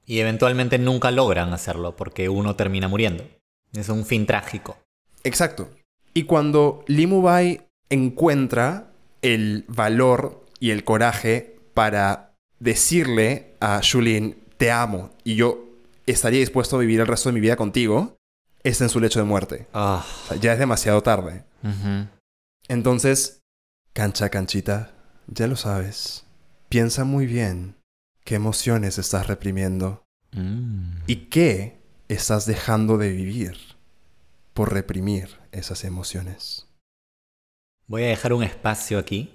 [0.05, 3.25] Y eventualmente nunca logran hacerlo porque uno termina muriendo.
[3.73, 4.77] Es un fin trágico.
[5.23, 5.71] Exacto.
[6.13, 8.91] Y cuando Li Mubai encuentra
[9.23, 15.65] el valor y el coraje para decirle a Shulin, te amo y yo
[16.07, 18.17] estaría dispuesto a vivir el resto de mi vida contigo,
[18.63, 19.67] está en su lecho de muerte.
[19.73, 21.45] Ah, O sea, ya es demasiado tarde.
[22.69, 23.41] Entonces,
[23.93, 24.93] cancha, canchita,
[25.27, 26.25] ya lo sabes.
[26.69, 27.77] Piensa muy bien
[28.25, 30.03] qué emociones estás reprimiendo
[30.33, 31.03] Mm.
[31.09, 33.57] y qué estás dejando de vivir
[34.55, 36.69] por reprimir esas emociones.
[37.91, 39.35] Voy a dejar un espacio aquí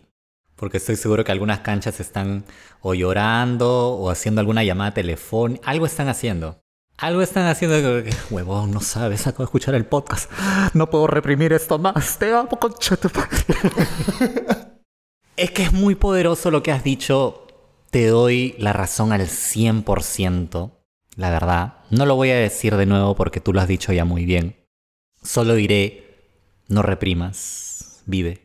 [0.56, 2.46] porque estoy seguro que algunas canchas están
[2.80, 5.70] o llorando o haciendo alguna llamada telefónica.
[5.70, 6.62] Algo están haciendo.
[6.96, 10.32] Algo están haciendo que, huevón, no sabes, acabo de escuchar el podcast.
[10.74, 12.18] No puedo reprimir esto más.
[12.18, 13.10] Te amo, concha tu.
[15.36, 17.48] Es que es muy poderoso lo que has dicho.
[17.90, 20.72] Te doy la razón al 100%.
[21.18, 21.80] La verdad.
[21.90, 24.56] No lo voy a decir de nuevo porque tú lo has dicho ya muy bien.
[25.22, 26.22] Solo diré,
[26.70, 28.45] no reprimas, vive.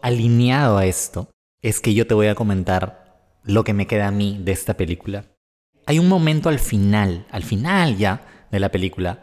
[0.00, 1.30] Alineado a esto,
[1.62, 4.76] es que yo te voy a comentar lo que me queda a mí de esta
[4.76, 5.24] película.
[5.86, 9.22] Hay un momento al final, al final ya de la película,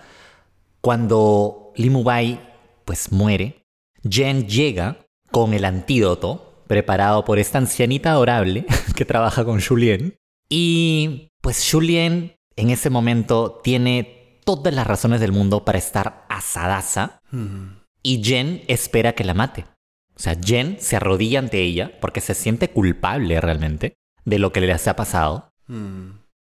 [0.82, 2.40] cuando Limubai
[2.86, 3.66] pues muere,
[4.10, 4.98] Jen llega
[5.32, 8.66] con el antídoto preparado por esta ancianita adorable
[8.96, 10.18] que trabaja con Julien.
[10.50, 17.22] Y pues Julien en ese momento tiene todas las razones del mundo para estar asadaza
[18.04, 19.66] y Jen espera que la mate.
[20.16, 23.94] O sea, Jen se arrodilla ante ella porque se siente culpable realmente
[24.26, 25.52] de lo que le ha pasado.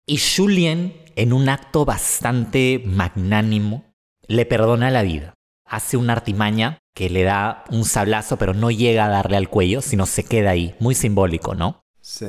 [0.05, 3.85] Y Julien, en un acto bastante magnánimo,
[4.27, 5.33] le perdona la vida.
[5.65, 9.81] Hace una artimaña que le da un sablazo, pero no llega a darle al cuello,
[9.81, 10.75] sino se queda ahí.
[10.79, 11.81] Muy simbólico, ¿no?
[12.01, 12.25] Sí.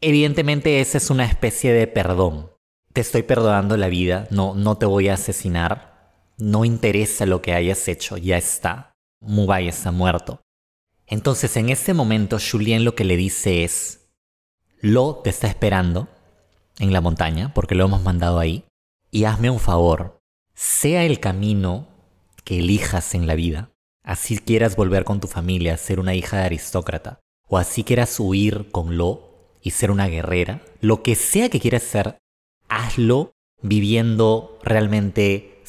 [0.00, 2.50] Evidentemente esa es una especie de perdón.
[2.92, 5.89] Te estoy perdonando la vida, no, no te voy a asesinar,
[6.40, 8.92] no interesa lo que hayas hecho, ya está.
[9.20, 10.40] Mubai está muerto.
[11.06, 14.08] Entonces en ese momento Julien lo que le dice es,
[14.80, 16.08] Lo te está esperando
[16.78, 18.64] en la montaña, porque lo hemos mandado ahí,
[19.10, 20.20] y hazme un favor,
[20.54, 21.88] sea el camino
[22.44, 23.70] que elijas en la vida,
[24.02, 28.70] así quieras volver con tu familia, ser una hija de aristócrata, o así quieras huir
[28.70, 32.18] con Lo y ser una guerrera, lo que sea que quieras ser,
[32.68, 35.49] hazlo viviendo realmente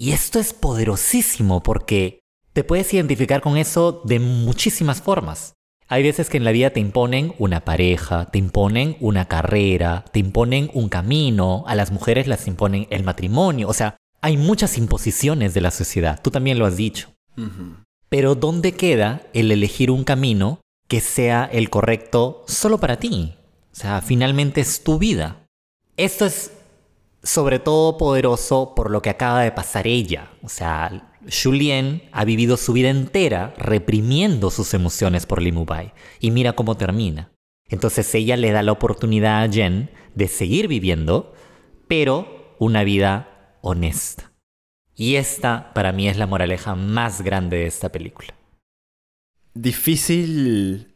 [0.00, 2.20] Y esto es poderosísimo porque
[2.54, 5.52] te puedes identificar con eso de muchísimas formas.
[5.88, 10.20] Hay veces que en la vida te imponen una pareja, te imponen una carrera, te
[10.20, 15.52] imponen un camino, a las mujeres las imponen el matrimonio, o sea, hay muchas imposiciones
[15.52, 17.10] de la sociedad, tú también lo has dicho.
[18.08, 23.34] Pero ¿dónde queda el elegir un camino que sea el correcto solo para ti?
[23.70, 25.44] O sea, finalmente es tu vida.
[25.98, 26.52] Esto es
[27.22, 30.30] sobre todo poderoso por lo que acaba de pasar ella.
[30.42, 35.92] O sea, Julien ha vivido su vida entera reprimiendo sus emociones por Limubai.
[36.18, 37.32] Y mira cómo termina.
[37.68, 41.34] Entonces ella le da la oportunidad a Jen de seguir viviendo,
[41.88, 44.32] pero una vida honesta.
[44.94, 48.34] Y esta para mí es la moraleja más grande de esta película.
[49.54, 50.89] Difícil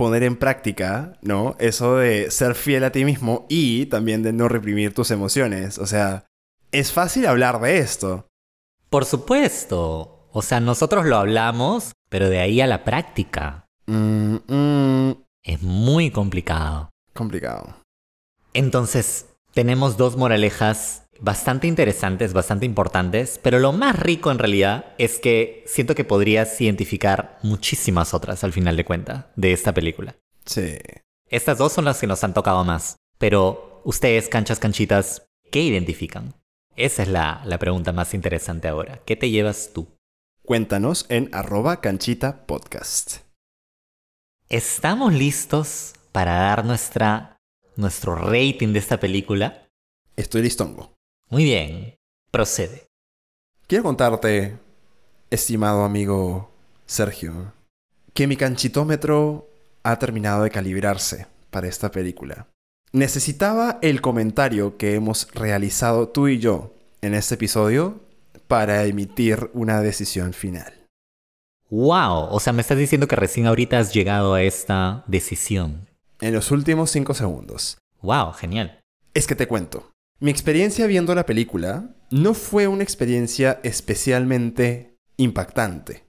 [0.00, 1.56] poner en práctica, ¿no?
[1.58, 5.76] Eso de ser fiel a ti mismo y también de no reprimir tus emociones.
[5.76, 6.24] O sea,
[6.72, 8.26] es fácil hablar de esto.
[8.88, 10.26] Por supuesto.
[10.32, 16.10] O sea, nosotros lo hablamos, pero de ahí a la práctica Mm, mm, es muy
[16.10, 16.88] complicado.
[17.12, 17.76] complicado.
[18.54, 25.18] Entonces, tenemos dos moralejas bastante interesantes, bastante importantes, pero lo más rico en realidad es
[25.18, 30.16] que siento que podrías identificar muchísimas otras al final de cuentas de esta película.
[30.44, 30.78] Sí.
[31.28, 36.34] Estas dos son las que nos han tocado más, pero ustedes, canchas canchitas, ¿qué identifican?
[36.76, 39.00] Esa es la, la pregunta más interesante ahora.
[39.04, 39.88] ¿Qué te llevas tú?
[40.44, 43.18] Cuéntanos en arroba canchita podcast.
[44.48, 47.36] ¿Estamos listos para dar nuestra,
[47.76, 49.68] nuestro rating de esta película?
[50.16, 50.99] Estoy listongo.
[51.30, 51.96] Muy bien,
[52.32, 52.88] procede.
[53.68, 54.58] Quiero contarte,
[55.30, 56.50] estimado amigo
[56.86, 57.52] Sergio,
[58.14, 59.48] que mi canchitómetro
[59.84, 62.48] ha terminado de calibrarse para esta película.
[62.90, 68.00] Necesitaba el comentario que hemos realizado tú y yo en este episodio
[68.48, 70.88] para emitir una decisión final.
[71.70, 75.86] Wow, o sea, me estás diciendo que recién ahorita has llegado a esta decisión.
[76.20, 77.78] En los últimos 5 segundos.
[78.02, 78.80] Wow, genial.
[79.14, 79.89] Es que te cuento.
[80.22, 86.04] Mi experiencia viendo la película no fue una experiencia especialmente impactante.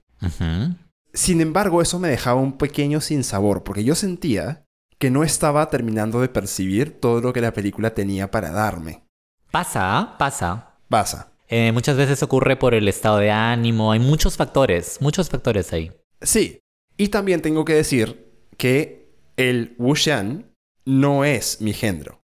[1.14, 4.66] Sin embargo, eso me dejaba un pequeño sinsabor, porque yo sentía
[4.98, 9.02] que no estaba terminando de percibir todo lo que la película tenía para darme.
[9.50, 10.74] Pasa, pasa.
[10.88, 11.32] Pasa.
[11.48, 15.90] Eh, muchas veces ocurre por el estado de ánimo, hay muchos factores, muchos factores ahí.
[16.20, 16.60] Sí.
[16.98, 22.22] Y también tengo que decir que el wuxian no es mi género.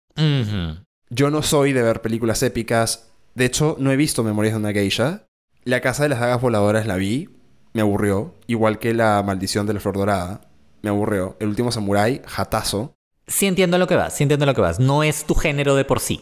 [1.18, 3.08] Yo no soy de ver películas épicas.
[3.36, 5.28] De hecho, no he visto Memorias de una Geisha.
[5.64, 7.30] La Casa de las Dagas Voladoras la vi.
[7.72, 8.36] Me aburrió.
[8.48, 10.42] Igual que La Maldición de la Flor Dorada.
[10.82, 11.38] Me aburrió.
[11.40, 12.98] El último Samurai, jatazo.
[13.28, 14.82] Sí entiendo lo que vas, sí entiendo lo que vas.
[14.82, 16.22] No es tu género de por sí.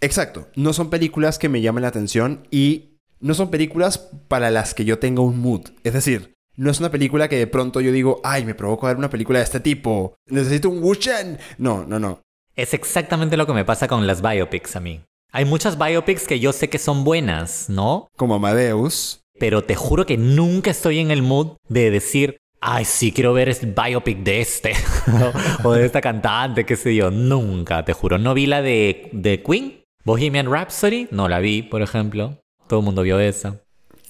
[0.00, 0.46] Exacto.
[0.54, 3.98] No son películas que me llamen la atención y no son películas
[4.28, 5.70] para las que yo tenga un mood.
[5.82, 8.96] Es decir, no es una película que de pronto yo digo, ay, me provoca ver
[8.96, 10.14] una película de este tipo.
[10.26, 11.36] Necesito un wuxian.
[11.58, 12.20] No, no, no.
[12.56, 15.00] Es exactamente lo que me pasa con las biopics a mí.
[15.32, 18.08] Hay muchas biopics que yo sé que son buenas, ¿no?
[18.16, 19.20] Como Amadeus.
[19.38, 23.48] Pero te juro que nunca estoy en el mood de decir, ay, sí, quiero ver
[23.48, 24.72] este biopic de este.
[25.64, 27.10] o de esta cantante, qué sé yo.
[27.10, 28.18] Nunca, te juro.
[28.18, 31.08] No vi la de, de Queen, Bohemian Rhapsody.
[31.10, 32.38] No la vi, por ejemplo.
[32.66, 33.60] Todo el mundo vio esa.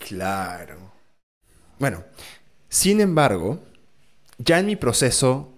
[0.09, 0.93] Claro.
[1.79, 2.05] Bueno,
[2.69, 3.61] sin embargo,
[4.39, 5.50] ya en mi proceso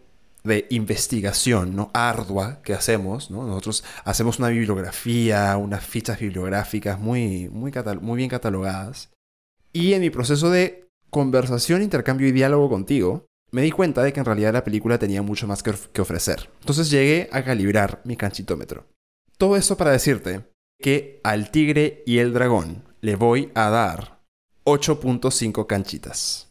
[0.45, 1.91] de investigación ¿no?
[1.95, 3.47] ardua que hacemos, ¿no?
[3.47, 9.11] nosotros hacemos una bibliografía, unas fichas bibliográficas muy, muy, muy bien catalogadas,
[9.73, 14.21] y en mi proceso de conversación, intercambio y diálogo contigo, me di cuenta de que
[14.21, 16.51] en realidad la película tenía mucho más que, of- que ofrecer.
[16.61, 18.87] Entonces llegué a calibrar mi canchitómetro.
[19.37, 20.45] Todo esto para decirte
[20.81, 24.21] que al tigre y el dragón le voy a dar
[24.65, 26.51] 8.5 canchitas.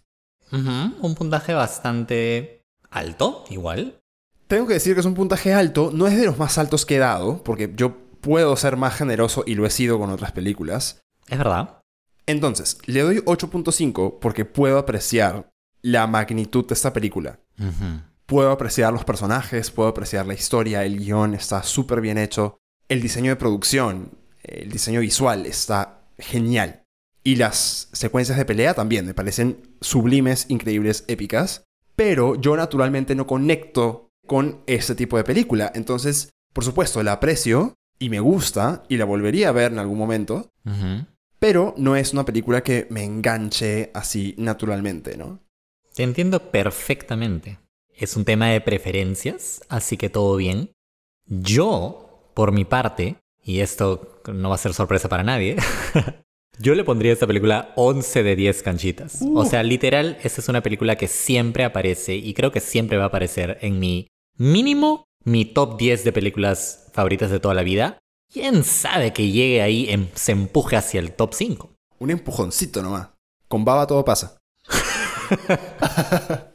[0.52, 2.61] Ujú, Un puntaje bastante
[2.92, 4.00] alto, igual.
[4.48, 6.98] Tengo que decir que es un puntaje alto, no es de los más altos que
[6.98, 11.02] he dado, porque yo puedo ser más generoso y lo he sido con otras películas.
[11.28, 11.80] Es verdad.
[12.28, 15.50] Entonces, le doy 8.5 porque puedo apreciar
[15.82, 17.40] la magnitud de esta película.
[18.26, 22.58] Puedo apreciar los personajes, puedo apreciar la historia, el guion está súper bien hecho,
[22.88, 24.12] el diseño de producción,
[24.44, 26.84] el diseño visual está genial.
[27.24, 31.64] Y las secuencias de pelea también me parecen sublimes, increíbles, épicas.
[31.96, 35.72] Pero yo naturalmente no conecto con este tipo de película.
[35.76, 39.98] Entonces, por supuesto, la aprecio y me gusta y la volvería a ver en algún
[39.98, 40.50] momento.
[41.40, 45.40] Pero no es una película que me enganche así naturalmente, ¿no?
[45.94, 47.60] Te entiendo perfectamente.
[47.94, 50.72] Es un tema de preferencias, así que todo bien.
[51.26, 55.58] Yo, por mi parte, y esto no va a ser sorpresa para nadie,
[56.62, 59.20] yo le pondría a esta película 11 de 10 canchitas.
[59.34, 63.06] O sea, literal, esta es una película que siempre aparece y creo que siempre va
[63.06, 64.08] a aparecer en mi
[64.38, 67.98] mínimo, mi top 10 de películas favoritas de toda la vida.
[68.32, 71.74] ¿Quién sabe que llegue ahí, em- se empuje hacia el top 5?
[72.00, 73.10] Un empujoncito nomás.
[73.48, 74.38] Con baba todo pasa.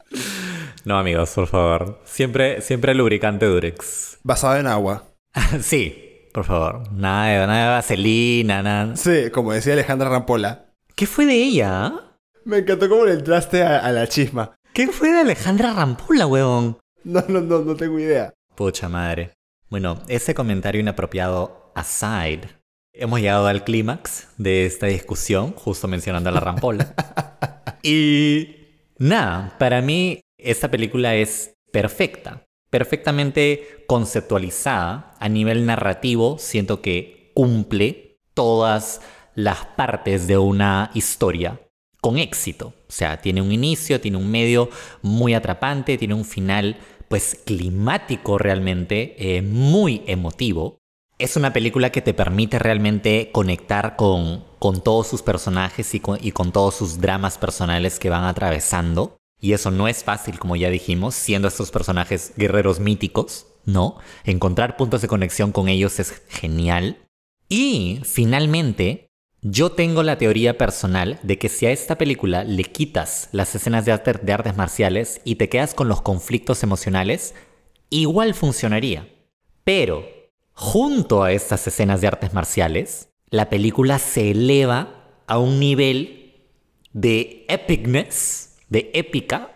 [0.86, 2.00] No, amigos, por favor.
[2.04, 4.18] Siempre, siempre lubricante Durex.
[4.22, 5.08] Basado en agua.
[5.60, 6.05] sí,
[6.36, 6.92] por favor.
[6.92, 8.94] Nada de, nada de vaselina, nada.
[8.94, 10.66] Sí, como decía Alejandra Rampola.
[10.94, 11.94] ¿Qué fue de ella?
[12.44, 14.54] Me encantó cómo le entraste a, a la chisma.
[14.74, 16.76] ¿Qué fue de Alejandra Rampula, huevón?
[17.04, 18.34] No, no, no, no tengo idea.
[18.54, 19.32] Pucha madre.
[19.70, 22.50] Bueno, ese comentario inapropiado aside,
[22.92, 26.92] hemos llegado al clímax de esta discusión, justo mencionando a la rampola.
[27.82, 28.56] y
[28.98, 32.42] nada, para mí esta película es perfecta,
[32.76, 39.00] perfectamente conceptualizada a nivel narrativo, siento que cumple todas
[39.34, 41.58] las partes de una historia
[42.02, 42.74] con éxito.
[42.86, 44.68] O sea, tiene un inicio, tiene un medio
[45.00, 46.76] muy atrapante, tiene un final
[47.08, 50.76] pues climático realmente, eh, muy emotivo.
[51.18, 56.18] Es una película que te permite realmente conectar con, con todos sus personajes y con,
[56.20, 59.16] y con todos sus dramas personales que van atravesando.
[59.40, 63.98] Y eso no es fácil, como ya dijimos, siendo estos personajes guerreros míticos, ¿no?
[64.24, 67.06] Encontrar puntos de conexión con ellos es genial.
[67.48, 69.08] Y finalmente,
[69.42, 73.84] yo tengo la teoría personal de que si a esta película le quitas las escenas
[73.84, 77.34] de, arte- de artes marciales y te quedas con los conflictos emocionales,
[77.90, 79.08] igual funcionaría.
[79.62, 80.08] Pero,
[80.52, 86.46] junto a estas escenas de artes marciales, la película se eleva a un nivel
[86.92, 89.50] de epicness, de épica,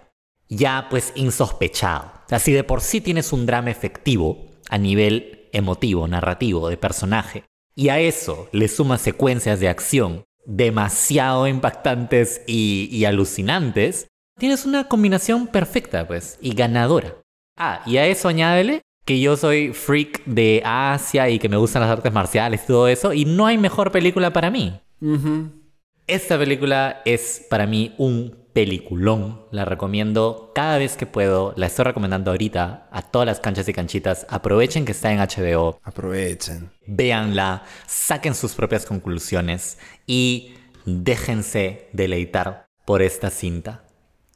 [0.48, 2.12] ya pues insospechado.
[2.26, 6.76] O sea, si de por sí tienes un drama efectivo a nivel emotivo, narrativo, de
[6.76, 14.08] personaje, y a eso le sumas secuencias de acción demasiado impactantes y, y alucinantes,
[14.38, 17.16] tienes una combinación perfecta, pues, y ganadora.
[17.56, 21.82] Ah, y a eso añádele que yo soy freak de Asia y que me gustan
[21.82, 24.80] las artes marciales y todo eso, y no hay mejor película para mí.
[26.06, 29.42] Esta película es para mí un peliculón.
[29.50, 31.54] La recomiendo cada vez que puedo.
[31.56, 34.26] La estoy recomendando ahorita a todas las canchas y canchitas.
[34.28, 35.80] Aprovechen que está en HBO.
[35.82, 36.70] Aprovechen.
[36.86, 40.54] Véanla, saquen sus propias conclusiones y
[40.84, 43.84] déjense deleitar por esta cinta.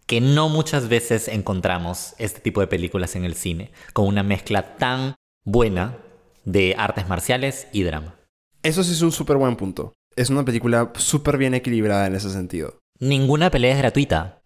[0.07, 4.77] Que no muchas veces encontramos este tipo de películas en el cine, con una mezcla
[4.77, 5.15] tan
[5.45, 5.97] buena
[6.45, 8.15] de artes marciales y drama.
[8.63, 9.95] Eso sí es un súper buen punto.
[10.17, 12.79] Es una película súper bien equilibrada en ese sentido.
[13.01, 14.43] Ninguna pelea es gratuita.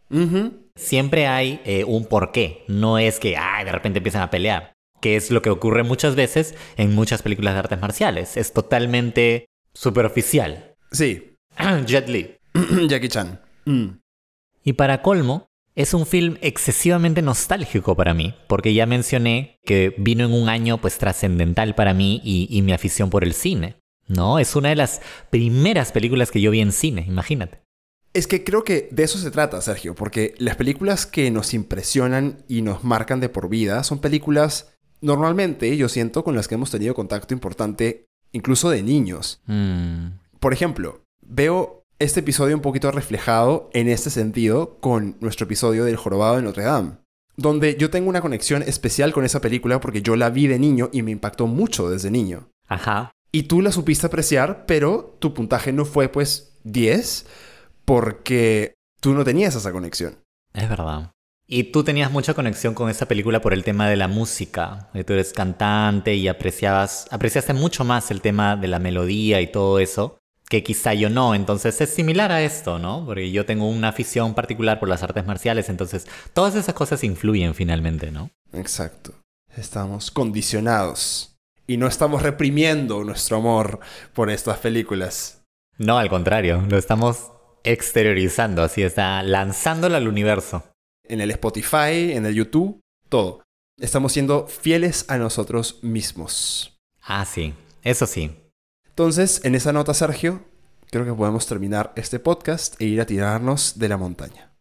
[0.74, 2.64] Siempre hay eh, un porqué.
[2.68, 4.72] No es que ay, de repente empiezan a pelear.
[5.00, 8.36] Que es lo que ocurre muchas veces en muchas películas de artes marciales.
[8.36, 10.74] Es totalmente superficial.
[10.90, 11.36] Sí.
[11.86, 12.36] Jet Li.
[12.88, 13.40] Jackie Chan.
[13.64, 13.98] Mm.
[14.64, 20.24] Y para colmo, es un film excesivamente nostálgico para mí, porque ya mencioné que vino
[20.24, 23.76] en un año pues trascendental para mí y, y mi afición por el cine.
[24.08, 25.00] No, es una de las
[25.30, 27.60] primeras películas que yo vi en cine, imagínate.
[28.14, 32.42] Es que creo que de eso se trata, Sergio, porque las películas que nos impresionan
[32.48, 36.70] y nos marcan de por vida son películas, normalmente yo siento, con las que hemos
[36.70, 39.40] tenido contacto importante, incluso de niños.
[39.46, 40.08] Mm,
[40.40, 45.96] Por ejemplo, veo este episodio un poquito reflejado en este sentido con nuestro episodio del
[45.96, 46.92] Jorobado de Notre Dame,
[47.36, 50.90] donde yo tengo una conexión especial con esa película porque yo la vi de niño
[50.92, 52.48] y me impactó mucho desde niño.
[52.68, 53.10] Ajá.
[53.32, 57.26] Y tú la supiste apreciar, pero tu puntaje no fue pues 10
[57.88, 60.18] porque tú no tenías esa conexión.
[60.52, 61.12] Es verdad.
[61.46, 64.90] Y tú tenías mucha conexión con esa película por el tema de la música.
[65.06, 69.78] Tú eres cantante y apreciabas, apreciaste mucho más el tema de la melodía y todo
[69.78, 70.18] eso,
[70.50, 71.34] que quizá yo no.
[71.34, 73.06] Entonces es similar a esto, ¿no?
[73.06, 77.54] Porque yo tengo una afición particular por las artes marciales, entonces todas esas cosas influyen
[77.54, 78.28] finalmente, ¿no?
[78.52, 79.14] Exacto.
[79.56, 83.80] Estamos condicionados y no estamos reprimiendo nuestro amor
[84.12, 85.40] por estas películas.
[85.78, 87.32] No, al contrario, lo estamos
[87.72, 90.64] exteriorizando, así está, lanzándolo al universo.
[91.04, 93.42] En el Spotify, en el YouTube, todo.
[93.78, 96.78] Estamos siendo fieles a nosotros mismos.
[97.02, 98.30] Ah, sí, eso sí.
[98.88, 100.42] Entonces, en esa nota, Sergio,
[100.90, 104.52] creo que podemos terminar este podcast e ir a tirarnos de la montaña.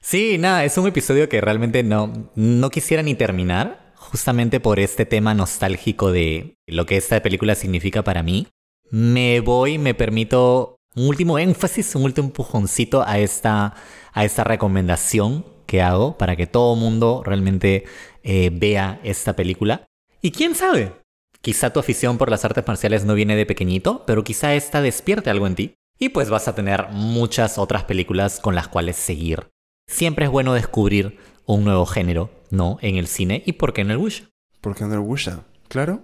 [0.00, 5.06] Sí, nada, es un episodio que realmente no, no quisiera ni terminar, justamente por este
[5.06, 8.48] tema nostálgico de lo que esta película significa para mí.
[8.90, 13.74] Me voy, me permito un último énfasis, un último empujoncito a esta,
[14.12, 17.84] a esta recomendación que hago para que todo mundo realmente
[18.22, 19.86] eh, vea esta película.
[20.22, 20.92] Y quién sabe,
[21.40, 25.30] quizá tu afición por las artes marciales no viene de pequeñito, pero quizá esta despierte
[25.30, 25.74] algo en ti.
[25.98, 29.48] Y pues vas a tener muchas otras películas con las cuales seguir.
[29.86, 32.78] Siempre es bueno descubrir un nuevo género, ¿no?
[32.80, 34.28] En el cine y por qué en el wuxia.
[34.60, 35.44] ¿Por qué no le gusta?
[35.68, 36.02] ¿Claro?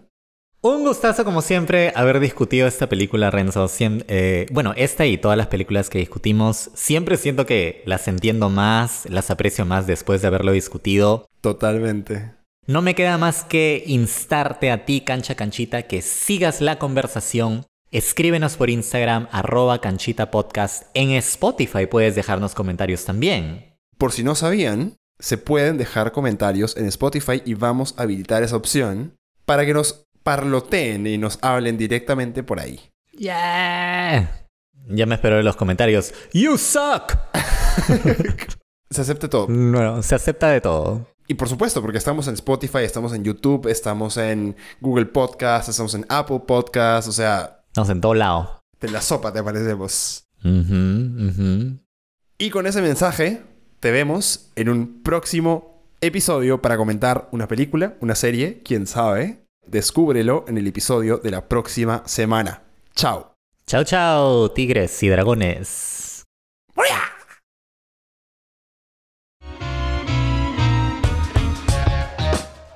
[0.63, 3.65] Un gustazo, como siempre, haber discutido esta película, Renzo.
[3.67, 8.51] Siem- eh, bueno, esta y todas las películas que discutimos, siempre siento que las entiendo
[8.51, 11.27] más, las aprecio más después de haberlo discutido.
[11.41, 12.35] Totalmente.
[12.67, 17.65] No me queda más que instarte a ti, cancha canchita, que sigas la conversación.
[17.91, 20.89] Escríbenos por Instagram, arroba canchita podcast.
[20.93, 23.79] En Spotify puedes dejarnos comentarios también.
[23.97, 28.57] Por si no sabían, se pueden dejar comentarios en Spotify y vamos a habilitar esa
[28.57, 29.17] opción
[29.47, 32.81] para que nos parloteen y nos hablen directamente por ahí.
[33.13, 34.47] Yeah.
[34.89, 36.13] Ya me espero en los comentarios.
[36.33, 37.13] You suck.
[38.91, 39.47] Se acepte todo.
[39.47, 41.07] Bueno, se acepta de todo.
[41.29, 45.95] Y por supuesto, porque estamos en Spotify, estamos en YouTube, estamos en Google Podcast, estamos
[45.95, 48.61] en Apple Podcast, o sea, Estamos en todo lado.
[48.81, 50.25] de la sopa te aparecemos.
[50.45, 51.79] Ujú.
[52.39, 53.43] Y con ese mensaje,
[53.79, 59.40] te vemos en un próximo episodio para comentar una película, una serie, quién sabe.
[59.67, 62.63] Descúbrelo en el episodio de la próxima semana.
[62.95, 63.35] Chao.
[63.67, 66.11] Chao, chao, tigres y dragones.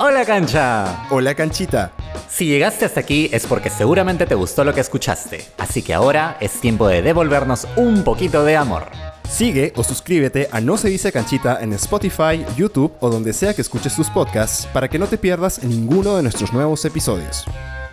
[0.06, 1.06] Hola cancha.
[1.10, 1.92] Hola canchita.
[2.28, 6.36] Si llegaste hasta aquí es porque seguramente te gustó lo que escuchaste, así que ahora
[6.40, 9.13] es tiempo de devolvernos un poquito de amor.
[9.28, 13.62] Sigue o suscríbete a No se dice canchita en Spotify, YouTube o donde sea que
[13.62, 17.44] escuches tus podcasts para que no te pierdas ninguno de nuestros nuevos episodios.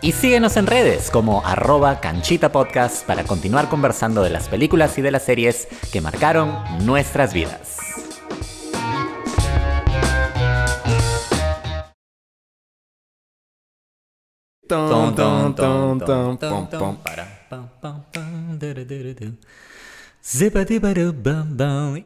[0.02, 5.02] Y síguenos en redes como arroba canchita podcast para continuar conversando de las películas y
[5.02, 6.56] de las series que marcaron
[6.86, 7.78] nuestras vidas.
[20.22, 22.04] Zebadibadubambam.